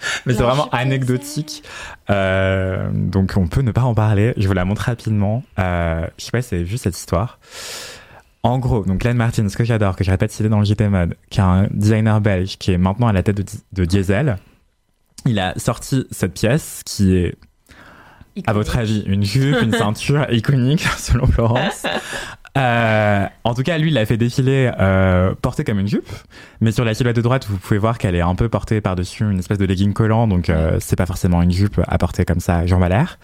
Mais 0.26 0.34
c'est 0.34 0.42
vraiment 0.42 0.68
anecdotique. 0.70 1.62
Euh, 2.10 2.90
donc 2.92 3.34
on 3.36 3.46
peut 3.46 3.62
ne 3.62 3.72
pas 3.72 3.82
en 3.82 3.94
parler. 3.94 4.34
Je 4.36 4.46
vous 4.46 4.54
la 4.54 4.64
montre 4.64 4.82
rapidement. 4.82 5.42
Euh, 5.58 6.06
je 6.18 6.24
sais 6.24 6.30
pas, 6.30 6.42
c'est 6.42 6.64
juste 6.64 6.84
cette 6.84 6.96
histoire. 6.96 7.38
En 8.42 8.58
gros, 8.58 8.84
donc 8.84 9.00
Glenn 9.00 9.16
Martin, 9.16 9.48
ce 9.48 9.56
que 9.56 9.64
j'adore, 9.64 9.96
que 9.96 10.04
je 10.04 10.10
répète, 10.10 10.30
cité 10.32 10.48
dans 10.48 10.60
le 10.60 10.64
JT 10.64 10.88
Mode, 10.88 11.14
qui 11.28 11.40
est 11.40 11.42
un 11.42 11.68
designer 11.70 12.20
belge, 12.20 12.56
qui 12.56 12.72
est 12.72 12.78
maintenant 12.78 13.08
à 13.08 13.12
la 13.12 13.22
tête 13.22 13.36
de, 13.36 13.44
de 13.72 13.84
Diesel. 13.84 14.38
Il 15.26 15.38
a 15.38 15.52
sorti 15.58 16.06
cette 16.10 16.32
pièce 16.32 16.80
qui 16.86 17.16
est 17.16 17.36
à 18.46 18.52
votre 18.52 18.78
avis, 18.78 19.02
une 19.06 19.24
jupe, 19.24 19.60
une 19.60 19.72
ceinture 19.72 20.26
iconique, 20.32 20.82
selon 20.98 21.26
Florence, 21.26 21.84
euh, 22.60 23.26
en 23.44 23.54
tout 23.54 23.62
cas, 23.62 23.78
lui, 23.78 23.88
il 23.88 23.94
l'a 23.94 24.04
fait 24.04 24.18
défiler 24.18 24.70
euh, 24.78 25.34
porté 25.40 25.64
comme 25.64 25.78
une 25.78 25.86
jupe, 25.86 26.08
mais 26.60 26.72
sur 26.72 26.84
la 26.84 26.92
silhouette 26.92 27.16
de 27.16 27.22
droite, 27.22 27.46
vous 27.48 27.56
pouvez 27.56 27.78
voir 27.78 27.96
qu'elle 27.96 28.14
est 28.14 28.20
un 28.20 28.34
peu 28.34 28.48
portée 28.48 28.80
par-dessus 28.80 29.24
une 29.24 29.38
espèce 29.38 29.56
de 29.56 29.64
legging 29.64 29.94
collant, 29.94 30.28
donc 30.28 30.50
euh, 30.50 30.76
c'est 30.78 30.96
pas 30.96 31.06
forcément 31.06 31.40
une 31.40 31.52
jupe 31.52 31.80
à 31.86 31.96
porter 31.96 32.24
comme 32.24 32.40
ça, 32.40 32.66
Jean 32.66 32.78
Valère. 32.78 33.18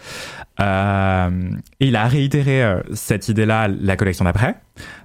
Euh, 0.59 1.51
et 1.79 1.87
il 1.87 1.95
a 1.95 2.07
réitéré 2.07 2.63
euh, 2.63 2.81
cette 2.93 3.29
idée-là 3.29 3.67
la 3.67 3.95
collection 3.95 4.25
d'après. 4.25 4.55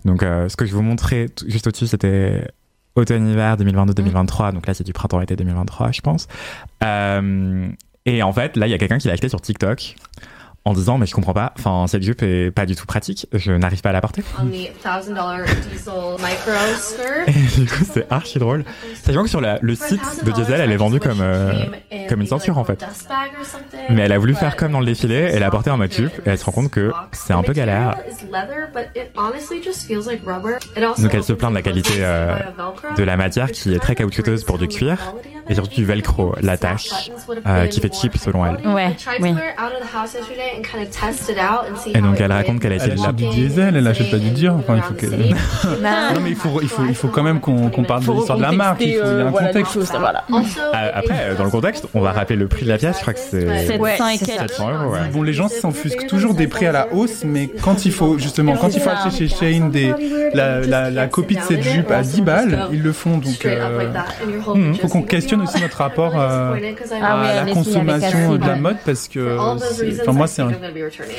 Donc, 0.05 0.23
ce 0.23 0.57
que 0.57 0.66
je 0.66 0.73
vous 0.73 0.83
montrais 0.83 1.27
juste 1.47 1.66
au-dessus, 1.66 1.87
c'était 1.87 2.47
automne-hiver 2.95 3.57
2022-2023, 3.57 4.53
donc 4.53 4.66
là, 4.66 4.75
c'est 4.75 4.85
du 4.85 4.92
printemps-été 4.92 5.37
2023, 5.37 5.92
je 5.92 6.01
pense. 6.01 6.29
et 6.83 8.23
en 8.23 8.33
fait, 8.33 8.57
là, 8.57 8.66
il 8.66 8.71
y 8.71 8.75
a 8.75 8.79
quelqu'un 8.79 8.99
qui 8.99 9.09
l'a 9.09 9.14
acheté 9.14 9.29
sur 9.29 9.40
TikTok 9.40 9.97
en 10.64 10.72
disant 10.75 10.98
mais 10.98 11.07
je 11.07 11.14
comprends 11.14 11.33
pas, 11.33 11.53
enfin 11.59 11.87
cette 11.88 12.03
jupe 12.03 12.22
est 12.22 12.51
pas 12.51 12.66
du 12.66 12.77
tout 12.77 12.87
pratique, 12.87 13.27
je 13.33 13.53
n'arrive 13.53 13.81
pas 13.81 13.90
à 13.90 13.92
la 13.92 14.01
porter. 14.01 14.22
Et 17.27 17.61
du 17.61 17.66
coup 17.66 17.85
c'est 17.90 18.11
archi 18.11 18.38
drôle. 18.38 18.64
Sachant 19.03 19.25
que 19.25 19.29
sur 19.29 19.40
la, 19.40 19.59
le 19.61 19.75
site 19.75 20.25
de 20.25 20.31
Diesel 20.31 20.61
elle 20.61 20.70
est 20.70 20.77
vendue 20.77 21.01
comme 21.01 21.20
euh, 21.20 21.53
comme 22.09 22.20
une 22.20 22.27
ceinture 22.27 22.59
en 22.59 22.64
fait. 22.64 22.85
Mais 23.90 24.03
elle 24.03 24.12
a 24.12 24.18
voulu 24.18 24.35
faire 24.35 24.57
comme 24.57 24.72
dans 24.72 24.81
le 24.81 24.87
défilé, 24.87 25.14
elle 25.14 25.42
a 25.42 25.51
porté 25.51 25.70
en 25.70 25.79
mode 25.79 25.92
jupe 25.92 26.12
et 26.27 26.31
elle 26.31 26.38
se 26.38 26.44
rend 26.44 26.53
compte 26.53 26.70
que 26.70 26.92
c'est 27.12 27.33
un 27.33 27.42
peu 27.42 27.53
galère. 27.53 27.96
Donc 30.98 31.14
elle 31.14 31.25
se 31.25 31.33
plaint 31.33 31.51
de 31.51 31.57
la 31.57 31.62
qualité 31.62 31.94
euh, 31.98 32.37
de 32.96 33.03
la 33.03 33.16
matière 33.16 33.51
qui 33.51 33.75
est 33.75 33.79
très 33.79 33.94
caoutchouteuse 33.94 34.44
pour 34.44 34.59
du 34.59 34.68
cuir 34.68 35.14
et 35.53 35.55
surtout 35.55 35.75
du 35.75 35.85
velcro, 35.85 36.35
la 36.41 36.57
tâche 36.57 37.11
euh, 37.47 37.67
qui 37.67 37.81
fait 37.81 37.93
cheap 37.95 38.17
selon 38.17 38.47
elle. 38.47 38.67
Ouais, 38.67 38.97
oui. 39.21 39.35
Et 41.95 42.01
donc 42.01 42.21
elle 42.21 42.33
raconte 42.33 42.61
qu'elle 42.61 42.73
a 42.73 42.77
essayé 42.77 42.95
de 42.95 43.03
la... 43.03 43.12
du 43.12 43.27
diesel, 43.29 43.77
elle 43.77 43.87
achète 43.87 44.11
pas 44.11 44.17
du 44.17 44.31
dur. 44.31 44.55
Enfin, 44.59 44.77
il 44.77 44.83
faut 44.83 44.95
que... 44.95 45.07
non 45.07 46.21
mais 46.23 46.31
il 46.31 46.37
faut, 46.37 46.61
il 46.62 46.69
faut, 46.69 46.85
il 46.88 46.95
faut 46.95 47.09
quand 47.09 47.23
même 47.23 47.41
qu'on 47.41 47.69
parle 47.85 48.05
de 48.05 48.12
l'histoire 48.12 48.38
de 48.38 48.43
la 48.43 48.53
marque. 48.53 48.81
Il 48.81 48.95
faut 48.95 49.05
y 49.05 49.21
a 49.21 49.27
un 49.27 49.33
contexte. 49.33 49.79
voilà. 49.99 50.25
Euh, 50.31 50.91
après, 50.95 51.15
euh, 51.21 51.35
dans 51.37 51.45
le 51.45 51.51
contexte, 51.51 51.87
on 51.93 52.01
va 52.01 52.12
rappeler 52.12 52.37
le 52.37 52.49
prix 52.49 52.65
de 52.65 52.71
la 52.71 52.79
pièce. 52.79 52.97
Je 52.97 53.03
crois 53.03 53.12
que 53.15 53.21
c'est 53.21 53.67
700 54.17 54.71
euros. 54.71 54.97
Bon, 55.12 55.23
les 55.23 55.35
gens 55.35 55.49
s'enfusquent 55.49 56.07
toujours 56.07 56.33
des 56.33 56.47
prix 56.47 56.67
à 56.67 56.73
la 56.73 56.93
hausse, 56.95 57.25
mais 57.25 57.49
quand 57.62 57.85
il 57.85 57.93
faut 57.93 58.17
justement, 58.19 58.57
quand 58.57 58.75
il 58.75 58.81
faut 58.81 58.91
acheter 58.91 59.29
chez 59.29 59.29
Shane 59.29 59.71
des 59.71 59.93
la, 60.33 60.61
la, 60.61 60.91
la 60.91 61.07
copie 61.09 61.37
de 61.37 61.43
cette 61.43 61.62
jupe 61.62 61.91
à 61.91 62.01
10 62.03 62.23
balles, 62.23 62.69
ils 62.73 62.83
le 62.83 62.93
font. 62.93 63.19
Donc, 63.19 63.45
euh, 63.45 63.91
il 64.57 64.79
faut 64.79 64.88
qu'on 64.88 65.03
questionne 65.03 65.41
aussi 65.42 65.61
notre 65.61 65.78
rapport 65.78 66.18
à 66.18 66.55
la 66.59 67.52
consommation 67.52 68.37
de 68.37 68.46
la 68.46 68.57
mode 68.57 68.78
parce 68.85 69.09
que, 69.09 69.38
enfin 69.38 70.12
moi 70.12 70.26
c'est 70.26 70.42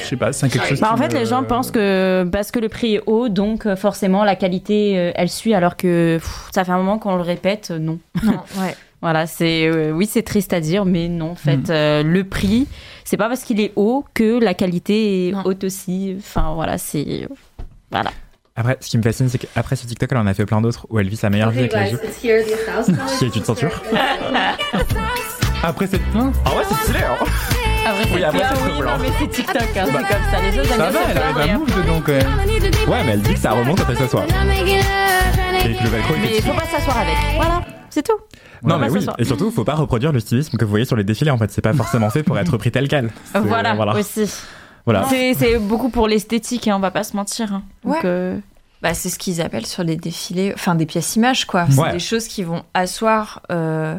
je 0.03 0.05
sais 0.05 0.17
pas, 0.17 0.33
c'est 0.33 0.49
quelque 0.49 0.67
chose. 0.67 0.79
Bah, 0.79 0.91
en 0.91 0.97
fait, 0.97 1.13
les 1.13 1.25
gens 1.25 1.43
pensent 1.43 1.71
que 1.71 2.27
parce 2.31 2.51
que 2.51 2.59
le 2.59 2.69
prix 2.69 2.95
est 2.95 3.01
haut, 3.05 3.29
donc 3.29 3.65
euh, 3.65 3.75
forcément 3.75 4.23
la 4.23 4.35
qualité 4.35 4.97
euh, 4.97 5.11
elle 5.15 5.29
suit, 5.29 5.53
alors 5.53 5.77
que 5.77 6.19
ça 6.53 6.63
fait 6.63 6.71
un 6.71 6.77
moment 6.77 6.97
qu'on 6.99 7.15
le 7.15 7.21
répète, 7.21 7.69
euh, 7.71 7.79
non. 7.79 7.99
Non, 8.23 8.33
ouais. 8.61 8.75
Voilà, 9.01 9.27
c'est 9.27 9.69
oui, 9.91 10.05
c'est 10.05 10.23
triste 10.23 10.53
à 10.53 10.61
dire, 10.61 10.85
mais 10.85 11.09
non, 11.09 11.31
en 11.31 11.35
fait, 11.35 11.69
hmm. 11.69 12.07
le 12.07 12.23
prix, 12.23 12.67
c'est 13.03 13.17
pas 13.17 13.27
parce 13.27 13.43
qu'il 13.43 13.59
est 13.59 13.73
haut 13.75 14.05
que 14.13 14.41
la 14.41 14.53
qualité 14.53 15.27
est 15.27 15.33
haute 15.43 15.65
aussi. 15.65 16.15
Enfin, 16.17 16.53
voilà, 16.55 16.77
c'est 16.77 17.27
voilà. 17.91 18.11
Après, 18.55 18.77
ce 18.81 18.87
qui 18.89 18.99
me 18.99 19.03
fascine, 19.03 19.29
c'est 19.29 19.39
qu'après 19.39 19.75
ce 19.75 19.87
TikTok, 19.87 20.11
elle 20.11 20.17
en 20.19 20.27
a 20.27 20.33
fait 20.35 20.45
plein 20.45 20.61
d'autres 20.61 20.85
où 20.89 20.99
elle 20.99 21.09
vit 21.09 21.15
sa 21.15 21.31
meilleure 21.31 21.49
vie 21.49 21.59
avec 21.59 21.73
la 21.73 21.85
jupe, 21.89 22.01
qui 22.19 22.29
est 22.29 23.35
une 23.35 23.43
ceinture. 23.43 23.81
après 25.63 25.87
cette 25.87 26.03
plainte 26.11 26.35
Ah 26.45 26.55
ouais, 26.55 26.63
c'est 26.69 26.75
stylé. 26.83 26.99
Hein 26.99 27.25
après, 27.85 28.13
oui, 28.13 28.23
après, 28.23 28.39
c'est 28.39 28.71
oui, 28.71 28.79
non, 28.79 28.97
mais 29.01 29.07
c'est 29.19 29.27
TikTok, 29.27 29.55
hein, 29.75 29.85
c'est 29.85 29.91
comme 29.91 30.03
ça. 30.03 30.41
Les 30.41 30.59
autres, 30.59 30.69
ça 30.69 30.89
va, 30.91 30.99
elle 31.09 31.17
arrive 31.17 31.37
à 31.37 31.81
dedans 31.81 32.01
quand 32.05 32.11
même. 32.11 32.27
Ouais, 32.87 33.03
mais 33.03 33.11
elle 33.13 33.21
dit 33.21 33.33
que 33.33 33.39
ça 33.39 33.51
remonte 33.53 33.79
après 33.81 33.95
s'asseoir. 33.95 34.23
Et 34.25 35.73
que 35.73 35.83
le 35.83 35.89
velcro, 35.89 36.13
mais 36.21 36.37
il 36.37 36.41
faut 36.43 36.53
pas 36.53 36.65
s'asseoir 36.67 36.97
avec. 36.99 37.15
Voilà, 37.35 37.65
c'est 37.89 38.03
tout. 38.03 38.19
Non, 38.61 38.77
mais 38.77 38.89
oui, 38.89 39.05
et 39.17 39.25
surtout, 39.25 39.49
faut 39.49 39.63
pas 39.63 39.75
reproduire 39.75 40.11
le 40.11 40.19
stylisme 40.19 40.57
que 40.57 40.63
vous 40.63 40.69
voyez 40.71 40.85
sur 40.85 40.95
les 40.95 41.03
défilés. 41.03 41.31
En 41.31 41.39
fait, 41.39 41.51
c'est 41.51 41.61
pas 41.61 41.73
forcément 41.73 42.11
fait 42.11 42.21
pour 42.21 42.37
être 42.37 42.55
pris 42.57 42.71
tel 42.71 42.87
quel. 42.87 43.09
Voilà, 43.33 43.73
voilà, 43.73 43.95
aussi. 43.95 44.31
Voilà. 44.85 45.07
C'est 45.09 45.59
beaucoup 45.59 45.89
pour 45.89 46.07
l'esthétique, 46.07 46.67
hein, 46.67 46.75
on 46.75 46.79
va 46.79 46.91
pas 46.91 47.03
se 47.03 47.15
mentir. 47.15 47.53
Hein. 47.53 47.63
Donc, 47.83 47.93
ouais. 47.95 48.01
euh... 48.05 48.37
bah, 48.81 48.93
c'est 48.93 49.09
ce 49.09 49.17
qu'ils 49.17 49.41
appellent 49.41 49.65
sur 49.65 49.83
les 49.83 49.95
défilés, 49.95 50.51
enfin 50.53 50.75
des 50.75 50.85
pièces 50.85 51.15
images, 51.15 51.45
quoi. 51.45 51.67
C'est 51.69 51.91
des 51.91 51.99
choses 51.99 52.27
qui 52.27 52.43
vont 52.43 52.63
asseoir. 52.73 53.41
Euh 53.51 53.97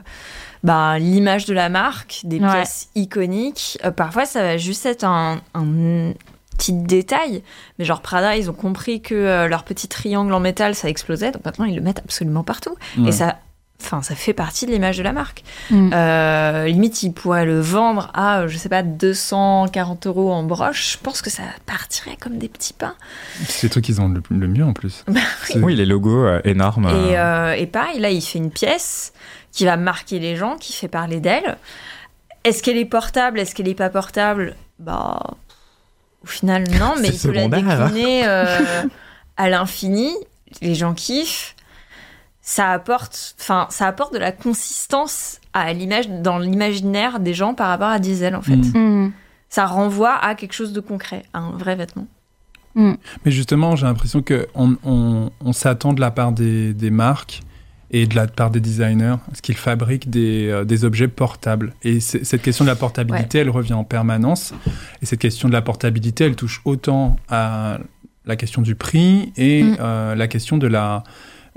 bah, 0.64 0.98
l'image 0.98 1.44
de 1.44 1.52
la 1.52 1.68
marque, 1.68 2.22
des 2.24 2.38
pièces 2.38 2.88
iconiques. 2.94 3.78
Euh, 3.84 3.90
parfois, 3.90 4.24
ça 4.24 4.42
va 4.42 4.56
juste 4.56 4.86
être 4.86 5.04
un, 5.04 5.42
un, 5.52 6.14
petits 6.56 6.72
détails. 6.72 7.42
Mais 7.78 7.84
genre 7.84 8.00
Prada, 8.00 8.36
ils 8.36 8.50
ont 8.50 8.54
compris 8.54 9.02
que 9.02 9.14
euh, 9.14 9.46
leur 9.46 9.64
petit 9.64 9.88
triangle 9.88 10.32
en 10.32 10.40
métal, 10.40 10.74
ça 10.74 10.88
explosait. 10.88 11.32
Donc 11.32 11.44
maintenant, 11.44 11.66
ils 11.66 11.76
le 11.76 11.82
mettent 11.82 12.00
absolument 12.00 12.44
partout. 12.44 12.74
Ouais. 12.98 13.10
Et 13.10 13.12
ça, 13.12 13.38
enfin, 13.82 14.02
ça 14.02 14.14
fait 14.14 14.32
partie 14.32 14.66
de 14.66 14.70
l'image 14.72 14.96
de 14.98 15.02
la 15.02 15.12
marque. 15.12 15.44
Mm. 15.70 15.90
Euh, 15.92 16.64
limite, 16.66 17.02
ils 17.02 17.12
pourraient 17.12 17.44
le 17.44 17.60
vendre 17.60 18.10
à, 18.14 18.40
euh, 18.40 18.48
je 18.48 18.56
sais 18.56 18.68
pas, 18.68 18.82
240 18.82 20.06
euros 20.06 20.32
en 20.32 20.42
broche. 20.42 20.92
Je 20.92 20.98
pense 20.98 21.20
que 21.22 21.30
ça 21.30 21.42
partirait 21.66 22.16
comme 22.20 22.38
des 22.38 22.48
petits 22.48 22.72
pains. 22.72 22.94
C'est 23.48 23.68
trucs 23.68 23.84
qu'ils 23.84 24.00
ont 24.00 24.08
le, 24.08 24.22
le 24.30 24.48
mieux 24.48 24.64
en 24.64 24.72
plus. 24.72 25.04
C'est- 25.44 25.58
Oui, 25.58 25.74
les 25.74 25.86
logos 25.86 26.24
euh, 26.24 26.40
énormes. 26.44 26.86
Et, 26.86 27.18
euh, 27.18 27.52
et 27.54 27.66
pareil, 27.66 28.00
là, 28.00 28.10
il 28.10 28.22
fait 28.22 28.38
une 28.38 28.50
pièce 28.50 29.12
qui 29.52 29.64
va 29.64 29.76
marquer 29.76 30.18
les 30.18 30.36
gens, 30.36 30.56
qui 30.56 30.72
fait 30.72 30.88
parler 30.88 31.20
d'elle. 31.20 31.56
Est-ce 32.44 32.62
qu'elle 32.62 32.76
est 32.76 32.84
portable? 32.84 33.38
Est-ce 33.38 33.54
qu'elle 33.54 33.66
n'est 33.66 33.74
pas 33.74 33.90
portable? 33.90 34.56
Bah, 34.78 35.20
au 36.22 36.26
final, 36.26 36.64
non, 36.78 36.94
mais 37.00 37.08
il 37.08 37.14
C'est 37.18 37.28
peut 37.28 37.34
la 37.34 37.48
décliner 37.48 38.26
euh, 38.26 38.82
à 39.36 39.48
l'infini. 39.48 40.10
Les 40.60 40.74
gens 40.74 40.94
kiffent. 40.94 41.53
Ça 42.46 42.72
apporte, 42.72 43.34
enfin, 43.40 43.66
ça 43.70 43.86
apporte 43.86 44.12
de 44.12 44.18
la 44.18 44.30
consistance 44.30 45.40
à 45.54 45.72
l'image, 45.72 46.08
dans 46.08 46.38
l'imaginaire 46.38 47.18
des 47.18 47.32
gens 47.32 47.54
par 47.54 47.68
rapport 47.68 47.88
à 47.88 47.98
Diesel, 47.98 48.36
en 48.36 48.42
fait. 48.42 48.56
Mm. 48.56 49.04
Mm. 49.06 49.12
Ça 49.48 49.64
renvoie 49.64 50.14
à 50.14 50.34
quelque 50.34 50.52
chose 50.52 50.74
de 50.74 50.80
concret, 50.80 51.22
à 51.32 51.38
un 51.38 51.52
vrai 51.52 51.74
vêtement. 51.74 52.06
Mais 52.76 53.30
justement, 53.30 53.76
j'ai 53.76 53.86
l'impression 53.86 54.20
qu'on 54.22 54.76
on, 54.84 55.30
on 55.40 55.52
s'attend 55.52 55.92
de 55.92 56.00
la 56.00 56.10
part 56.10 56.32
des, 56.32 56.74
des 56.74 56.90
marques 56.90 57.42
et 57.92 58.06
de 58.06 58.16
la 58.16 58.26
part 58.26 58.50
des 58.50 58.60
designers 58.60 59.16
à 59.30 59.34
ce 59.34 59.40
qu'ils 59.40 59.56
fabriquent 59.56 60.10
des, 60.10 60.48
euh, 60.50 60.64
des 60.64 60.84
objets 60.84 61.06
portables. 61.06 61.72
Et 61.84 62.00
cette 62.00 62.42
question 62.42 62.64
de 62.64 62.70
la 62.70 62.74
portabilité, 62.76 63.38
elle 63.38 63.50
revient 63.50 63.74
en 63.74 63.84
permanence. 63.84 64.52
Et 65.00 65.06
cette 65.06 65.20
question 65.20 65.46
de 65.48 65.52
la 65.52 65.62
portabilité, 65.62 66.24
elle 66.24 66.34
touche 66.34 66.60
autant 66.64 67.16
à 67.28 67.78
la 68.26 68.34
question 68.36 68.60
du 68.60 68.74
prix 68.74 69.32
et 69.36 69.62
Mm. 69.62 69.76
euh, 69.80 70.14
la 70.16 70.26
question 70.26 70.58
de 70.58 70.66
la... 70.66 71.04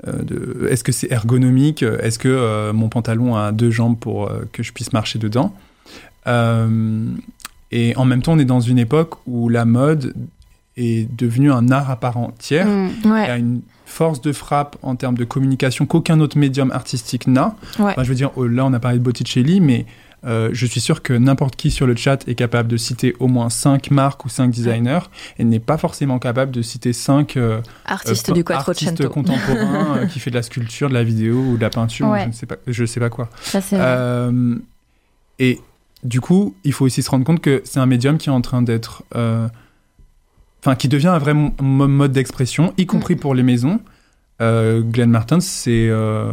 euh, 0.06 0.22
de- 0.22 0.68
Est-ce 0.70 0.84
que 0.84 0.92
c'est 0.92 1.10
ergonomique? 1.10 1.82
Est-ce 1.82 2.18
que 2.18 2.28
euh, 2.28 2.72
mon 2.72 2.88
pantalon 2.88 3.34
a 3.36 3.50
deux 3.52 3.70
jambes 3.70 3.98
pour 3.98 4.28
euh, 4.30 4.48
que 4.52 4.62
je 4.62 4.72
puisse 4.72 4.92
marcher 4.92 5.18
dedans? 5.18 5.52
Et 7.70 7.94
en 7.96 8.04
même 8.04 8.22
temps, 8.22 8.32
on 8.32 8.38
est 8.38 8.44
dans 8.44 8.60
une 8.60 8.78
époque 8.78 9.14
où 9.26 9.48
la 9.48 9.64
mode 9.64 10.14
est 10.76 11.08
devenue 11.18 11.52
un 11.52 11.70
art 11.70 11.90
à 11.90 11.96
part 11.96 12.16
entière. 12.16 12.66
Mm. 12.66 12.88
Il 13.04 13.08
y 13.08 13.12
Ouais, 13.12 13.28
a 13.28 13.36
une 13.36 13.60
force 13.84 14.20
de 14.20 14.32
frappe 14.32 14.76
en 14.82 14.96
termes 14.96 15.16
de 15.16 15.24
communication 15.24 15.86
qu'aucun 15.86 16.20
autre 16.20 16.38
médium 16.38 16.70
artistique 16.72 17.26
n'a. 17.26 17.56
ouais. 17.78 17.86
Enfin, 17.92 18.04
je 18.04 18.08
veux 18.08 18.14
dire, 18.14 18.30
oh, 18.36 18.46
là, 18.46 18.64
on 18.66 18.72
a 18.72 18.80
parlé 18.80 18.98
de 18.98 19.02
Botticelli, 19.02 19.60
mais 19.60 19.86
euh, 20.24 20.50
je 20.52 20.66
suis 20.66 20.80
sûr 20.80 21.02
que 21.02 21.12
n'importe 21.12 21.54
qui 21.56 21.70
sur 21.70 21.86
le 21.86 21.94
chat 21.96 22.26
est 22.28 22.34
capable 22.34 22.68
de 22.68 22.76
citer 22.76 23.14
au 23.20 23.28
moins 23.28 23.50
5 23.50 23.90
marques 23.90 24.24
ou 24.24 24.28
5 24.28 24.50
designers 24.50 24.98
et 25.38 25.44
n'est 25.44 25.60
pas 25.60 25.78
forcément 25.78 26.18
capable 26.18 26.50
de 26.52 26.60
citer 26.62 26.92
5 26.92 27.36
euh, 27.36 27.60
Artiste 27.86 28.30
euh, 28.30 28.32
du 28.32 28.44
artistes 28.48 29.06
contemporains 29.08 29.96
euh, 29.98 30.06
qui 30.06 30.18
fait 30.20 30.30
de 30.30 30.36
la 30.36 30.42
sculpture, 30.42 30.88
de 30.88 30.94
la 30.94 31.04
vidéo 31.04 31.36
ou 31.36 31.56
de 31.56 31.62
la 31.62 31.70
peinture, 31.70 32.08
ou 32.08 32.16
je 32.18 32.26
ne 32.26 32.32
sais 32.32 32.46
pas, 32.46 32.56
je 32.66 32.84
sais 32.84 33.00
pas 33.00 33.10
quoi. 33.10 33.28
Ça. 33.42 33.60
Euh, 33.72 34.56
et 35.38 35.60
du 36.04 36.20
coup, 36.20 36.54
il 36.64 36.72
faut 36.72 36.84
aussi 36.84 37.02
se 37.02 37.10
rendre 37.10 37.24
compte 37.24 37.40
que 37.40 37.60
c'est 37.64 37.80
un 37.80 37.86
médium 37.86 38.18
qui 38.18 38.28
est 38.28 38.32
en 38.32 38.40
train 38.40 38.62
d'être. 38.62 39.02
euh, 39.14 39.48
Enfin, 40.60 40.74
qui 40.74 40.88
devient 40.88 41.06
un 41.08 41.18
vrai 41.18 41.34
mo- 41.34 41.52
mo- 41.60 41.86
mode 41.86 42.10
d'expression, 42.10 42.74
y 42.78 42.84
compris 42.86 43.14
Mm. 43.14 43.18
pour 43.20 43.34
les 43.36 43.44
maisons. 43.44 43.78
Euh, 44.40 44.80
Glenn 44.82 45.08
Martin, 45.10 45.38
c'est. 45.40 45.88
euh, 45.88 46.32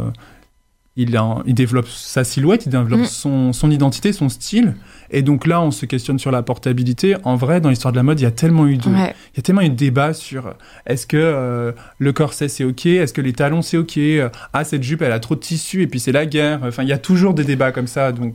il, 0.96 1.10
développe 1.54 1.88
sa 1.88 2.24
silhouette, 2.24 2.66
il 2.66 2.70
développe 2.70 3.00
Mm. 3.00 3.04
son, 3.04 3.52
son 3.52 3.70
identité, 3.70 4.12
son 4.12 4.28
style. 4.28 4.74
Et 5.10 5.22
donc 5.22 5.46
là, 5.46 5.60
on 5.60 5.70
se 5.70 5.84
questionne 5.86 6.18
sur 6.18 6.30
la 6.30 6.42
portabilité. 6.42 7.16
En 7.24 7.36
vrai, 7.36 7.60
dans 7.60 7.68
l'histoire 7.68 7.92
de 7.92 7.96
la 7.96 8.02
mode, 8.02 8.18
il 8.18 8.22
y 8.24 8.26
a 8.26 8.30
tellement 8.30 8.66
eu 8.66 8.78
de, 8.78 8.88
Ouais. 8.88 9.14
il 9.34 9.36
y 9.36 9.40
a 9.40 9.42
tellement 9.42 9.60
eu 9.60 9.68
de 9.68 9.74
débats 9.74 10.14
sur 10.14 10.46
euh, 10.46 10.52
est-ce 10.86 11.06
que 11.06 11.16
euh, 11.18 11.72
le 11.98 12.12
corset 12.12 12.48
c'est 12.48 12.64
ok, 12.64 12.86
est-ce 12.86 13.12
que 13.12 13.20
les 13.20 13.32
talons 13.34 13.62
c'est 13.62 13.76
ok, 13.76 13.98
euh, 13.98 14.28
ah 14.52 14.64
cette 14.64 14.82
jupe 14.82 15.02
elle 15.02 15.12
a 15.12 15.20
trop 15.20 15.34
de 15.34 15.40
tissu 15.40 15.82
et 15.82 15.86
puis 15.86 16.00
c'est 16.00 16.12
la 16.12 16.24
guerre. 16.26 16.60
Enfin, 16.64 16.82
il 16.82 16.88
y 16.88 16.92
a 16.92 16.98
toujours 16.98 17.34
des 17.34 17.44
débats 17.44 17.72
comme 17.72 17.86
ça. 17.86 18.10
Donc, 18.12 18.34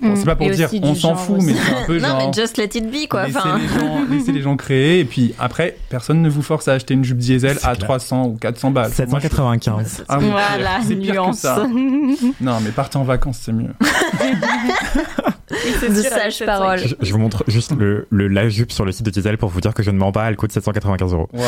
bon, 0.00 0.08
Mm. 0.12 0.16
c'est 0.16 0.24
pas 0.24 0.36
pour 0.36 0.46
Et 0.46 0.50
dire 0.50 0.68
on 0.82 0.94
s'en 0.94 1.14
fout, 1.14 1.36
aussi. 1.38 1.46
mais 1.46 1.54
c'est 1.54 1.74
un 1.74 1.86
peu 1.86 1.98
Non, 2.00 2.08
genre. 2.08 2.18
mais 2.34 2.42
just 2.42 2.56
let 2.58 2.64
it 2.74 2.90
be, 2.90 3.08
quoi. 3.08 3.26
Laissez, 3.26 3.38
Enfin, 3.38 3.58
les 3.58 3.68
gens, 3.68 4.04
laissez 4.10 4.32
les 4.32 4.42
gens 4.42 4.56
créer 4.56 5.00
et 5.00 5.04
puis 5.04 5.34
après 5.38 5.76
personne 5.88 6.22
ne 6.22 6.28
vous 6.28 6.42
force 6.42 6.68
à 6.68 6.72
acheter 6.72 6.94
une 6.94 7.04
jupe 7.04 7.18
diesel 7.18 7.56
à 7.62 7.74
clair. 7.74 7.78
300 7.78 8.26
ou 8.26 8.36
400 8.36 8.70
balles. 8.70 8.84
Moi, 8.84 8.90
je- 8.90 8.96
795. 9.28 10.04
Ah 10.08 10.18
voilà, 10.18 10.70
c'est 10.86 10.96
pire 10.96 11.14
que 11.14 11.18
nuance. 11.20 11.38
ça. 11.38 11.64
Non 12.40 12.58
mais 12.62 12.70
partez 12.70 12.98
en 12.98 13.04
vacances 13.04 13.38
c'est 13.42 13.52
mieux. 13.52 13.72
de 15.50 16.02
sages 16.02 16.44
paroles. 16.44 16.78
Je, 16.78 16.94
je 17.00 17.12
vous 17.12 17.18
montre 17.18 17.44
juste 17.48 17.72
le, 17.78 18.06
le, 18.10 18.28
la 18.28 18.48
jupe 18.48 18.72
sur 18.72 18.84
le 18.84 18.92
site 18.92 19.06
de 19.06 19.10
Diesel 19.10 19.38
pour 19.38 19.48
vous 19.48 19.60
dire 19.60 19.74
que 19.74 19.82
je 19.82 19.90
ne 19.90 19.98
mens 19.98 20.12
pas, 20.12 20.28
elle 20.28 20.36
coûte 20.36 20.52
795 20.52 21.12
euros. 21.12 21.28
Waouh. 21.32 21.44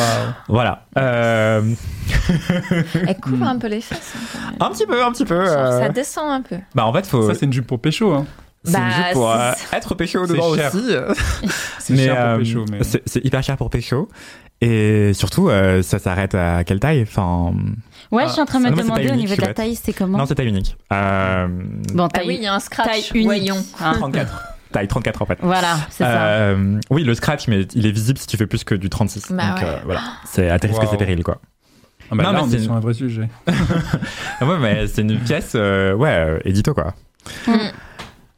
Voilà. 0.47 0.85
Euh, 0.97 1.61
Elle 3.07 3.17
couvre 3.19 3.43
un 3.45 3.57
peu 3.57 3.67
les 3.67 3.81
fesses. 3.81 4.13
hein, 4.35 4.53
un 4.59 4.69
petit 4.71 4.85
peu, 4.85 5.03
un 5.03 5.11
petit 5.11 5.25
peu. 5.25 5.45
Ça- 5.45 5.67
euh. 5.67 5.79
Ça 5.81 5.89
descend 5.89 6.29
un 6.31 6.41
peu. 6.41 6.57
Bah 6.75 6.85
en 6.85 6.93
fait, 6.93 7.05
faut. 7.05 7.27
Ça 7.27 7.35
c'est 7.35 7.45
une 7.45 7.53
jupe 7.53 7.67
pour 7.67 7.79
pécho. 7.79 8.11
Hein. 8.13 8.25
C'est 8.63 8.77
une 8.77 8.83
Bah, 8.83 8.89
jupe 8.95 9.13
pour 9.13 9.31
euh, 9.31 9.51
être 9.73 9.95
pécho 9.95 10.25
C'est 10.25 10.33
dedans 10.33 10.55
cher. 10.55 10.71
aussi. 10.73 11.49
C'est 11.79 11.95
cher 11.97 12.29
pour 12.33 12.37
pécho. 12.39 12.65
Mais... 12.71 12.83
c'est 12.83 13.01
c'est 13.05 13.23
hyper 13.25 13.41
cher 13.43 13.57
pour 13.57 13.69
pécho. 13.69 14.09
Et 14.61 15.13
surtout, 15.13 15.47
euh, 15.49 15.81
ça 15.81 15.99
s'arrête 15.99 16.35
à 16.35 16.65
quelle 16.65 16.81
taille? 16.81 17.01
Enfin, 17.03 17.53
Ouais, 18.11 18.25
je 18.27 18.31
suis 18.31 18.41
en 18.41 18.45
train 18.45 18.59
de 18.59 18.65
Ah, 18.65 18.69
me 18.71 18.75
non, 18.75 18.81
c'est 18.81 18.83
demander 18.83 19.11
au 19.11 19.15
niveau 19.15 19.35
de 19.35 19.41
la 19.41 19.53
taille, 19.53 19.75
c'est 19.75 19.93
comment 19.93 20.17
non, 20.17 20.25
c'est 20.25 20.35
taille 20.35 20.47
unique. 20.47 20.75
Euh, 20.91 21.47
Bon, 21.93 22.05
Ah 22.05 22.09
taille, 22.09 22.27
oui, 22.27 22.35
il 22.37 22.43
y 22.43 22.47
a 22.47 22.53
un 22.55 22.59
scratch. 22.59 22.87
taille 22.87 23.03
unique. 23.13 23.25
Voyons. 23.25 23.63
hein. 23.79 23.93
34. 23.93 24.43
taille 24.71 24.87
34 24.87 25.21
en 25.21 25.25
fait. 25.25 25.37
Voilà, 25.41 25.77
c'est 25.91 26.03
ça. 26.03 26.25
Euh, 26.25 26.79
oui, 26.89 27.03
le 27.03 27.13
scratch, 27.13 27.47
mais 27.47 27.61
il 27.75 27.85
est 27.85 27.91
visible 27.91 28.17
si 28.17 28.25
tu 28.27 28.37
fais 28.37 28.47
plus 28.47 28.63
que 28.63 28.73
du 28.75 28.89
36. 28.89 29.31
Bah 29.31 29.49
Donc 29.49 29.57
ouais. 29.59 29.65
euh, 29.65 29.77
voilà, 29.85 30.01
c'est 30.25 30.49
à 30.49 30.57
tes 30.59 30.67
risques 30.67 30.81
Wow. 30.81 30.93
et 30.93 30.97
périls 30.97 31.23
quoi. 31.23 31.39
Ah 32.11 32.15
bah 32.15 32.23
Non, 32.23 32.31
là 32.31 32.41
mais 32.43 32.49
c'est 32.49 32.55
est 32.55 32.57
une- 32.59 32.63
sur 32.65 32.73
un 32.73 32.79
vrai 32.79 32.93
sujet. 32.95 33.29
Ah 34.41 34.45
ouais, 34.47 34.57
mais 34.59 34.87
c'est 34.87 35.01
une 35.03 35.19
pièce, 35.19 35.51
euh, 35.55 35.93
ouais, 35.93 36.39
édito 36.45 36.73
quoi. 36.73 36.93
Mm. 37.47 37.51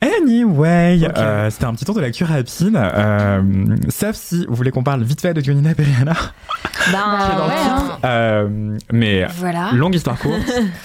Anyway, 0.01 0.99
euh, 1.17 1.49
c'était 1.51 1.65
un 1.65 1.73
petit 1.75 1.85
tour 1.85 1.93
de 1.95 2.01
lecture 2.01 2.27
rapide. 2.27 2.75
Euh, 2.75 3.41
sauf 3.89 4.15
si 4.15 4.45
vous 4.49 4.55
voulez 4.55 4.71
qu'on 4.71 4.83
parle 4.83 5.03
vite 5.03 5.21
fait 5.21 5.33
de 5.33 5.41
et 5.41 5.83
Rihanna. 5.83 6.13
Ben, 6.91 6.97
dans 7.37 7.43
le 7.45 7.49
ouais, 7.51 7.55
titre. 7.57 7.69
hein. 7.75 7.99
Euh, 8.05 8.77
mais 8.91 9.27
Voilà. 9.37 9.69
longue 9.73 9.93
histoire 9.93 10.17
courte. 10.17 10.41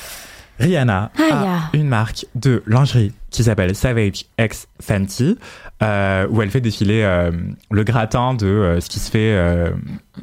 Rihanna 0.61 1.11
a 1.33 1.71
une 1.73 1.89
marque 1.89 2.27
de 2.35 2.63
lingerie 2.67 3.13
qui 3.31 3.45
s'appelle 3.45 3.75
Savage 3.75 4.25
X 4.39 4.69
Fenty, 4.81 5.39
euh, 5.83 6.27
où 6.31 6.41
elle 6.41 6.51
fait 6.51 6.61
défiler 6.61 7.03
euh, 7.03 7.31
le 7.71 7.85
gratin 7.85 8.33
de 8.35 8.47
euh, 8.47 8.81
ce 8.81 8.89
qui 8.89 8.99
se 8.99 9.11
fait 9.11 9.37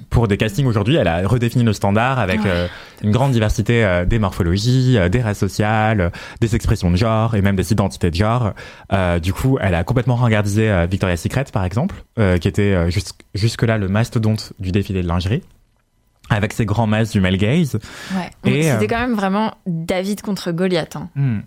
pour 0.09 0.27
des 0.27 0.37
castings 0.37 0.65
aujourd'hui. 0.65 0.95
Elle 0.95 1.07
a 1.07 1.27
redéfini 1.27 1.63
le 1.63 1.73
standard 1.73 2.19
avec 2.19 2.41
Ouais. 2.43 2.67
une 3.03 3.11
grande 3.11 3.31
diversité 3.31 4.03
des 4.07 4.17
morphologies, 4.19 4.97
des 5.11 5.21
races 5.21 5.37
sociales, 5.39 6.11
des 6.41 6.55
expressions 6.55 6.89
de 6.91 6.95
genre 6.95 7.35
et 7.35 7.41
même 7.41 7.55
des 7.55 7.71
identités 7.71 8.09
de 8.09 8.15
genre. 8.15 8.53
Du 9.21 9.33
coup, 9.33 9.57
elle 9.61 9.75
a 9.75 9.83
complètement 9.83 10.15
regardisé 10.15 10.69
euh, 10.69 10.85
Victoria's 10.89 11.21
Secret, 11.21 11.45
par 11.53 11.63
exemple, 11.65 11.95
qui 12.39 12.47
était 12.47 12.89
jus- 12.91 13.03
jusque-là 13.35 13.77
le 13.77 13.87
mastodonte 13.87 14.53
du 14.59 14.71
défilé 14.71 15.03
de 15.03 15.07
lingerie. 15.07 15.43
Avec 16.29 16.53
ses 16.53 16.65
grands 16.65 16.87
masses 16.87 17.11
du 17.11 17.19
male 17.19 17.35
gaze. 17.35 17.77
Ouais. 18.15 18.29
C'était 18.63 18.87
quand 18.87 18.99
même 19.01 19.13
vraiment 19.13 19.53
David 19.67 20.21
contre 20.21 20.51
Goliath. 20.53 20.95
hein. 20.95 21.09
Hmm. 21.15 21.39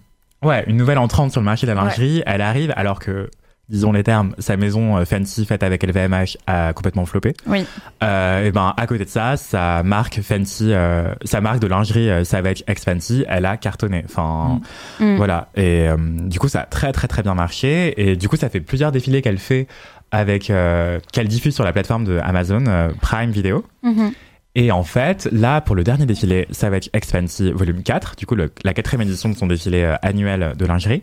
Ouais, 0.42 0.64
une 0.66 0.76
nouvelle 0.76 0.98
entrante 0.98 1.32
sur 1.32 1.40
le 1.40 1.46
marché 1.46 1.66
de 1.66 1.72
la 1.72 1.80
lingerie. 1.82 2.22
Elle 2.26 2.42
arrive 2.42 2.74
alors 2.76 2.98
que, 2.98 3.30
disons 3.68 3.90
les 3.92 4.04
termes, 4.04 4.34
sa 4.38 4.56
maison 4.56 4.96
euh, 4.96 5.04
fancy 5.04 5.44
faite 5.44 5.62
avec 5.62 5.82
LVMH 5.82 6.36
a 6.46 6.72
complètement 6.72 7.04
floppé. 7.06 7.34
Oui. 7.46 7.66
Euh, 8.02 8.44
et 8.46 8.52
ben 8.52 8.74
à 8.76 8.86
côté 8.86 9.04
de 9.04 9.08
ça, 9.10 9.36
sa 9.36 9.82
marque 9.82 10.20
fancy, 10.22 10.72
euh, 10.72 11.12
sa 11.24 11.40
marque 11.40 11.58
de 11.60 11.66
lingerie 11.66 12.08
euh, 12.08 12.22
Savage 12.24 12.62
X 12.68 12.84
Fancy, 12.84 13.24
elle 13.28 13.44
a 13.46 13.56
cartonné. 13.56 14.04
Enfin, 14.04 14.60
Mm. 15.00 15.16
voilà. 15.16 15.48
Et 15.56 15.88
euh, 15.88 15.96
du 15.98 16.38
coup, 16.38 16.48
ça 16.48 16.60
a 16.60 16.64
très 16.64 16.92
très 16.92 17.08
très 17.08 17.22
bien 17.22 17.34
marché. 17.34 17.94
Et 17.96 18.16
du 18.16 18.28
coup, 18.28 18.36
ça 18.36 18.48
fait 18.48 18.60
plusieurs 18.60 18.92
défilés 18.92 19.20
qu'elle 19.22 19.38
fait 19.38 19.66
avec 20.12 20.48
euh, 20.50 21.00
qu'elle 21.12 21.26
diffuse 21.28 21.54
sur 21.54 21.64
la 21.64 21.72
plateforme 21.72 22.04
de 22.04 22.18
Amazon 22.22 22.62
Prime 23.00 23.30
Video. 23.32 23.64
Mhm. 23.82 24.12
Et 24.54 24.70
en 24.72 24.84
fait, 24.84 25.28
là, 25.32 25.60
pour 25.60 25.74
le 25.76 25.84
dernier 25.84 26.06
défilé 26.06 26.46
Savage 26.50 26.88
X 26.94 27.10
Fancy 27.10 27.52
Volume 27.52 27.82
4, 27.82 28.14
du 28.16 28.24
coup, 28.26 28.36
le- 28.36 28.50
la 28.64 28.72
quatrième 28.72 29.02
édition 29.06 29.28
de 29.28 29.34
son 29.36 29.48
défilé 29.48 29.94
annuel 30.02 30.54
de 30.56 30.64
lingerie, 30.64 31.02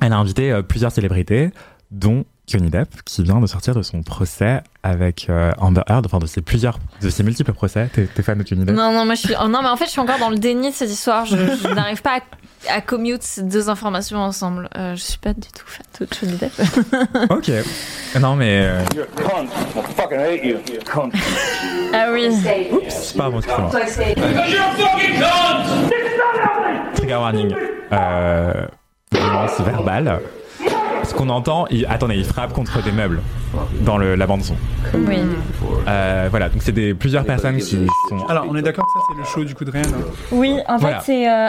elle 0.00 0.12
a 0.12 0.16
invité 0.16 0.52
euh, 0.52 0.62
plusieurs 0.62 0.92
célébrités, 0.92 1.50
dont 1.90 2.24
Johnny 2.48 2.70
Depp, 2.70 3.02
qui 3.04 3.22
vient 3.22 3.38
de 3.40 3.46
sortir 3.46 3.74
de 3.74 3.82
son 3.82 4.02
procès 4.02 4.62
avec 4.82 5.26
euh, 5.30 5.52
Amber 5.58 5.82
Heard, 5.88 6.04
enfin 6.06 6.18
de 6.18 6.26
ses 6.26 6.40
plusieurs, 6.42 6.78
de 7.00 7.08
ses 7.08 7.22
multiples 7.22 7.52
procès. 7.52 7.88
T'es 7.92 8.06
t'es 8.06 8.22
fan 8.22 8.36
de 8.38 8.46
Johnny 8.46 8.64
Depp? 8.64 8.74
Non, 8.74 8.92
non, 8.92 9.04
moi 9.04 9.14
je 9.14 9.20
suis. 9.20 9.34
oh, 9.40 9.46
non, 9.48 9.62
mais 9.62 9.68
en 9.68 9.76
fait, 9.76 9.84
je 9.86 9.90
suis 9.90 10.00
encore 10.00 10.18
dans 10.18 10.30
le 10.30 10.38
déni 10.38 10.70
de 10.70 10.74
cette 10.74 10.90
histoire. 10.90 11.24
Je, 11.24 11.36
je 11.36 11.68
n'arrive 11.74 12.02
pas 12.02 12.18
à, 12.68 12.74
à 12.74 12.80
commute 12.80 13.22
ces 13.22 13.42
deux 13.44 13.70
informations 13.70 14.18
ensemble. 14.18 14.68
Euh, 14.76 14.96
je 14.96 15.00
suis 15.02 15.18
pas 15.18 15.34
du 15.34 15.40
tout 15.40 15.64
fan 15.66 15.86
de 16.00 16.08
Johnny 16.20 16.36
Depp. 16.36 16.52
Ok. 17.30 17.50
Non, 18.20 18.34
mais. 18.34 18.62
euh, 18.66 18.82
You're 18.94 19.06
a 19.06 19.22
cunt. 19.22 19.44
I 19.46 19.92
fucking 19.94 20.18
hate 20.18 20.44
you. 20.44 20.58
Cunt. 20.84 21.10
Ah 21.94 22.08
oui. 22.12 22.28
pardon, 23.16 23.38
excuse-moi. 23.38 23.70
Trigger 26.94 27.14
warning. 27.16 27.54
Euh, 27.92 28.66
violence 29.46 29.60
verbale. 29.60 30.20
Ce 31.04 31.14
qu'on 31.14 31.28
entend, 31.30 31.66
il, 31.68 31.84
attendez, 31.86 32.14
il 32.14 32.24
frappe 32.24 32.52
contre 32.52 32.80
des 32.84 32.92
meubles 32.92 33.20
dans 33.80 33.98
le, 33.98 34.14
la 34.14 34.26
bande 34.28 34.42
son. 34.42 34.54
Oui. 34.94 35.18
Euh, 35.88 36.28
voilà, 36.30 36.48
donc 36.48 36.62
c'est 36.62 36.70
des 36.70 36.94
plusieurs 36.94 37.24
personnes 37.24 37.56
qui 37.56 37.88
sont. 38.08 38.24
Alors, 38.28 38.46
on 38.48 38.54
est 38.54 38.62
d'accord 38.62 38.84
que 38.84 39.00
ça, 39.00 39.06
c'est 39.10 39.18
le 39.18 39.24
show 39.24 39.44
du 39.44 39.52
coup 39.56 39.64
de 39.64 39.72
Rihanna. 39.72 39.96
Oui, 40.30 40.56
en 40.68 40.76
Voilà. 40.76 41.00
fait, 41.00 41.06
c'est 41.06 41.28
euh, 41.28 41.48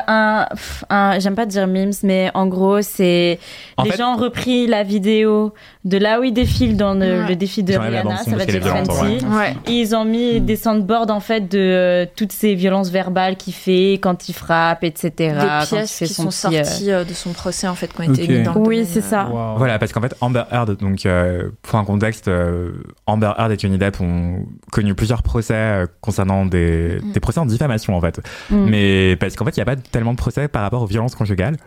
un, 0.90 1.20
J'aime 1.20 1.36
pas 1.36 1.46
dire 1.46 1.68
memes, 1.68 1.92
mais 2.02 2.32
en 2.34 2.48
gros, 2.48 2.82
c'est. 2.82 3.40
Les 3.84 3.92
fait- 3.92 3.98
gens 3.98 4.16
ont 4.16 4.18
repris 4.18 4.66
la 4.66 4.82
vidéo 4.82 5.54
de 5.86 5.98
là 5.98 6.20
où 6.20 6.24
il 6.24 6.34
défile 6.34 6.78
dans 6.78 6.94
le, 6.94 7.00
Ouais. 7.24 7.28
le 7.30 7.36
défi 7.36 7.62
de 7.64 7.76
Rihanna, 7.78 8.18
ça 8.18 8.36
va 8.36 8.44
être 8.44 8.64
Fenty. 8.64 9.26
ouais. 9.26 9.56
Ils 9.68 9.96
ont 9.96 10.06
mis 10.06 10.40
des 10.40 10.56
soundboards 10.56 11.10
en 11.12 11.20
fait 11.20 11.42
de 11.52 11.58
euh, 11.60 12.06
toutes 12.16 12.32
ces 12.32 12.56
violences 12.56 12.90
verbales 12.90 13.36
qu'il 13.36 13.54
fait 13.54 13.94
quand 14.02 14.30
il 14.30 14.34
frappe, 14.34 14.84
etc. 14.84 15.12
Des 15.18 15.28
quand 15.28 15.60
il 15.64 15.68
pièces 15.68 15.92
fait 15.98 16.06
qui 16.06 16.14
son 16.14 16.32
sont 16.32 16.50
petit, 16.50 16.58
euh, 16.58 16.64
sorties 16.64 16.92
euh, 16.92 17.04
de 17.04 17.14
son 17.14 17.32
procès 17.34 17.68
en 17.68 17.76
fait, 17.76 17.92
qui 17.94 18.00
ont 18.02 18.14
été 18.14 18.44
dans 18.44 18.54
le 18.54 18.60
Oui, 18.62 18.86
c'est 18.90 19.02
ça. 19.02 19.28
Voilà, 19.58 19.78
parce 19.80 19.92
qu'en 19.92 20.02
fait, 20.02 20.16
Amber 20.22 20.44
Heard, 20.52 20.78
donc 20.78 21.06
euh, 21.06 21.50
pour 21.62 21.78
un 21.80 21.86
contexte, 21.86 22.28
euh, 22.30 22.72
Amber 23.06 23.32
Heard 23.38 23.52
et 23.52 23.58
Johnny 23.60 23.78
Depp 23.78 24.00
ont 24.00 24.46
connu 24.72 24.96
plusieurs 24.96 25.22
procès 25.22 25.54
euh, 25.54 25.86
concernant 26.02 26.46
des, 26.46 27.00
Mm. 27.04 27.12
des 27.12 27.20
procès 27.20 27.40
en 27.40 27.46
diffamation 27.46 27.96
en 27.96 28.02
fait. 28.02 28.20
Mm. 28.50 28.66
Mais 28.70 29.16
parce 29.18 29.36
qu'en 29.36 29.46
fait, 29.46 29.58
il 29.58 29.60
n'y 29.60 29.64
a 29.64 29.66
pas 29.66 29.76
tellement 29.76 30.12
de 30.14 30.18
procès 30.18 30.48
par 30.48 30.62
rapport 30.62 30.82
aux 30.82 30.86
violences 30.88 31.16
conjugales. 31.16 31.58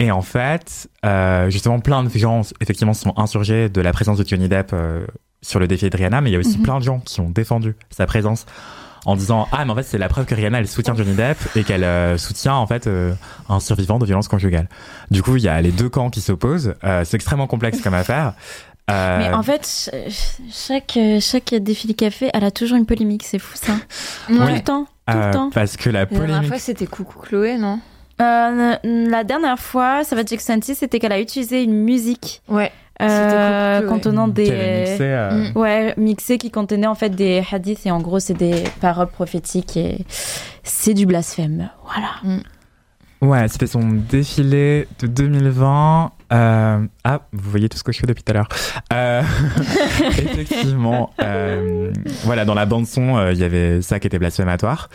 Et 0.00 0.10
en 0.12 0.22
fait, 0.22 0.88
euh, 1.04 1.50
justement, 1.50 1.80
plein 1.80 2.04
de 2.04 2.10
gens, 2.16 2.42
effectivement, 2.60 2.94
se 2.94 3.02
sont 3.02 3.14
insurgés 3.18 3.68
de 3.68 3.80
la 3.80 3.92
présence 3.92 4.18
de 4.18 4.26
Johnny 4.26 4.48
Depp 4.48 4.70
euh, 4.72 5.04
sur 5.42 5.58
le 5.58 5.66
défi 5.66 5.90
de 5.90 5.96
Rihanna, 5.96 6.20
mais 6.20 6.30
il 6.30 6.32
y 6.34 6.36
a 6.36 6.38
aussi 6.38 6.58
Mhm. 6.58 6.62
plein 6.64 6.78
de 6.78 6.84
gens 6.84 7.00
qui 7.00 7.20
ont 7.20 7.30
défendu 7.30 7.74
sa 7.90 8.06
présence 8.06 8.46
en 9.06 9.14
disant 9.16 9.46
ah 9.52 9.64
mais 9.64 9.70
en 9.70 9.76
fait 9.76 9.84
c'est 9.84 9.96
la 9.96 10.08
preuve 10.08 10.26
que 10.26 10.34
Rihanna 10.34 10.58
elle 10.58 10.66
soutient 10.68 10.94
Johnny 10.96 11.14
Depp 11.14 11.38
et 11.56 11.62
qu'elle 11.62 11.84
euh, 11.84 12.18
soutient 12.18 12.54
en 12.56 12.66
fait 12.66 12.88
euh, 12.88 13.14
un 13.48 13.60
survivant 13.60 13.98
de 14.00 14.04
violence 14.04 14.26
conjugale. 14.28 14.68
Du 15.12 15.22
coup 15.22 15.36
il 15.36 15.42
y 15.44 15.48
a 15.48 15.60
les 15.62 15.70
deux 15.70 15.88
camps 15.88 16.10
qui 16.10 16.20
s'opposent. 16.20 16.74
Euh, 16.84 17.04
c'est 17.04 17.14
extrêmement 17.14 17.46
complexe 17.46 17.80
comme 17.80 17.94
affaire. 17.94 18.34
Euh, 18.90 19.18
Mais 19.18 19.32
en 19.34 19.42
fait, 19.42 19.64
ch- 19.64 20.38
chaque, 20.50 20.98
chaque 21.20 21.54
défilé 21.54 21.94
qu'elle 21.94 22.10
fait, 22.12 22.30
elle 22.34 22.42
a 22.44 22.50
toujours 22.50 22.76
une 22.78 22.86
polémique, 22.86 23.22
c'est 23.24 23.38
fou 23.38 23.56
ça. 23.56 23.74
Tout 24.26 24.38
Ouais. 24.38 24.54
le 24.54 24.60
temps, 24.62 24.84
tout 25.06 25.16
euh, 25.16 25.26
le 25.26 25.32
temps. 25.32 25.50
parce 25.50 25.76
que 25.76 25.90
la 25.90 26.00
La 26.00 26.06
dernière 26.06 26.26
polémique. 26.28 26.48
fois, 26.48 26.58
c'était 26.58 26.86
Coucou 26.86 27.18
Chloé, 27.20 27.56
non? 27.58 27.80
Euh, 28.20 28.74
la 28.84 29.24
dernière 29.24 29.58
fois, 29.58 30.02
ça 30.04 30.14
va 30.16 30.22
être 30.22 30.28
Jack 30.28 30.40
Santi, 30.40 30.74
c'était 30.74 30.98
qu'elle 30.98 31.12
a 31.12 31.20
utilisé 31.20 31.62
une 31.62 31.74
musique 31.84 32.42
Ouais. 32.48 32.72
euh, 33.00 33.80
cool, 33.80 33.88
contenant 33.88 34.26
des. 34.28 34.42
mixé, 34.50 34.98
euh, 35.02 35.30
Mm. 35.54 35.56
Ouais, 35.58 35.94
mixée 35.96 36.36
qui 36.38 36.50
contenait 36.50 36.86
en 36.88 36.94
fait 36.96 37.10
des 37.10 37.42
hadiths 37.52 37.86
et 37.86 37.90
en 37.92 38.00
gros 38.00 38.18
c'est 38.18 38.34
des 38.34 38.64
paroles 38.80 39.06
prophétiques 39.08 39.76
et 39.76 40.04
c'est 40.64 40.94
du 40.94 41.06
blasphème. 41.06 41.70
Voilà. 41.84 42.40
Ouais, 43.20 43.48
c'était 43.48 43.66
son 43.66 43.80
défilé 43.80 44.86
de 45.00 45.06
2020. 45.08 46.12
Euh, 46.32 46.78
Ah, 47.04 47.20
vous 47.32 47.50
voyez 47.50 47.68
tout 47.68 47.78
ce 47.78 47.82
que 47.84 47.90
je 47.92 47.98
fais 48.00 48.06
depuis 48.06 48.22
tout 48.22 48.30
à 48.32 48.34
l'heure. 48.34 48.48
Euh, 48.92 49.22
Effectivement, 50.18 51.10
euh, 51.22 51.92
voilà, 52.24 52.44
dans 52.44 52.54
la 52.54 52.66
bande 52.66 52.86
son, 52.86 53.16
euh, 53.16 53.32
il 53.32 53.38
y 53.38 53.44
avait 53.44 53.80
ça 53.82 53.98
qui 53.98 54.06
était 54.06 54.18
blasphématoire, 54.18 54.88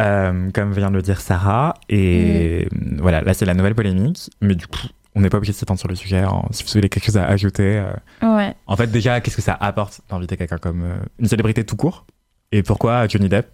euh, 0.00 0.50
comme 0.52 0.72
vient 0.72 0.90
de 0.90 0.96
le 0.96 1.02
dire 1.02 1.20
Sarah. 1.20 1.74
Et 1.88 2.68
voilà, 2.98 3.20
là 3.22 3.34
c'est 3.34 3.44
la 3.46 3.54
nouvelle 3.54 3.74
polémique, 3.74 4.30
mais 4.40 4.54
du 4.54 4.66
coup, 4.66 4.78
on 5.14 5.20
n'est 5.20 5.30
pas 5.30 5.38
obligé 5.38 5.52
de 5.52 5.56
s'étendre 5.56 5.80
sur 5.80 5.88
le 5.88 5.94
sujet. 5.94 6.18
hein. 6.20 6.42
Si 6.50 6.62
vous 6.64 6.76
avez 6.76 6.88
quelque 6.88 7.04
chose 7.06 7.16
à 7.16 7.24
ajouter, 7.26 7.78
euh, 8.22 8.36
Ouais. 8.36 8.54
en 8.66 8.76
fait, 8.76 8.88
déjà, 8.88 9.20
qu'est-ce 9.20 9.36
que 9.36 9.42
ça 9.42 9.56
apporte 9.58 10.00
d'inviter 10.10 10.36
quelqu'un 10.36 10.58
comme 10.58 10.82
euh, 10.84 10.96
une 11.18 11.26
célébrité 11.26 11.64
tout 11.64 11.76
court? 11.76 12.04
Et 12.52 12.62
pourquoi 12.62 13.08
Johnny 13.08 13.28
Depp? 13.28 13.46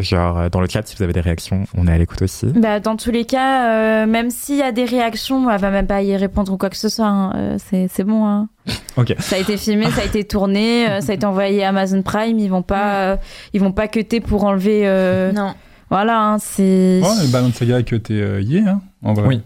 Genre, 0.00 0.38
euh, 0.38 0.48
dans 0.48 0.60
le 0.60 0.68
chat, 0.68 0.86
si 0.86 0.96
vous 0.96 1.02
avez 1.02 1.12
des 1.12 1.20
réactions, 1.20 1.64
on 1.76 1.86
est 1.86 1.92
à 1.92 1.98
l'écoute 1.98 2.22
aussi. 2.22 2.46
Bah, 2.46 2.80
dans 2.80 2.96
tous 2.96 3.10
les 3.10 3.24
cas, 3.24 3.70
euh, 4.02 4.06
même 4.06 4.30
s'il 4.30 4.56
y 4.56 4.62
a 4.62 4.72
des 4.72 4.84
réactions, 4.84 5.50
elle 5.50 5.60
va 5.60 5.70
même 5.70 5.86
pas 5.86 6.02
y 6.02 6.16
répondre 6.16 6.52
ou 6.52 6.56
quoi 6.56 6.70
que 6.70 6.76
ce 6.76 6.88
soit. 6.88 7.06
hein. 7.06 7.32
Euh, 7.36 7.56
c'est, 7.58 7.88
c'est 7.88 8.04
bon. 8.04 8.26
Hein. 8.26 8.48
Ok. 8.96 9.14
Ça 9.18 9.36
a 9.36 9.38
été 9.38 9.56
filmé, 9.56 9.86
ça 9.90 10.02
a 10.02 10.04
été 10.04 10.24
tourné, 10.24 10.88
euh, 10.90 11.00
ça 11.00 11.12
a 11.12 11.14
été 11.14 11.24
envoyé 11.24 11.64
à 11.64 11.68
Amazon 11.68 12.02
Prime. 12.02 12.38
Ils 12.38 12.48
vont 12.50 12.62
pas, 12.62 12.94
euh, 13.12 13.16
ils 13.52 13.60
vont 13.60 13.72
pas 13.72 13.88
cutter 13.88 14.20
pour 14.20 14.44
enlever. 14.44 14.82
euh, 14.84 15.32
Non. 15.32 15.54
Voilà, 15.90 16.20
hein, 16.20 16.38
c'est. 16.38 17.00
Ouais, 17.02 17.08
le 17.24 17.32
Balenciaga 17.32 17.78
euh, 18.10 18.40
y 18.42 18.56
est, 18.58 18.68
hein, 18.68 18.80
en 19.02 19.12
vrai. 19.14 19.26
Oui. 19.28 19.40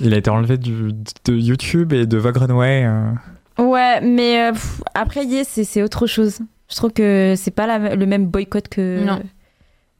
Il 0.00 0.12
a 0.14 0.16
été 0.18 0.30
enlevé 0.30 0.58
du, 0.58 0.92
de 1.24 1.34
YouTube 1.34 1.92
et 1.92 2.06
de 2.06 2.16
Vogue 2.18 2.36
Runway. 2.36 2.84
euh. 2.86 3.10
Ouais, 3.58 4.00
mais 4.00 4.48
euh, 4.48 4.52
pff, 4.52 4.80
après, 4.94 5.24
yeah, 5.24 5.42
c'est, 5.44 5.64
c'est 5.64 5.82
autre 5.82 6.06
chose. 6.06 6.38
Je 6.70 6.76
trouve 6.76 6.92
que 6.92 7.34
c'est 7.36 7.50
pas 7.50 7.66
la- 7.66 7.94
le 7.94 8.06
même 8.06 8.26
boycott 8.26 8.68
que. 8.68 9.04
Non. 9.04 9.20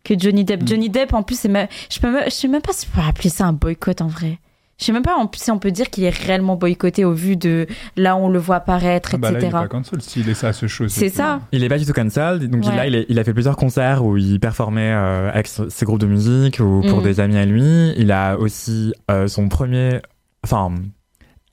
Que 0.04 0.14
Johnny 0.18 0.44
Depp. 0.44 0.62
Mm. 0.62 0.68
Johnny 0.68 0.90
Depp, 0.90 1.14
en 1.14 1.22
plus, 1.22 1.38
c'est 1.38 1.48
même, 1.48 1.66
je, 1.90 1.98
peux 1.98 2.12
même- 2.12 2.24
je 2.26 2.30
sais 2.30 2.48
même 2.48 2.60
pas 2.62 2.72
si 2.72 2.86
on 2.92 3.00
peut 3.00 3.06
appeler 3.08 3.30
ça 3.30 3.46
un 3.46 3.52
boycott 3.54 4.00
en 4.02 4.06
vrai. 4.06 4.38
Je 4.78 4.86
sais 4.86 4.92
même 4.92 5.02
pas 5.04 5.12
si 5.36 5.50
on 5.52 5.58
peut 5.60 5.70
dire 5.70 5.88
qu'il 5.88 6.02
est 6.02 6.10
réellement 6.10 6.56
boycotté 6.56 7.04
au 7.04 7.12
vu 7.12 7.36
de 7.36 7.68
là 7.96 8.16
où 8.16 8.18
on 8.18 8.28
le 8.28 8.40
voit 8.40 8.56
apparaître, 8.56 9.10
Ah 9.14 9.18
bah 9.18 9.30
là, 9.30 9.38
il 9.38 9.44
est 9.44 9.46
etc. 9.46 9.62
pas 9.62 9.68
cancel 9.68 10.02
s'il 10.02 10.28
est 10.28 10.34
ça 10.34 10.48
à 10.48 10.52
ce 10.52 10.66
show. 10.66 10.88
c'est 10.88 11.10
ça. 11.10 11.40
Il 11.52 11.62
est 11.62 11.68
pas 11.68 11.78
du 11.78 11.86
tout 11.86 11.92
cancelled. 11.92 12.50
Donc 12.50 12.64
Ouais. 12.64 12.74
là, 12.76 12.86
il, 12.88 12.94
est- 12.96 13.06
il 13.08 13.18
a 13.20 13.24
fait 13.24 13.32
plusieurs 13.32 13.54
concerts 13.56 14.04
où 14.04 14.16
il 14.16 14.40
performait 14.40 14.90
euh, 14.92 15.30
avec 15.32 15.46
ses 15.46 15.84
groupes 15.86 16.00
de 16.00 16.06
musique 16.08 16.58
ou 16.58 16.82
pour 16.88 17.00
Mm. 17.00 17.04
des 17.04 17.20
amis 17.20 17.36
à 17.36 17.46
lui. 17.46 17.92
Il 17.96 18.10
a 18.10 18.36
aussi 18.36 18.92
euh, 19.12 19.28
son 19.28 19.48
premier, 19.48 20.00
enfin, 20.44 20.74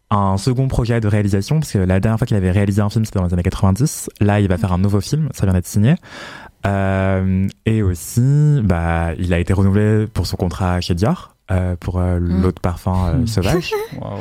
un 0.10 0.38
second 0.38 0.68
projet 0.68 0.99
de 0.99 1.08
réalisation 1.08 1.60
parce 1.60 1.72
que 1.72 1.78
la 1.78 1.99
dernière 1.99 2.18
fois 2.18 2.26
qu'il 2.28 2.36
avait 2.38 2.52
réalisé 2.52 2.82
un 2.82 2.89
film, 2.89 3.06
c'était 3.06 3.20
dans 3.20 3.26
les 3.28 3.34
années 3.34 3.43
90. 3.43 4.10
Là, 4.20 4.39
il 4.41 4.47
va 4.47 4.58
faire 4.58 4.74
un 4.74 4.78
nouveau 4.80 4.99
film. 4.99 5.30
Ça 5.34 5.45
vient 5.45 5.54
d'être 5.54 5.68
signé. 5.68 5.93
Euh, 6.66 7.47
et 7.66 7.82
aussi, 7.84 8.59
bah, 8.64 9.09
il 9.18 9.34
a 9.34 9.39
été 9.39 9.53
renouvelé 9.53 10.07
pour 10.07 10.28
son 10.28 10.38
contrat 10.38 10.82
chez 10.82 10.93
Dior. 10.95 11.36
euh, 11.49 11.76
pour 11.78 11.99
euh, 11.99 12.18
Mm. 12.18 12.41
l'autre 12.43 12.62
parfum 12.62 13.07
euh, 13.09 13.14
Mm. 13.16 13.28
sauvage. 13.28 13.74
Waouh. 13.99 14.20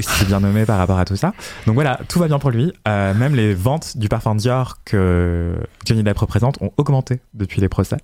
c'est 0.00 0.26
bien 0.26 0.40
nommé 0.40 0.64
par 0.66 0.78
rapport 0.78 0.98
à 0.98 1.04
tout 1.04 1.14
ça. 1.14 1.32
Donc 1.66 1.74
voilà, 1.74 2.00
tout 2.08 2.18
va 2.18 2.26
bien 2.26 2.40
pour 2.40 2.50
lui. 2.50 2.72
Euh, 2.88 3.14
même 3.14 3.36
les 3.36 3.54
ventes 3.54 3.96
du 3.96 4.08
parfum 4.08 4.34
Dior 4.34 4.78
que 4.84 5.54
Johnny 5.86 6.02
Depp 6.02 6.18
représente 6.18 6.60
ont 6.60 6.72
augmenté 6.78 7.20
depuis 7.34 7.60
les 7.60 7.68
procès. 7.68 7.98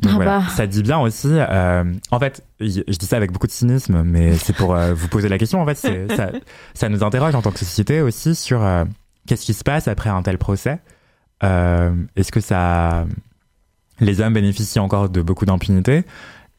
Donc 0.00 0.12
Ah 0.14 0.16
voilà, 0.16 0.38
bah. 0.38 0.44
ça 0.56 0.66
dit 0.66 0.82
bien 0.82 0.98
aussi. 0.98 1.28
euh, 1.30 1.84
en 2.10 2.18
fait, 2.18 2.42
je 2.58 2.80
dis 2.80 3.04
ça 3.06 3.18
avec 3.18 3.32
beaucoup 3.32 3.48
de 3.48 3.52
cynisme, 3.52 4.02
mais 4.02 4.34
c'est 4.38 4.56
pour 4.56 4.74
euh, 4.74 4.94
vous 4.94 5.08
poser 5.08 5.28
la 5.28 5.36
question. 5.36 5.60
En 5.60 5.66
fait, 5.66 5.74
ça, 5.74 6.30
ça 6.74 6.88
nous 6.88 7.04
interroge 7.04 7.34
en 7.34 7.42
tant 7.42 7.50
que 7.50 7.58
société 7.58 8.00
aussi 8.00 8.34
sur 8.34 8.64
euh, 8.64 8.84
qu'est-ce 9.26 9.44
qui 9.44 9.52
se 9.52 9.62
passe 9.64 9.88
après 9.88 10.08
un 10.08 10.22
tel 10.22 10.38
procès. 10.38 10.78
Euh, 11.42 11.92
Est-ce 12.16 12.32
que 12.32 12.40
ça, 12.40 13.06
les 14.00 14.20
hommes 14.20 14.34
bénéficient 14.34 14.78
encore 14.80 15.08
de 15.08 15.22
beaucoup 15.22 15.46
d'impunité? 15.46 16.04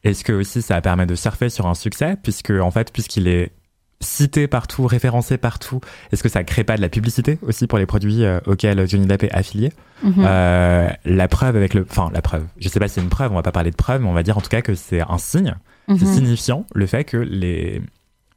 Est-ce 0.04 0.22
que 0.24 0.32
aussi 0.32 0.62
ça 0.62 0.80
permet 0.80 1.06
de 1.06 1.14
surfer 1.14 1.48
sur 1.48 1.66
un 1.66 1.74
succès, 1.74 2.16
puisque 2.22 2.50
en 2.50 2.70
fait, 2.70 2.92
puisqu'il 2.92 3.26
est 3.28 3.50
cité 4.00 4.46
partout, 4.46 4.86
référencé 4.86 5.38
partout, 5.38 5.80
est-ce 6.12 6.22
que 6.22 6.28
ça 6.28 6.44
crée 6.44 6.62
pas 6.62 6.76
de 6.76 6.80
la 6.80 6.88
publicité 6.88 7.36
aussi 7.42 7.66
pour 7.66 7.78
les 7.78 7.86
produits 7.86 8.24
euh, 8.24 8.38
auxquels 8.46 8.88
Johnny 8.88 9.06
Depp 9.06 9.24
est 9.24 9.32
affilié? 9.32 9.72
Mhm. 10.04 10.14
Euh, 10.18 10.88
La 11.04 11.26
preuve 11.26 11.56
avec 11.56 11.74
le, 11.74 11.84
enfin 11.90 12.08
la 12.14 12.22
preuve. 12.22 12.44
Je 12.60 12.68
sais 12.68 12.78
pas 12.78 12.86
si 12.86 12.94
c'est 12.94 13.00
une 13.00 13.08
preuve, 13.08 13.32
on 13.32 13.34
va 13.34 13.42
pas 13.42 13.50
parler 13.50 13.72
de 13.72 13.76
preuve, 13.76 14.00
mais 14.02 14.08
on 14.08 14.12
va 14.12 14.22
dire 14.22 14.38
en 14.38 14.40
tout 14.40 14.48
cas 14.50 14.62
que 14.62 14.76
c'est 14.76 15.00
un 15.00 15.18
signe, 15.18 15.56
c'est 15.88 16.02
Mhm. 16.02 16.14
signifiant 16.14 16.66
le 16.74 16.86
fait 16.86 17.02
que 17.02 17.16
les 17.16 17.82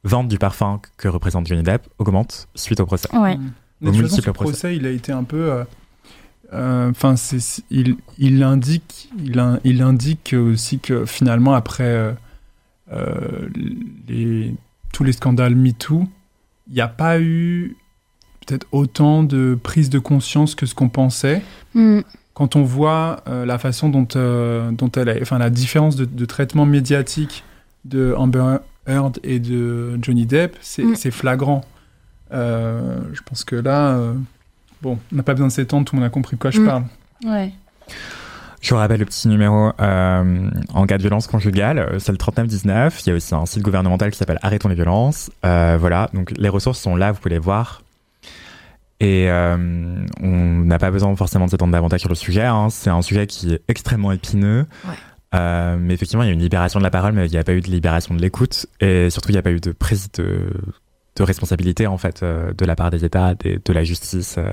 ventes 0.02 0.26
du 0.26 0.38
parfum 0.38 0.80
que 0.96 1.06
représente 1.06 1.46
Johnny 1.46 1.62
Depp 1.62 1.86
augmentent 1.98 2.48
suite 2.56 2.80
au 2.80 2.86
procès. 2.86 3.08
Ouais. 3.14 3.38
Mais 3.80 3.88
Aux 3.88 3.92
de 3.92 3.96
toute 3.98 4.02
façon, 4.02 4.16
multiples 4.16 4.22
ce 4.26 4.30
procès. 4.32 4.50
procès, 4.52 4.76
il 4.76 4.84
a 4.86 4.90
été 4.90 5.12
un 5.12 5.22
peu. 5.22 5.48
euh, 5.52 5.64
Enfin, 6.52 7.16
c'est 7.16 7.62
il, 7.70 7.96
il 8.18 8.42
indique, 8.42 9.10
il, 9.18 9.42
il 9.64 9.82
indique 9.82 10.34
aussi 10.38 10.78
que 10.78 11.06
finalement, 11.06 11.54
après 11.54 11.84
euh, 11.84 12.12
euh, 12.92 13.48
les, 14.08 14.54
tous 14.92 15.04
les 15.04 15.12
scandales 15.12 15.54
MeToo, 15.56 16.06
il 16.68 16.74
n'y 16.74 16.80
a 16.80 16.88
pas 16.88 17.20
eu 17.20 17.76
peut-être 18.46 18.66
autant 18.72 19.22
de 19.22 19.58
prise 19.62 19.88
de 19.88 19.98
conscience 19.98 20.54
que 20.54 20.66
ce 20.66 20.74
qu'on 20.74 20.88
pensait. 20.88 21.42
Mm. 21.74 22.00
Quand 22.34 22.56
on 22.56 22.62
voit 22.62 23.22
euh, 23.28 23.44
la 23.46 23.58
façon 23.58 23.88
dont, 23.88 24.08
euh, 24.16 24.70
dont 24.72 24.90
elle 24.92 25.18
enfin 25.22 25.38
la 25.38 25.50
différence 25.50 25.96
de, 25.96 26.04
de 26.04 26.24
traitement 26.24 26.66
médiatique 26.66 27.44
de 27.84 28.14
Amber 28.16 28.56
Heard 28.86 29.18
et 29.22 29.38
de 29.38 29.98
Johnny 30.02 30.26
Depp, 30.26 30.56
c'est 30.60 30.82
Mm. 30.84 31.10
flagrant. 31.12 31.64
Euh, 32.32 33.00
je 33.12 33.20
pense 33.22 33.44
que 33.44 33.56
là, 33.56 33.94
euh, 33.96 34.14
bon, 34.82 34.98
on 35.12 35.16
n'a 35.16 35.22
pas 35.22 35.32
besoin 35.32 35.48
de 35.48 35.52
s'étendre, 35.52 35.84
tout 35.86 35.94
le 35.96 36.00
monde 36.00 36.06
a 36.06 36.10
compris 36.10 36.36
de 36.36 36.40
quoi 36.40 36.50
je 36.50 36.60
Mm. 36.60 36.66
parle. 36.66 36.84
Ouais. 37.24 37.52
Je 38.60 38.70
vous 38.70 38.76
rappelle 38.76 39.00
le 39.00 39.06
petit 39.06 39.26
numéro 39.28 39.72
euh, 39.80 40.50
en 40.72 40.86
cas 40.86 40.96
de 40.96 41.02
violence 41.02 41.26
conjugale, 41.26 41.78
euh, 41.78 41.98
c'est 41.98 42.12
le 42.12 42.18
3919. 42.18 43.02
Il 43.04 43.08
y 43.08 43.12
a 43.12 43.16
aussi 43.16 43.34
un 43.34 43.44
site 43.46 43.62
gouvernemental 43.62 44.10
qui 44.12 44.18
s'appelle 44.18 44.38
Arrêtons 44.42 44.68
les 44.68 44.74
violences. 44.76 45.30
Euh, 45.44 45.76
voilà, 45.80 46.08
donc 46.14 46.32
les 46.36 46.48
ressources 46.48 46.78
sont 46.78 46.94
là, 46.94 47.10
vous 47.12 47.18
pouvez 47.20 47.34
les 47.34 47.40
voir. 47.40 47.82
Et 49.00 49.28
euh, 49.28 49.56
on 50.20 50.28
n'a 50.64 50.78
pas 50.78 50.92
besoin 50.92 51.14
forcément 51.16 51.46
de 51.46 51.50
s'étendre 51.50 51.72
davantage 51.72 52.00
sur 52.00 52.08
le 52.08 52.14
sujet. 52.14 52.44
hein. 52.44 52.68
C'est 52.70 52.90
un 52.90 53.02
sujet 53.02 53.26
qui 53.26 53.54
est 53.54 53.62
extrêmement 53.66 54.12
épineux. 54.12 54.64
Ouais. 54.86 54.94
Euh, 55.34 55.76
mais 55.80 55.94
effectivement, 55.94 56.22
il 56.22 56.26
y 56.26 56.30
a 56.30 56.32
une 56.34 56.38
libération 56.40 56.78
de 56.78 56.84
la 56.84 56.90
parole, 56.90 57.14
mais 57.14 57.26
il 57.26 57.32
n'y 57.32 57.38
a 57.38 57.42
pas 57.42 57.54
eu 57.54 57.60
de 57.62 57.66
libération 57.68 58.14
de 58.14 58.20
l'écoute. 58.20 58.66
Et 58.78 59.10
surtout, 59.10 59.30
il 59.30 59.32
n'y 59.32 59.38
a 59.38 59.42
pas 59.42 59.50
eu 59.50 59.58
de 59.58 59.72
prise 59.72 60.12
de, 60.12 60.52
de 61.16 61.22
responsabilité, 61.22 61.86
en 61.86 61.98
fait, 61.98 62.22
euh, 62.22 62.52
de 62.56 62.64
la 62.64 62.74
part 62.76 62.90
des 62.90 63.04
États, 63.04 63.34
des- 63.34 63.58
de 63.64 63.72
la 63.72 63.84
justice. 63.84 64.36
euh. 64.38 64.50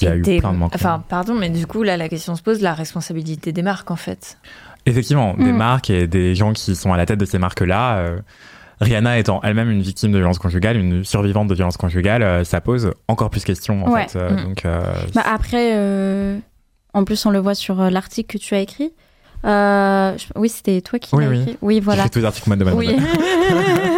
il 0.00 0.04
y 0.04 0.08
a 0.08 0.16
eu 0.16 0.22
Des- 0.22 0.38
plein 0.38 0.52
de 0.52 0.56
manquements. 0.56 0.74
Enfin, 0.76 1.02
pardon, 1.08 1.34
mais 1.34 1.50
du 1.50 1.66
coup, 1.66 1.82
là, 1.82 1.96
la 1.96 2.08
question 2.08 2.34
se 2.36 2.42
pose 2.42 2.62
la 2.62 2.72
responsabilité 2.74 3.52
des 3.52 3.60
marques, 3.62 3.90
en 3.90 3.96
fait. 3.96 4.38
Effectivement, 4.86 5.34
des 5.34 5.52
Mm. 5.52 5.56
marques 5.56 5.90
et 5.90 6.06
des 6.06 6.34
gens 6.34 6.52
qui 6.52 6.74
sont 6.74 6.92
à 6.92 6.96
la 6.96 7.04
tête 7.06 7.18
de 7.18 7.24
ces 7.26 7.38
marques-là, 7.38 7.96
euh, 7.98 8.18
Rihanna 8.80 9.18
étant 9.18 9.40
elle-même 9.42 9.70
une 9.70 9.82
victime 9.82 10.10
de 10.12 10.16
violence 10.18 10.38
conjugale, 10.38 10.76
une 10.78 11.04
survivante 11.04 11.48
de 11.48 11.54
violence 11.54 11.76
conjugale, 11.76 12.22
euh, 12.22 12.44
ça 12.44 12.60
pose 12.60 12.92
encore 13.08 13.28
plus 13.30 13.44
question 13.44 13.84
en 13.84 13.90
Ouais. 13.92 14.06
fait. 14.08 14.18
Euh, 14.18 14.30
Mm. 14.30 14.44
Donc, 14.44 14.64
euh, 14.64 14.80
Bah 15.14 15.22
après, 15.26 15.72
euh, 15.74 16.38
en 16.94 17.04
plus, 17.04 17.24
on 17.26 17.30
le 17.30 17.38
voit 17.40 17.54
sur 17.54 17.76
l'article 17.90 18.38
que 18.38 18.42
tu 18.42 18.54
as 18.54 18.60
écrit. 18.60 18.92
Euh, 19.44 20.16
je- 20.16 20.26
Oui, 20.36 20.48
c'était 20.48 20.80
toi 20.80 20.98
qui 20.98 21.14
Oui, 21.14 21.24
l'as 21.24 21.30
oui. 21.30 21.40
écrit. 21.42 21.58
Oui, 21.60 21.80
voilà. 21.80 22.04
j'écris 22.04 22.10
tous 22.10 22.18
les 22.20 22.24
articles 22.24 22.56
de 22.56 22.64
Oui. 22.72 22.96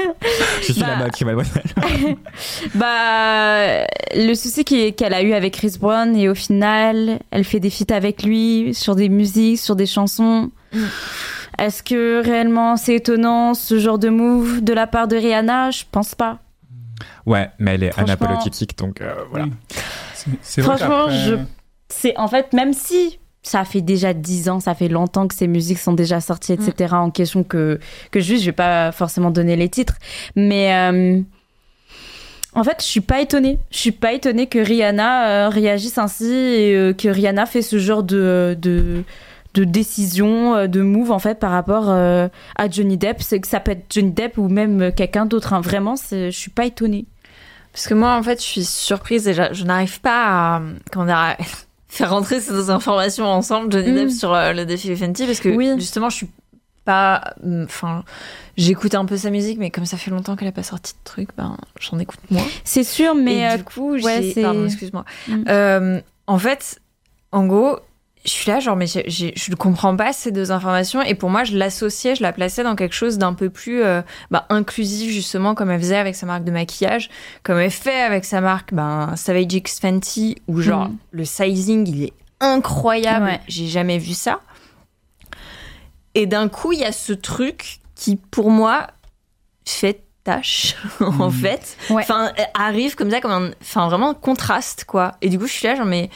Je 0.66 0.72
suis 0.72 0.80
Bah. 0.82 0.86
la 0.98 1.24
Mademoiselle. 1.26 2.16
bah, 2.74 3.86
le 4.14 4.34
souci 4.34 4.64
qu'elle 4.64 5.14
a 5.14 5.22
eu 5.22 5.32
avec 5.32 5.54
Chris 5.54 5.76
Brown 5.80 6.14
et 6.16 6.28
au 6.28 6.34
final, 6.34 7.20
elle 7.30 7.44
fait 7.44 7.60
des 7.60 7.70
feats 7.70 7.94
avec 7.94 8.22
lui 8.22 8.74
sur 8.74 8.94
des 8.96 9.08
musiques, 9.08 9.58
sur 9.58 9.76
des 9.76 9.86
chansons. 9.86 10.50
Mm. 10.72 10.78
Est-ce 11.58 11.82
que 11.82 12.22
réellement 12.24 12.76
c'est 12.76 12.94
étonnant 12.96 13.54
ce 13.54 13.78
genre 13.78 13.98
de 13.98 14.08
move 14.08 14.62
de 14.62 14.72
la 14.72 14.86
part 14.86 15.08
de 15.08 15.16
Rihanna? 15.16 15.70
Je 15.70 15.84
pense 15.90 16.14
pas. 16.14 16.38
Ouais, 17.24 17.48
mais 17.58 17.74
elle 17.74 17.84
est 17.84 17.98
anapologytique, 17.98 18.76
donc 18.78 19.00
euh, 19.00 19.14
voilà. 19.30 19.46
Oui. 19.46 20.32
C'est- 20.42 20.62
Franchement, 20.62 21.08
je- 21.10 21.36
C'est 21.88 22.16
en 22.18 22.26
fait, 22.28 22.52
même 22.52 22.72
si 22.72 23.18
ça 23.46 23.64
fait 23.64 23.80
déjà 23.80 24.12
10 24.12 24.48
ans, 24.48 24.58
ça 24.58 24.74
fait 24.74 24.88
longtemps 24.88 25.28
que 25.28 25.34
ces 25.34 25.46
musiques 25.46 25.78
sont 25.78 25.92
déjà 25.92 26.20
sorties, 26.20 26.52
etc. 26.52 26.94
En 26.94 27.10
question 27.10 27.44
que, 27.44 27.78
que 28.10 28.18
juste, 28.18 28.40
je 28.42 28.46
vais 28.46 28.52
pas 28.52 28.90
forcément 28.90 29.30
donner 29.30 29.54
les 29.54 29.68
titres. 29.68 29.94
Mais 30.34 30.74
euh, 30.74 31.20
en 32.54 32.64
fait, 32.64 32.78
je 32.80 32.86
suis 32.86 33.00
pas 33.00 33.20
étonnée. 33.20 33.58
Je 33.70 33.78
suis 33.78 33.92
pas 33.92 34.12
étonnée 34.14 34.48
que 34.48 34.58
Rihanna 34.58 35.28
euh, 35.28 35.48
réagisse 35.48 35.96
ainsi 35.96 36.24
et 36.26 36.74
euh, 36.74 36.92
que 36.92 37.06
Rihanna 37.08 37.46
fait 37.46 37.62
ce 37.62 37.78
genre 37.78 38.02
de. 38.02 38.56
de 38.60 39.04
de 39.54 39.64
décision, 39.64 40.66
de 40.66 40.82
move 40.82 41.10
en 41.10 41.18
fait 41.18 41.38
par 41.38 41.50
rapport 41.50 41.88
à 41.88 42.68
Johnny 42.70 42.98
Depp, 42.98 43.22
c'est 43.22 43.40
que 43.40 43.48
ça 43.48 43.58
peut 43.58 43.70
être 43.70 43.86
Johnny 43.88 44.10
Depp 44.12 44.36
ou 44.36 44.48
même 44.50 44.92
quelqu'un 44.92 45.24
d'autre. 45.24 45.54
hein. 45.54 45.62
Vraiment, 45.62 45.94
je 46.10 46.28
suis 46.28 46.50
pas 46.50 46.66
étonnée. 46.66 47.06
Parce 47.72 47.86
que 47.86 47.94
moi, 47.94 48.16
en 48.18 48.22
fait, 48.22 48.38
je 48.38 48.44
suis 48.46 48.64
surprise 48.66 49.24
déjà. 49.24 49.54
Je 49.54 49.64
n'arrive 49.64 49.98
pas 50.02 50.56
à, 50.56 50.62
comment 50.92 51.06
dire, 51.06 51.36
faire 51.96 52.10
rentrer 52.10 52.40
ces 52.40 52.70
informations 52.70 53.26
ensemble, 53.26 53.72
Johnny 53.72 53.90
Mm. 53.92 53.94
Depp 53.94 54.10
sur 54.10 54.32
euh, 54.34 54.52
le 54.52 54.64
défilé 54.66 54.96
Fenty, 54.96 55.26
parce 55.26 55.40
que 55.40 55.48
Oui. 55.48 55.70
justement, 55.76 56.10
je 56.10 56.16
suis 56.16 56.28
pas. 56.84 57.34
Enfin, 57.64 58.04
j'écoute 58.56 58.94
un 58.94 59.04
peu 59.06 59.16
sa 59.16 59.30
musique, 59.30 59.58
mais 59.58 59.70
comme 59.70 59.86
ça 59.86 59.96
fait 59.96 60.10
longtemps 60.10 60.36
qu'elle 60.36 60.48
a 60.48 60.52
pas 60.52 60.62
sorti 60.62 60.92
de 60.92 60.98
trucs, 61.04 61.30
ben, 61.36 61.56
j'en 61.80 61.98
écoute 61.98 62.20
moins. 62.30 62.44
C'est 62.64 62.84
sûr, 62.84 63.14
mais 63.14 63.38
Et 63.38 63.46
euh, 63.48 63.56
du 63.56 63.64
coup, 63.64 63.92
ouais, 63.98 64.34
pardon, 64.40 64.64
excuse-moi. 64.66 65.04
Mm. 65.28 65.44
Euh, 65.48 66.00
en 66.28 66.38
fait, 66.38 66.78
en 67.32 67.46
gros, 67.46 67.78
je 68.26 68.30
suis 68.32 68.50
là, 68.50 68.58
genre, 68.60 68.74
mais 68.76 68.86
je 68.86 69.50
ne 69.50 69.54
comprends 69.54 69.96
pas 69.96 70.12
ces 70.12 70.32
deux 70.32 70.50
informations. 70.50 71.00
Et 71.00 71.14
pour 71.14 71.30
moi, 71.30 71.44
je 71.44 71.56
l'associais, 71.56 72.14
je 72.16 72.22
la 72.22 72.32
plaçais 72.32 72.62
dans 72.64 72.74
quelque 72.76 72.94
chose 72.94 73.18
d'un 73.18 73.32
peu 73.34 73.48
plus 73.50 73.82
euh, 73.84 74.02
bah, 74.30 74.46
inclusif, 74.50 75.12
justement, 75.12 75.54
comme 75.54 75.70
elle 75.70 75.80
faisait 75.80 75.96
avec 75.96 76.14
sa 76.16 76.26
marque 76.26 76.44
de 76.44 76.50
maquillage, 76.50 77.08
comme 77.44 77.58
elle 77.58 77.70
fait 77.70 78.02
avec 78.02 78.24
sa 78.24 78.40
marque 78.40 78.74
ben, 78.74 79.14
Savage 79.16 79.54
X 79.54 79.78
Fenty, 79.80 80.36
où 80.48 80.60
genre, 80.60 80.88
Mm. 80.88 80.96
le 81.12 81.24
sizing, 81.24 81.88
il 81.88 82.02
est 82.04 82.12
incroyable. 82.40 83.26
Ouais. 83.26 83.40
J'ai 83.48 83.68
jamais 83.68 83.98
vu 83.98 84.12
ça. 84.12 84.40
Et 86.14 86.26
d'un 86.26 86.48
coup, 86.48 86.72
il 86.72 86.80
y 86.80 86.84
a 86.84 86.92
ce 86.92 87.12
truc 87.12 87.78
qui, 87.94 88.16
pour 88.16 88.50
moi, 88.50 88.88
fait 89.64 90.02
tâche, 90.24 90.74
en 91.00 91.28
Mhm. 91.28 91.32
fait. 91.32 91.76
Ouais. 91.90 92.02
Enfin, 92.02 92.32
euh, 92.38 92.42
arrive 92.54 92.94
comme 92.96 93.10
ça, 93.10 93.20
comme 93.20 93.30
un. 93.30 93.50
Enfin, 93.62 93.88
vraiment 93.88 94.10
un 94.10 94.14
contraste, 94.14 94.84
quoi. 94.84 95.12
Et 95.22 95.28
du 95.28 95.38
coup, 95.38 95.46
je 95.46 95.52
suis 95.52 95.66
là, 95.66 95.74
genre, 95.76 95.86
mais. 95.86 96.10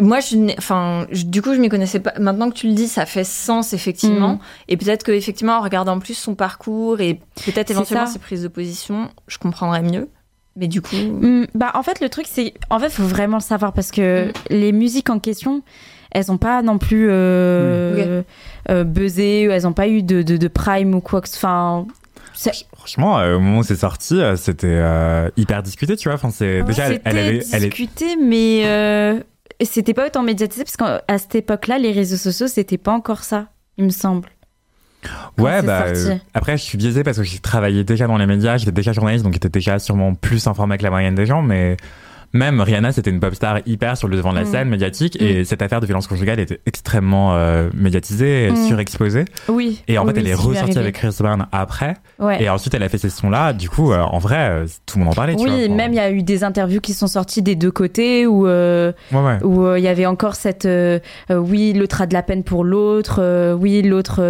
Moi, 0.00 0.18
je 0.20 0.36
enfin, 0.58 1.06
je- 1.12 1.24
du 1.24 1.40
coup, 1.40 1.54
je 1.54 1.60
m'y 1.60 1.68
connaissais 1.68 2.00
pas. 2.00 2.12
Maintenant 2.18 2.50
que 2.50 2.54
tu 2.56 2.66
le 2.66 2.74
dis, 2.74 2.88
ça 2.88 3.06
fait 3.06 3.22
sens 3.24 3.72
effectivement. 3.72 4.34
Mhm. 4.34 4.38
Et 4.68 4.76
peut-être 4.76 5.04
que 5.04 5.12
effectivement, 5.12 5.58
en 5.58 5.60
regardant 5.60 5.98
plus 6.00 6.14
son 6.14 6.34
parcours 6.34 7.00
et 7.00 7.20
peut-être 7.44 7.70
éventuellement 7.70 8.06
ses 8.06 8.18
prises 8.18 8.42
de 8.42 8.48
position, 8.48 9.08
je 9.28 9.38
comprendrais 9.38 9.82
mieux. 9.82 10.08
Mais 10.56 10.66
du 10.68 10.80
coup, 10.82 10.94
Hmm, 10.96 11.44
bah, 11.54 11.72
en 11.74 11.82
fait, 11.82 12.00
le 12.00 12.08
truc, 12.08 12.26
c'est. 12.28 12.54
En 12.70 12.78
fait, 12.78 12.88
faut 12.90 13.02
vraiment 13.04 13.38
le 13.38 13.42
savoir 13.42 13.72
parce 13.72 13.90
que 13.90 14.26
Mm. 14.28 14.32
les 14.50 14.72
musiques 14.72 15.10
en 15.10 15.18
question, 15.18 15.62
elles 16.12 16.30
ont 16.30 16.38
pas 16.38 16.62
non 16.62 16.78
plus 16.78 17.08
euh, 17.10 18.22
euh, 18.70 18.84
buzzé, 18.84 19.48
ou 19.48 19.50
elles 19.52 19.66
ont 19.66 19.72
pas 19.72 19.88
eu 19.88 20.02
de, 20.02 20.22
de, 20.22 20.36
de 20.36 20.48
prime 20.48 20.94
ou 20.94 21.00
quoi 21.00 21.20
que 21.20 21.28
ce 21.28 21.36
Enfin. 21.36 21.86
c'est- 22.34 22.66
Franchement, 22.76 23.18
euh, 23.18 23.36
au 23.36 23.40
moment 23.40 23.58
où 23.58 23.62
c'est 23.64 23.74
sorti, 23.76 24.20
euh, 24.20 24.36
c'était 24.36 24.66
euh, 24.68 25.28
hyper 25.36 25.62
discuté, 25.62 25.96
tu 25.96 26.08
vois. 26.08 26.14
Enfin, 26.16 26.30
c'est 26.30 26.62
déjà, 26.62 26.88
elle, 26.88 27.00
elle 27.04 27.18
est, 27.36 27.60
discuté, 27.68 28.16
mais 28.16 28.62
euh, 28.66 29.20
c'était 29.62 29.94
pas 29.94 30.06
autant 30.06 30.22
médiatisé 30.22 30.64
parce 30.64 30.76
qu'à 30.76 31.18
cette 31.18 31.34
époque-là, 31.34 31.78
les 31.78 31.92
réseaux 31.92 32.16
sociaux, 32.16 32.48
c'était 32.48 32.78
pas 32.78 32.92
encore 32.92 33.24
ça, 33.24 33.48
il 33.78 33.84
me 33.84 33.90
semble. 33.90 34.28
Ouais, 35.38 35.62
bah, 35.62 35.84
euh, 35.88 36.16
après, 36.32 36.56
je 36.56 36.62
suis 36.62 36.78
biaisé 36.78 37.02
parce 37.02 37.18
que 37.18 37.24
j'ai 37.24 37.38
travaillé 37.38 37.84
déjà 37.84 38.06
dans 38.06 38.16
les 38.16 38.26
médias, 38.26 38.56
j'étais 38.56 38.72
déjà 38.72 38.92
journaliste, 38.92 39.24
donc 39.24 39.34
j'étais 39.34 39.48
déjà 39.48 39.78
sûrement 39.78 40.14
plus 40.14 40.46
informé 40.46 40.78
que 40.78 40.82
la 40.82 40.90
moyenne 40.90 41.14
des 41.14 41.26
gens, 41.26 41.42
mais 41.42 41.76
même 42.34 42.60
Rihanna, 42.60 42.92
c'était 42.92 43.10
une 43.10 43.20
pop 43.20 43.34
star 43.34 43.60
hyper 43.64 43.96
sur 43.96 44.08
le 44.08 44.16
devant 44.16 44.32
de 44.32 44.38
la 44.38 44.44
Mm. 44.44 44.46
scène 44.52 44.68
médiatique, 44.68 45.20
et 45.22 45.44
cette 45.44 45.62
affaire 45.62 45.80
de 45.80 45.86
violence 45.86 46.06
conjugale 46.06 46.40
était 46.40 46.60
extrêmement 46.66 47.34
euh, 47.34 47.70
médiatisée, 47.74 48.50
Mm. 48.50 48.68
surexposée. 48.68 49.24
Oui. 49.48 49.82
Et 49.88 49.96
en 49.96 50.02
oui, 50.06 50.12
fait, 50.12 50.18
elle 50.18 50.24
oui, 50.26 50.30
est 50.30 50.34
ressortie 50.34 50.78
avec 50.78 50.96
Chris 50.96 51.16
Brown 51.20 51.46
après, 51.52 51.94
Ouais. 52.18 52.42
et 52.42 52.48
ensuite 52.50 52.74
elle 52.74 52.82
a 52.82 52.88
fait 52.90 52.98
ces 52.98 53.08
sons-là. 53.08 53.52
Du 53.54 53.70
coup, 53.70 53.92
euh, 53.92 54.00
en 54.02 54.18
vrai, 54.18 54.36
euh, 54.50 54.66
tout 54.84 54.98
le 54.98 55.04
monde 55.04 55.12
en 55.12 55.16
parlait, 55.16 55.36
tu 55.36 55.46
vois. 55.46 55.54
Oui, 55.56 55.68
même 55.70 55.92
il 55.92 55.96
y 55.96 56.00
a 56.00 56.10
eu 56.10 56.22
des 56.22 56.44
interviews 56.44 56.80
qui 56.80 56.92
sont 56.92 57.06
sorties 57.06 57.40
des 57.40 57.54
deux 57.54 57.70
côtés 57.70 58.26
où 58.26 58.44
Ouais, 58.44 58.92
ouais. 59.12 59.42
où 59.44 59.74
il 59.76 59.82
y 59.82 59.88
avait 59.88 60.06
encore 60.06 60.34
cette 60.34 60.68
oui 61.30 61.72
l'autre 61.72 62.02
a 62.02 62.06
de 62.06 62.12
la 62.14 62.22
peine 62.22 62.42
pour 62.42 62.64
l'autre 62.64 63.54
oui 63.54 63.82
l'autre 63.82 64.20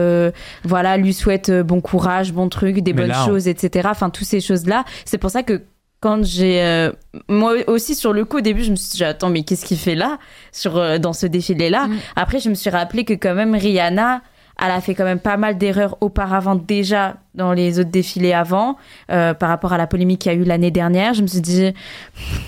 voilà 0.65 0.97
lui 0.97 1.13
souhaite 1.15 1.51
bon 1.51 1.81
courage 1.81 2.33
bon 2.33 2.49
truc 2.49 2.81
des 2.81 2.93
Mais 2.93 3.03
bonnes 3.03 3.09
là, 3.11 3.23
on- 3.25 3.27
choses 3.29 3.49
etc 3.49 3.89
enfin 3.91 4.11
toutes 4.11 4.27
ces 4.27 4.41
choses 4.41 4.67
là 4.67 4.85
c'est 5.05 5.19
pour 5.19 5.31
ça 5.31 5.43
que 5.43 5.63
quand 6.05 6.23
j'ai 6.23 6.61
euh, 6.61 6.93
moi 7.31 7.55
aussi 7.67 7.95
sur 7.95 8.13
le 8.13 8.27
coup 8.27 8.37
au 8.37 8.41
début 8.43 8.63
je 8.63 8.71
me 8.71 8.77
suis 8.77 8.99
dit 8.99 9.05
attends 9.05 9.31
mais 9.31 9.43
qu'est-ce 9.43 9.65
qu'il 9.65 9.79
fait 9.79 9.95
là 9.95 10.19
sur 10.53 10.77
euh, 10.77 10.99
dans 10.99 11.15
ce 11.15 11.25
défilé 11.27 11.71
là 11.71 11.87
Mm. 11.87 11.97
après 12.15 12.41
je 12.41 12.51
me 12.51 12.55
suis 12.55 12.69
rappelé 12.69 13.07
que 13.07 13.15
quand 13.15 13.35
même 13.35 13.55
Rihanna 13.55 14.21
elle 14.63 14.71
a 14.71 14.81
fait 14.83 14.95
quand 14.95 15.05
même 15.05 15.19
pas 15.19 15.39
mal 15.39 15.57
d'erreurs 15.57 15.97
auparavant 16.03 16.57
déjà 16.57 17.17
dans 17.35 17.53
les 17.53 17.81
autres 17.81 17.91
défilés 17.91 18.35
avant 18.35 18.77
euh, 19.11 19.33
par 19.35 19.49
rapport 19.49 19.73
à 19.73 19.79
la 19.79 19.87
polémique 19.87 20.21
qu'il 20.21 20.33
y 20.33 20.35
a 20.35 20.39
eu 20.39 20.45
l'année 20.45 20.71
dernière. 20.71 21.15
Je 21.15 21.23
me 21.23 21.27
suis 21.27 21.41
dit 21.41 21.73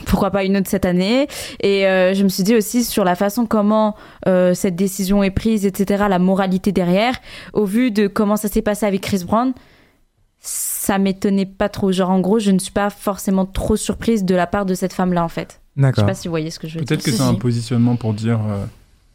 pourquoi 0.07 0.31
pas 0.31 0.45
une 0.45 0.57
autre 0.57 0.69
cette 0.69 0.85
année? 0.85 1.27
Et 1.61 1.87
euh, 1.87 2.15
je 2.15 2.23
me 2.23 2.29
suis 2.29 2.45
dit 2.45 2.55
aussi 2.55 2.85
sur 2.85 3.05
la 3.05 3.17
façon 3.17 3.47
comment 3.47 3.97
euh, 4.29 4.55
cette 4.55 4.77
décision 4.77 5.23
est 5.25 5.31
prise, 5.31 5.67
etc. 5.67 6.05
La 6.09 6.21
moralité 6.21 6.71
derrière. 6.71 7.15
Au 7.55 7.65
vu 7.65 7.91
de 7.91 8.07
comment 8.07 8.37
ça 8.37 8.49
s'est 8.49 8.63
passé 8.63 8.87
avec 8.87 9.01
Chris 9.01 9.25
Brown, 9.27 9.53
ça 10.87 10.99
m'étonnait 10.99 11.47
pas 11.47 11.69
trop. 11.69 11.91
Genre 11.93 12.11
en 12.11 12.21
gros, 12.21 12.39
je 12.39 12.51
ne 12.51 12.59
suis 12.59 12.71
pas 12.73 12.91
forcément 12.91 13.45
trop 13.47 13.77
surprise 13.77 14.25
de 14.25 14.35
la 14.35 14.47
part 14.47 14.67
de 14.67 14.75
cette 14.75 14.93
femme-là 14.93 15.25
en 15.25 15.29
fait. 15.29 15.61
Je 15.77 15.83
sais 15.83 15.87
D'accord. 15.89 16.07
pas 16.07 16.15
si 16.15 16.29
vous 16.29 16.33
voyez 16.33 16.51
ce 16.51 16.59
que 16.59 16.69
je 16.69 16.75
veux 16.79 16.85
dire. 16.85 16.89
Peut-être 16.89 17.05
que 17.05 17.11
c'est 17.11 17.23
un 17.23 17.33
si. 17.33 17.39
positionnement 17.39 17.97
pour 17.97 18.15
dire 18.15 18.39
euh, 18.49 18.65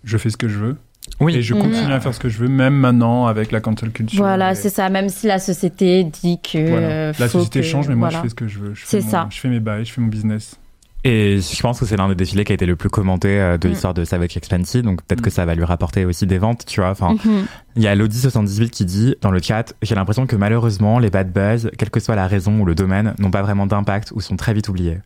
je 0.04 0.18
fais 0.18 0.30
ce 0.30 0.38
que 0.38 0.48
je 0.48 0.58
veux 0.60 0.78
Oui. 1.20 1.36
et 1.36 1.42
je 1.42 1.54
Mm. 1.56 1.60
continue 1.60 1.94
à 1.94 2.00
faire 2.00 2.14
ce 2.14 2.20
que 2.20 2.30
je 2.30 2.38
veux, 2.38 2.48
même 2.50 2.76
maintenant 2.76 3.26
avec 3.28 3.52
la 3.52 3.62
cancel 3.62 3.92
culture. 3.92 4.20
Voilà, 4.20 4.52
Et- 4.52 4.56
c'est 4.56 4.70
ça. 4.70 4.90
Même 4.90 5.10
si 5.10 5.28
la 5.28 5.40
société 5.40 6.04
dit 6.04 6.40
que 6.42 6.70
voilà. 6.70 6.88
euh, 6.88 7.14
La 7.20 7.28
faut 7.30 7.40
société 7.40 7.62
que- 7.62 7.66
change, 7.66 7.88
mais 7.88 7.96
moi 7.96 8.10
voilà. 8.10 8.20
je 8.20 8.24
fais 8.24 8.30
ce 8.30 8.36
que 8.36 8.48
je 8.48 8.60
veux. 8.60 8.74
Je 8.76 8.84
C'est 8.86 9.02
mon- 9.04 9.10
ça. 9.10 9.28
Je 9.32 9.40
fais 9.40 9.48
mes 9.50 9.60
bails, 9.60 9.86
je 9.86 9.92
fais 9.94 10.02
mon 10.02 10.08
business. 10.08 10.58
Et 11.04 11.40
je 11.42 11.62
pense 11.62 11.80
que 11.80 11.86
c'est 11.88 11.98
l'un 11.98 12.08
des 12.10 12.16
défilés 12.16 12.44
qui 12.44 12.52
a 12.52 12.56
été 12.56 12.68
le 12.68 12.76
plus 12.76 12.90
commenté 12.90 13.40
euh, 13.40 13.58
de 13.58 13.68
Mm. 13.68 13.72
l'histoire 13.72 13.94
de 13.96 14.04
Savage 14.06 14.38
Fenty, 14.48 14.84
donc 14.84 15.02
peut-être 15.04 15.22
Mm. 15.22 15.24
que 15.24 15.30
ça 15.32 15.46
va 15.46 15.56
lui 15.56 15.64
rapporter 15.64 16.06
aussi 16.06 16.28
des 16.28 16.38
ventes, 16.38 16.64
tu 16.68 16.80
vois. 16.80 16.92
Enfin, 16.92 17.14
Mhm. 17.26 17.46
il 17.76 17.82
y 17.82 17.88
a 17.88 17.96
l'Audi78 17.96 18.70
qui 18.70 18.86
dit 18.86 19.16
dans 19.22 19.32
le 19.32 19.42
chat 19.42 19.74
J'ai 19.82 19.96
l'impression 19.96 20.28
que 20.28 20.36
malheureusement, 20.36 21.00
les 21.00 21.10
bad 21.10 21.32
buzz, 21.32 21.72
quelle 21.78 21.90
que 21.90 22.00
soit 22.00 22.16
la 22.16 22.28
raison 22.28 22.60
ou 22.60 22.66
le 22.66 22.76
domaine, 22.76 23.16
n'ont 23.18 23.32
pas 23.32 23.42
vraiment 23.42 23.66
d'impact 23.66 24.12
ou 24.14 24.22
sont 24.22 24.36
très 24.36 24.54
vite 24.54 24.70
oubliés. 24.70 25.00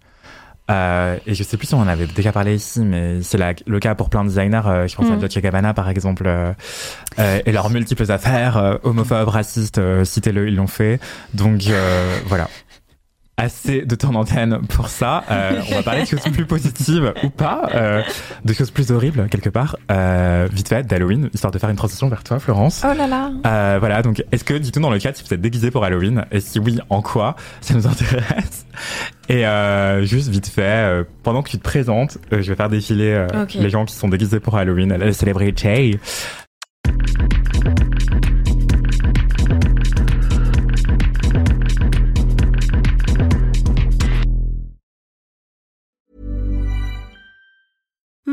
Euh, 0.72 1.18
et 1.28 1.36
je 1.36 1.44
sais 1.44 1.58
plus 1.58 1.68
si 1.68 1.76
on 1.76 1.80
en 1.80 1.88
avait 1.88 2.08
déjà 2.08 2.32
parlé 2.32 2.56
ici, 2.56 2.80
mais 2.80 3.22
c'est 3.22 3.38
le 3.68 3.80
cas 3.80 3.94
pour 3.94 4.10
plein 4.10 4.24
de 4.24 4.30
designers. 4.30 4.62
euh, 4.66 4.88
je 4.88 4.96
pense 4.96 5.06
à 5.12 5.16
Mm. 5.16 5.20
Dolce 5.20 5.38
Gabbana 5.38 5.74
par 5.76 5.90
exemple, 5.90 6.24
euh, 6.26 6.54
euh, 7.20 7.40
et 7.46 7.52
leurs 7.52 7.70
multiples 7.70 8.12
affaires 8.12 8.80
homophobes, 8.84 9.28
racistes, 9.28 9.80
citez-le, 10.04 10.48
ils 10.48 10.56
l'ont 10.56 10.66
fait. 10.68 11.00
Donc 11.36 11.68
euh, 11.70 12.18
voilà. 12.26 12.50
Assez 13.38 13.82
de 13.82 13.96
temps 13.96 14.14
d'antenne 14.14 14.62
pour 14.70 14.88
ça. 14.88 15.26
Euh, 15.30 15.60
on 15.70 15.76
va 15.76 15.84
parler 15.84 16.04
de 16.04 16.08
choses 16.08 16.22
plus 16.32 16.46
positives 16.46 17.14
ou 17.22 17.30
pas, 17.30 17.68
euh, 17.76 18.02
de 18.46 18.54
choses 18.54 18.72
plus 18.72 18.92
horribles 18.92 19.28
quelque 19.30 19.50
part. 19.50 19.76
Euh, 19.92 20.48
vite 20.50 20.70
fait, 20.70 20.88
d'Halloween, 20.88 21.30
histoire 21.34 21.52
de 21.52 21.60
faire 21.60 21.70
une 21.70 21.76
transition 21.76 22.08
vers 22.08 22.24
toi, 22.24 22.40
Florence. 22.40 22.86
oh 22.90 22.94
là 22.98 23.08
là. 23.08 23.32
Euh, 23.46 23.76
voilà, 23.80 24.02
donc 24.04 24.24
est-ce 24.32 24.46
que, 24.46 24.54
dites-nous 24.54 24.82
dans 24.84 24.90
le 24.90 25.00
chat 25.00 25.14
si 25.18 25.24
vous 25.28 25.34
êtes 25.34 25.42
déguisé 25.42 25.70
pour 25.70 25.84
Halloween, 25.84 26.24
et 26.32 26.40
si 26.40 26.60
oui, 26.60 26.80
en 26.90 27.02
quoi 27.02 27.36
Ça 27.60 27.74
nous 27.74 27.86
intéresse? 27.88 28.66
Et 29.28 29.46
euh, 29.46 30.06
juste 30.06 30.30
vite 30.30 30.48
fait, 30.48 30.62
euh, 30.62 31.04
pendant 31.24 31.44
que 31.44 31.50
tu 31.50 31.58
te 31.58 31.64
présentes, 31.64 32.18
euh, 32.32 32.42
je 32.42 32.50
vais 32.52 32.56
faire 32.56 32.70
défiler 32.70 33.12
euh, 33.12 33.28
Ok. 33.44 33.56
les 33.56 33.70
gens 33.70 33.84
qui 33.84 33.96
sont 33.96 34.08
déguisés 34.08 34.40
pour 34.40 34.56
Halloween, 34.56 34.96
la 34.96 35.12
célébrité. 35.12 36.00